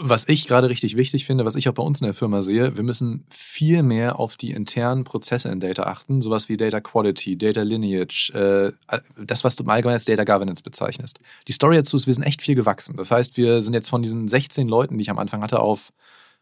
Was 0.00 0.28
ich 0.28 0.46
gerade 0.46 0.68
richtig 0.68 0.96
wichtig 0.96 1.24
finde, 1.24 1.44
was 1.44 1.56
ich 1.56 1.68
auch 1.68 1.74
bei 1.74 1.82
uns 1.82 2.00
in 2.00 2.04
der 2.04 2.14
Firma 2.14 2.40
sehe, 2.40 2.76
wir 2.76 2.84
müssen 2.84 3.24
viel 3.30 3.82
mehr 3.82 4.20
auf 4.20 4.36
die 4.36 4.52
internen 4.52 5.02
Prozesse 5.02 5.48
in 5.48 5.58
Data 5.58 5.84
achten, 5.84 6.20
sowas 6.20 6.48
wie 6.48 6.56
Data 6.56 6.80
Quality, 6.80 7.36
Data 7.36 7.62
Lineage, 7.62 8.30
äh, 8.32 8.72
das, 9.20 9.42
was 9.42 9.56
du 9.56 9.64
im 9.64 9.70
Allgemeinen 9.70 9.94
als 9.94 10.04
Data 10.04 10.22
Governance 10.22 10.62
bezeichnest. 10.62 11.18
Die 11.48 11.52
Story 11.52 11.76
dazu 11.76 11.96
ist, 11.96 12.06
wir 12.06 12.14
sind 12.14 12.22
echt 12.22 12.42
viel 12.42 12.54
gewachsen. 12.54 12.96
Das 12.96 13.10
heißt, 13.10 13.36
wir 13.36 13.60
sind 13.60 13.74
jetzt 13.74 13.88
von 13.88 14.02
diesen 14.02 14.28
16 14.28 14.68
Leuten, 14.68 14.98
die 14.98 15.02
ich 15.02 15.10
am 15.10 15.18
Anfang 15.18 15.42
hatte, 15.42 15.58
auf 15.58 15.90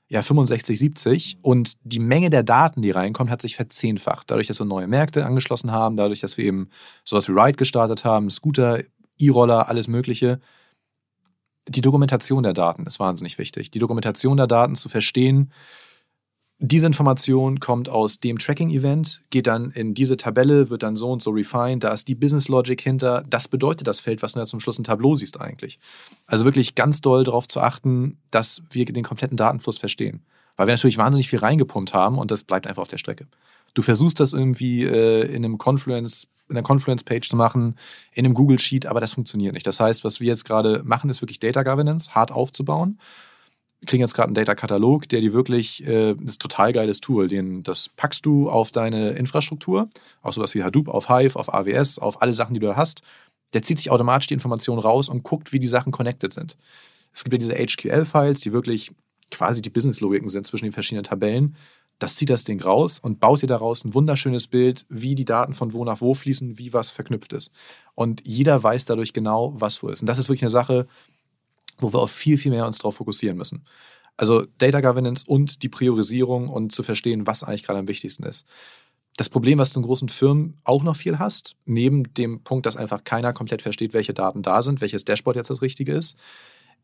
ja, 0.09 0.23
65, 0.23 0.79
70 0.79 1.39
und 1.43 1.75
die 1.83 1.99
Menge 1.99 2.31
der 2.31 2.43
Daten, 2.43 2.81
die 2.81 2.93
reinkommt, 2.93 3.31
hat 3.31 3.43
sich 3.43 3.57
verzehnfacht. 3.57 4.31
Dadurch, 4.31 4.47
dass 4.47 4.61
wir 4.61 4.67
neue 4.67 4.87
Märkte 4.87 5.27
angeschlossen 5.27 5.73
haben, 5.73 5.97
dadurch, 5.97 6.21
dass 6.21 6.37
wir 6.37 6.45
eben 6.45 6.69
sowas 7.05 7.27
wie 7.29 7.33
Ride 7.33 7.57
gestartet 7.57 8.05
haben, 8.05 8.31
Scooter 8.31 8.83
E-Roller, 9.19 9.69
alles 9.69 9.89
Mögliche. 9.89 10.41
Die 11.69 11.81
Dokumentation 11.81 12.43
der 12.43 12.53
Daten 12.53 12.87
ist 12.87 13.01
wahnsinnig 13.01 13.39
wichtig. 13.39 13.71
Die 13.71 13.79
Dokumentation 13.79 14.37
der 14.37 14.47
Daten 14.47 14.75
zu 14.75 14.89
verstehen. 14.89 15.53
Diese 16.59 16.87
Information 16.87 17.61
kommt 17.61 17.91
aus 17.91 18.19
dem 18.19 18.39
Tracking-Event, 18.39 19.21
geht 19.29 19.47
dann 19.47 19.71
in 19.73 19.93
diese 19.93 20.17
Tabelle, 20.17 20.71
wird 20.71 20.83
dann 20.83 20.97
so 20.97 21.11
und 21.11 21.23
so 21.23 21.31
refined, 21.31 21.85
da 21.85 21.93
ist 21.93 22.09
die 22.09 22.15
Business 22.15 22.49
Logic 22.49 22.81
hinter. 22.81 23.25
Das 23.29 23.49
bedeutet 23.49 23.87
das 23.87 24.01
Feld, 24.01 24.23
was 24.23 24.33
du 24.33 24.39
da 24.39 24.47
zum 24.47 24.61
Schluss 24.61 24.79
ein 24.79 24.85
Tableau 24.85 25.17
siehst 25.17 25.39
eigentlich. 25.39 25.79
Also 26.27 26.47
wirklich 26.47 26.75
ganz 26.75 27.03
doll 27.03 27.25
darauf 27.25 27.47
zu 27.47 27.61
achten, 27.61 28.19
dass 28.31 28.63
wir 28.71 28.87
den 28.87 29.05
kompletten 29.05 29.37
Datenfluss 29.37 29.77
verstehen. 29.77 30.23
Weil 30.57 30.67
wir 30.67 30.73
natürlich 30.73 30.97
wahnsinnig 30.97 31.29
viel 31.29 31.41
reingepumpt 31.41 31.93
haben 31.93 32.17
und 32.17 32.31
das 32.31 32.43
bleibt 32.43 32.67
einfach 32.67 32.83
auf 32.83 32.89
der 32.89 32.97
Strecke. 32.97 33.27
Du 33.75 33.83
versuchst 33.83 34.19
das 34.21 34.33
irgendwie 34.33 34.85
äh, 34.85 35.27
in 35.27 35.45
einem 35.45 35.59
Confluence 35.59 36.29
in 36.49 36.57
einer 36.57 36.67
Confluence-Page 36.67 37.29
zu 37.29 37.37
machen, 37.37 37.77
in 38.13 38.25
einem 38.25 38.35
Google-Sheet, 38.35 38.87
aber 38.87 39.01
das 39.01 39.13
funktioniert 39.13 39.55
nicht. 39.55 39.67
Das 39.67 39.81
heißt, 39.81 40.05
was 40.05 40.21
wir 40.21 40.29
jetzt 40.29 40.45
gerade 40.45 40.83
machen, 40.85 41.11
ist 41.11 41.23
wirklich 41.23 41.41
Data 41.41 41.63
Governance 41.63 42.15
hart 42.15 42.33
aufzubauen. 42.33 42.99
Wir 43.81 43.87
kriegen 43.87 44.01
jetzt 44.01 44.15
gerade 44.15 44.29
einen 44.29 44.35
Data-Katalog, 44.35 45.09
der 45.09 45.21
dir 45.21 45.33
wirklich, 45.33 45.87
äh, 45.87 46.13
ist 46.13 46.37
ein 46.37 46.39
total 46.39 46.73
geiles 46.73 47.01
Tool, 47.01 47.29
den, 47.29 47.63
das 47.63 47.89
packst 47.89 48.25
du 48.25 48.49
auf 48.49 48.71
deine 48.71 49.11
Infrastruktur, 49.11 49.89
auf 50.23 50.35
sowas 50.35 50.55
wie 50.55 50.63
Hadoop, 50.63 50.89
auf 50.89 51.09
Hive, 51.09 51.39
auf 51.39 51.53
AWS, 51.53 51.99
auf 51.99 52.23
alle 52.23 52.33
Sachen, 52.33 52.55
die 52.55 52.61
du 52.61 52.67
da 52.67 52.77
hast. 52.77 53.03
Der 53.53 53.63
zieht 53.63 53.79
sich 53.79 53.91
automatisch 53.91 54.29
die 54.29 54.35
Informationen 54.35 54.81
raus 54.81 55.09
und 55.09 55.23
guckt, 55.23 55.53
wie 55.53 55.61
die 55.61 55.69
Sachen 55.69 55.93
connected 55.93 56.33
sind. 56.33 56.57
Es 57.13 57.25
gibt 57.25 57.33
ja 57.35 57.39
diese 57.39 57.55
HQL-Files, 57.55 58.41
die 58.41 58.53
wirklich 58.53 58.93
quasi 59.31 59.63
die 59.63 59.71
Business-Logiken 59.71 60.29
sind 60.29 60.47
zwischen 60.47 60.65
den 60.65 60.73
verschiedenen 60.73 61.05
Tabellen 61.05 61.57
das 61.99 62.17
zieht 62.17 62.31
das 62.31 62.45
Ding 62.45 62.61
raus 62.61 62.99
und 62.99 63.21
baut 63.21 63.43
dir 63.43 63.47
daraus 63.47 63.85
ein 63.85 63.95
wunderschönes 63.95 64.49
Bild, 64.49 64.85
wie 64.89 65.15
die 65.15 65.25
Daten 65.25 65.55
von 65.55 65.73
wo 65.73 65.85
nach 65.85 66.01
wo 66.01 66.15
fließen, 66.15 66.59
wie 66.59 66.73
was 66.73 66.91
verknüpft 66.91 67.33
ist. 67.33 67.51
Und 67.95 68.23
jeder 68.25 68.63
weiß 68.63 68.85
dadurch 68.85 69.13
genau, 69.13 69.53
was 69.57 69.83
wo 69.83 69.89
ist. 69.89 70.03
Und 70.03 70.07
das 70.07 70.19
ist 70.19 70.29
wirklich 70.29 70.43
eine 70.43 70.51
Sache, 70.51 70.87
wo 71.79 71.93
wir 71.93 72.01
auf 72.01 72.11
viel, 72.11 72.37
viel 72.37 72.51
mehr 72.51 72.67
uns 72.67 72.79
drauf 72.79 72.97
fokussieren 72.97 73.37
müssen. 73.37 73.65
Also 74.17 74.47
Data 74.59 74.81
Governance 74.81 75.25
und 75.27 75.63
die 75.63 75.69
Priorisierung 75.69 76.49
und 76.49 76.73
zu 76.73 76.83
verstehen, 76.83 77.27
was 77.27 77.43
eigentlich 77.43 77.65
gerade 77.65 77.79
am 77.79 77.89
wichtigsten 77.89 78.25
ist. 78.25 78.47
das 79.17 79.31
Problem, 79.31 79.59
was 79.59 79.73
du 79.73 79.81
in 79.81 79.87
großen 79.87 80.11
Firmen 80.11 80.61
auch 80.65 80.83
noch 80.83 80.97
viel 80.97 81.19
hast, 81.19 81.57
neben 81.65 82.13
dem 82.15 82.43
Punkt, 82.43 82.67
dass 82.67 82.77
einfach 82.77 83.03
keiner 83.05 83.33
komplett 83.33 83.63
versteht, 83.63 83.95
welche 83.95 84.13
Daten 84.13 84.43
da 84.43 84.61
sind, 84.61 84.83
welches 84.83 85.05
Dashboard 85.05 85.37
jetzt 85.37 85.49
das 85.49 85.63
Richtige 85.63 85.93
ist, 85.95 86.19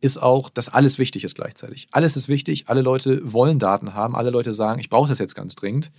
ist 0.02 0.20
auch, 0.20 0.50
dass 0.50 0.68
alles 0.68 0.98
wichtig 0.98 1.24
ist 1.24 1.36
gleichzeitig. 1.36 1.88
Alles 1.92 2.16
ist 2.16 2.28
wichtig, 2.28 2.64
alle 2.68 2.82
Leute 2.82 3.20
wollen 3.32 3.58
Daten 3.58 3.94
haben, 3.94 4.16
alle 4.16 4.30
Leute 4.30 4.52
sagen, 4.52 4.80
ich 4.80 4.90
brauche 4.90 5.08
das 5.08 5.20
jetzt 5.20 5.34
ganz 5.34 5.54
dringend. 5.54 5.92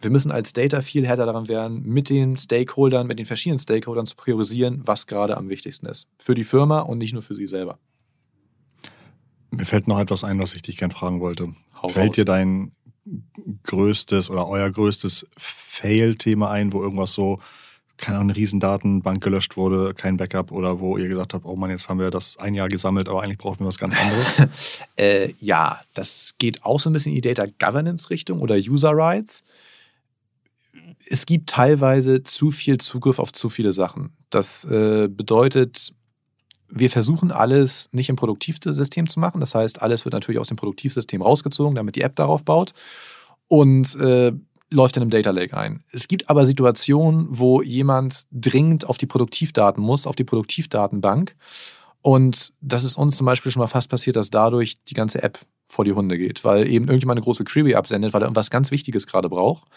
Wir 0.00 0.10
müssen 0.10 0.32
als 0.32 0.52
Data 0.52 0.80
viel 0.80 1.06
härter 1.06 1.26
daran 1.26 1.48
werden, 1.48 1.82
mit 1.84 2.08
den 2.08 2.36
Stakeholdern, 2.36 3.06
mit 3.06 3.18
den 3.18 3.26
verschiedenen 3.26 3.58
Stakeholdern 3.58 4.06
zu 4.06 4.16
priorisieren, 4.16 4.82
was 4.84 5.06
gerade 5.06 5.36
am 5.36 5.48
wichtigsten 5.48 5.86
ist. 5.86 6.06
Für 6.18 6.34
die 6.34 6.44
Firma 6.44 6.80
und 6.80 6.98
nicht 6.98 7.12
nur 7.12 7.22
für 7.22 7.34
sie 7.34 7.46
selber. 7.46 7.78
Mir 9.50 9.64
fällt 9.64 9.86
noch 9.86 9.98
etwas 9.98 10.24
ein, 10.24 10.40
was 10.40 10.54
ich 10.54 10.62
dich 10.62 10.76
gerne 10.76 10.94
fragen 10.94 11.20
wollte. 11.20 11.52
Hau 11.82 11.88
fällt 11.88 12.10
raus. 12.10 12.16
dir 12.16 12.24
dein 12.24 12.72
größtes 13.64 14.30
oder 14.30 14.48
euer 14.48 14.70
größtes 14.70 15.26
Fail-Thema 15.36 16.50
ein, 16.50 16.72
wo 16.72 16.80
irgendwas 16.82 17.12
so, 17.12 17.40
keine 18.02 18.18
Ahnung, 18.18 18.30
eine 18.30 18.36
Riesendatenbank 18.36 19.22
gelöscht 19.22 19.56
wurde, 19.56 19.94
kein 19.94 20.16
Backup 20.16 20.50
oder 20.50 20.80
wo 20.80 20.98
ihr 20.98 21.08
gesagt 21.08 21.34
habt, 21.34 21.46
oh 21.46 21.54
Mann, 21.54 21.70
jetzt 21.70 21.88
haben 21.88 22.00
wir 22.00 22.10
das 22.10 22.36
ein 22.36 22.52
Jahr 22.52 22.68
gesammelt, 22.68 23.08
aber 23.08 23.22
eigentlich 23.22 23.38
brauchen 23.38 23.60
wir 23.60 23.66
was 23.66 23.78
ganz 23.78 23.98
anderes? 23.98 24.32
Äh, 24.96 25.32
ja, 25.38 25.80
das 25.94 26.34
geht 26.38 26.64
auch 26.64 26.78
so 26.78 26.90
ein 26.90 26.92
bisschen 26.92 27.12
in 27.12 27.22
die 27.22 27.34
Data 27.34 27.50
Governance 27.58 28.10
Richtung 28.10 28.40
oder 28.40 28.56
User 28.56 28.90
Rights. 28.90 29.42
Es 31.08 31.24
gibt 31.24 31.48
teilweise 31.48 32.22
zu 32.22 32.50
viel 32.50 32.78
Zugriff 32.78 33.18
auf 33.18 33.32
zu 33.32 33.48
viele 33.48 33.72
Sachen. 33.72 34.12
Das 34.30 34.64
äh, 34.64 35.08
bedeutet, 35.08 35.94
wir 36.68 36.90
versuchen 36.90 37.30
alles 37.30 37.88
nicht 37.92 38.08
im 38.08 38.16
Produktivsystem 38.16 39.08
zu 39.08 39.18
machen. 39.18 39.40
Das 39.40 39.54
heißt, 39.54 39.80
alles 39.80 40.04
wird 40.04 40.12
natürlich 40.12 40.40
aus 40.40 40.48
dem 40.48 40.56
Produktivsystem 40.56 41.22
rausgezogen, 41.22 41.74
damit 41.74 41.96
die 41.96 42.02
App 42.02 42.16
darauf 42.16 42.44
baut 42.44 42.74
und 43.48 43.94
äh, 43.96 44.32
läuft 44.72 44.96
in 44.96 45.02
einem 45.02 45.10
Data 45.10 45.30
Lake 45.30 45.56
ein. 45.56 45.80
Es 45.92 46.08
gibt 46.08 46.28
aber 46.28 46.46
Situationen, 46.46 47.28
wo 47.30 47.62
jemand 47.62 48.24
dringend 48.32 48.88
auf 48.88 48.98
die 48.98 49.06
Produktivdaten 49.06 49.82
muss, 49.82 50.06
auf 50.06 50.16
die 50.16 50.24
Produktivdatenbank. 50.24 51.36
Und 52.00 52.52
das 52.60 52.82
ist 52.82 52.96
uns 52.96 53.16
zum 53.16 53.26
Beispiel 53.26 53.52
schon 53.52 53.60
mal 53.60 53.68
fast 53.68 53.88
passiert, 53.88 54.16
dass 54.16 54.30
dadurch 54.30 54.82
die 54.84 54.94
ganze 54.94 55.22
App 55.22 55.38
vor 55.64 55.84
die 55.84 55.92
Hunde 55.92 56.18
geht, 56.18 56.44
weil 56.44 56.68
eben 56.68 56.86
irgendjemand 56.86 57.18
eine 57.18 57.24
große 57.24 57.44
Query 57.44 57.74
absendet, 57.74 58.12
weil 58.12 58.22
er 58.22 58.26
irgendwas 58.26 58.50
ganz 58.50 58.70
Wichtiges 58.70 59.06
gerade 59.06 59.28
braucht. 59.28 59.68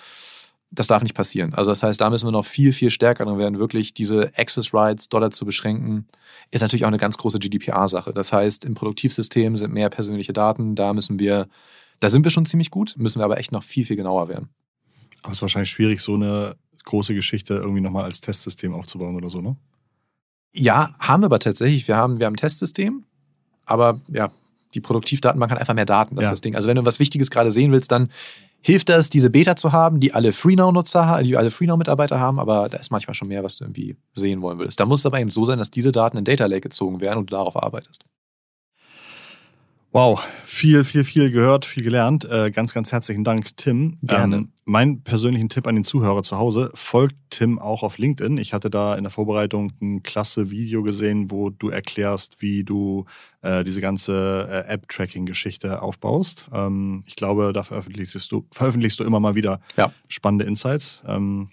Das 0.71 0.87
darf 0.87 1.03
nicht 1.03 1.15
passieren. 1.15 1.53
Also 1.53 1.71
das 1.71 1.83
heißt, 1.83 2.01
da 2.01 2.09
müssen 2.09 2.27
wir 2.27 2.31
noch 2.31 2.45
viel, 2.45 2.73
viel 2.73 2.89
stärker 2.89 3.23
dran 3.23 3.37
werden, 3.37 3.59
wirklich 3.59 3.93
diese 3.93 4.31
Access 4.35 4.73
Rights 4.73 5.07
Dollar 5.07 5.31
zu 5.31 5.45
beschränken. 5.45 6.07
Ist 6.51 6.61
natürlich 6.61 6.83
auch 6.83 6.89
eine 6.89 6.97
ganz 6.97 7.17
große 7.17 7.39
GDPR-Sache. 7.39 8.13
Das 8.13 8.33
heißt, 8.33 8.65
im 8.65 8.73
Produktivsystem 8.73 9.55
sind 9.55 9.73
mehr 9.73 9.89
persönliche 9.89 10.33
Daten. 10.33 10.75
Da 10.75 10.91
müssen 10.93 11.19
wir, 11.19 11.47
da 11.99 12.09
sind 12.09 12.23
wir 12.25 12.31
schon 12.31 12.47
ziemlich 12.47 12.71
gut, 12.71 12.95
müssen 12.97 13.19
wir 13.19 13.25
aber 13.25 13.37
echt 13.37 13.51
noch 13.51 13.63
viel, 13.63 13.85
viel 13.85 13.95
genauer 13.95 14.27
werden. 14.27 14.49
Aber 15.25 15.31
es 15.31 15.39
ist 15.39 15.41
wahrscheinlich 15.41 15.71
schwierig, 15.71 16.01
so 16.01 16.13
eine 16.13 16.55
große 16.83 17.15
Geschichte 17.15 17.55
irgendwie 17.55 17.81
nochmal 17.81 18.03
als 18.03 18.21
Testsystem 18.21 18.75
aufzubauen 18.75 19.15
oder 19.15 19.31
so, 19.31 19.41
ne? 19.41 19.55
Ja, 20.53 20.93
haben 20.99 21.23
wir 21.23 21.25
aber 21.25 21.39
tatsächlich. 21.39 21.87
Wir 21.87 21.97
haben, 21.97 22.19
wir 22.19 22.27
haben 22.27 22.33
ein 22.33 22.37
Testsystem, 22.37 23.03
aber 23.65 23.99
ja, 24.07 24.29
die 24.75 24.81
Produktivdatenbank 24.81 25.51
hat 25.51 25.59
einfach 25.59 25.73
mehr 25.73 25.87
Daten. 25.87 26.15
Das 26.15 26.23
Ja. 26.23 26.27
ist 26.29 26.33
das 26.33 26.41
Ding. 26.41 26.55
Also 26.55 26.67
wenn 26.69 26.75
du 26.75 26.85
was 26.85 26.99
Wichtiges 26.99 27.31
gerade 27.31 27.49
sehen 27.49 27.71
willst, 27.71 27.91
dann 27.91 28.11
hilft 28.61 28.89
das, 28.89 29.09
diese 29.09 29.31
Beta 29.31 29.55
zu 29.55 29.71
haben, 29.71 29.99
die 29.99 30.13
alle 30.13 30.31
FreeNow-Nutzer 30.31 31.07
haben, 31.07 31.23
die 31.23 31.35
alle 31.37 31.49
FreeNow-Mitarbeiter 31.49 32.19
haben, 32.19 32.39
aber 32.39 32.69
da 32.69 32.77
ist 32.77 32.91
manchmal 32.91 33.15
schon 33.15 33.27
mehr, 33.29 33.43
was 33.43 33.57
du 33.57 33.63
irgendwie 33.65 33.95
sehen 34.13 34.43
wollen 34.43 34.59
willst. 34.59 34.79
Da 34.79 34.85
muss 34.85 34.99
es 34.99 35.05
aber 35.07 35.19
eben 35.19 35.31
so 35.31 35.43
sein, 35.43 35.57
dass 35.57 35.71
diese 35.71 35.91
Daten 35.91 36.17
in 36.17 36.23
Data 36.23 36.45
Lake 36.45 36.61
gezogen 36.61 37.01
werden 37.01 37.17
und 37.17 37.31
du 37.31 37.35
darauf 37.35 37.55
arbeitest. 37.61 38.05
Wow, 39.95 40.21
viel, 40.41 40.83
viel, 40.83 41.05
viel 41.05 41.31
gehört, 41.31 41.63
viel 41.63 41.81
gelernt. 41.81 42.25
Äh, 42.25 42.51
ganz, 42.51 42.73
ganz 42.73 42.91
herzlichen 42.91 43.23
Dank, 43.23 43.55
Tim. 43.55 43.97
Gerne. 44.01 44.35
Ähm, 44.35 44.51
mein 44.65 45.03
persönlichen 45.03 45.47
Tipp 45.47 45.67
an 45.67 45.75
den 45.75 45.85
Zuhörer 45.85 46.21
zu 46.21 46.37
Hause, 46.37 46.69
folgt 46.73 47.15
Tim 47.29 47.59
auch 47.59 47.81
auf 47.81 47.97
LinkedIn. 47.97 48.37
Ich 48.37 48.51
hatte 48.51 48.69
da 48.69 48.95
in 48.95 49.05
der 49.05 49.09
Vorbereitung 49.09 49.71
ein 49.81 50.03
klasse 50.03 50.51
Video 50.51 50.83
gesehen, 50.83 51.31
wo 51.31 51.49
du 51.49 51.69
erklärst, 51.69 52.41
wie 52.41 52.65
du 52.65 53.05
äh, 53.41 53.63
diese 53.63 53.79
ganze 53.79 54.49
äh, 54.51 54.73
App-Tracking-Geschichte 54.73 55.81
aufbaust. 55.81 56.47
Ähm, 56.51 57.05
ich 57.07 57.15
glaube, 57.15 57.53
da 57.53 57.63
veröffentlichst 57.63 58.29
du, 58.33 58.45
veröffentlichst 58.51 58.99
du 58.99 59.05
immer 59.05 59.21
mal 59.21 59.35
wieder 59.35 59.61
Ja. 59.77 59.93
spannende 60.09 60.43
Insights. 60.43 61.03
Ähm, 61.07 61.51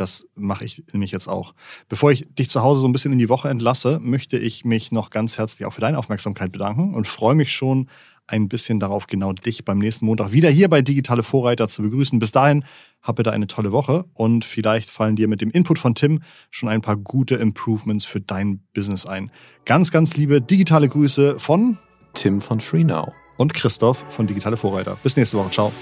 das 0.00 0.26
mache 0.34 0.64
ich 0.64 0.84
nämlich 0.92 1.10
jetzt 1.10 1.28
auch. 1.28 1.54
Bevor 1.88 2.10
ich 2.10 2.26
dich 2.34 2.50
zu 2.50 2.62
Hause 2.62 2.80
so 2.80 2.88
ein 2.88 2.92
bisschen 2.92 3.12
in 3.12 3.18
die 3.18 3.28
Woche 3.28 3.48
entlasse, 3.48 3.98
möchte 4.00 4.38
ich 4.38 4.64
mich 4.64 4.92
noch 4.92 5.10
ganz 5.10 5.38
herzlich 5.38 5.66
auch 5.66 5.72
für 5.72 5.80
deine 5.80 5.98
Aufmerksamkeit 5.98 6.52
bedanken 6.52 6.94
und 6.94 7.06
freue 7.06 7.34
mich 7.34 7.52
schon 7.52 7.88
ein 8.28 8.48
bisschen 8.48 8.78
darauf, 8.78 9.06
genau 9.06 9.32
dich 9.32 9.64
beim 9.64 9.78
nächsten 9.78 10.06
Montag 10.06 10.32
wieder 10.32 10.50
hier 10.50 10.68
bei 10.68 10.82
Digitale 10.82 11.22
Vorreiter 11.22 11.66
zu 11.66 11.82
begrüßen. 11.82 12.18
Bis 12.18 12.30
dahin, 12.30 12.64
hab 13.02 13.16
bitte 13.16 13.32
eine 13.32 13.46
tolle 13.46 13.72
Woche 13.72 14.04
und 14.12 14.44
vielleicht 14.44 14.90
fallen 14.90 15.16
dir 15.16 15.28
mit 15.28 15.40
dem 15.40 15.50
Input 15.50 15.78
von 15.78 15.94
Tim 15.94 16.20
schon 16.50 16.68
ein 16.68 16.82
paar 16.82 16.96
gute 16.96 17.36
Improvements 17.36 18.04
für 18.04 18.20
dein 18.20 18.60
Business 18.74 19.06
ein. 19.06 19.30
Ganz, 19.64 19.90
ganz 19.90 20.16
liebe 20.16 20.42
digitale 20.42 20.88
Grüße 20.88 21.38
von 21.38 21.78
Tim 22.14 22.40
von 22.40 22.60
FreeNow. 22.60 23.08
und 23.38 23.54
Christoph 23.54 24.04
von 24.10 24.26
Digitale 24.26 24.56
Vorreiter. 24.56 24.98
Bis 25.02 25.16
nächste 25.16 25.38
Woche. 25.38 25.50
Ciao. 25.50 25.72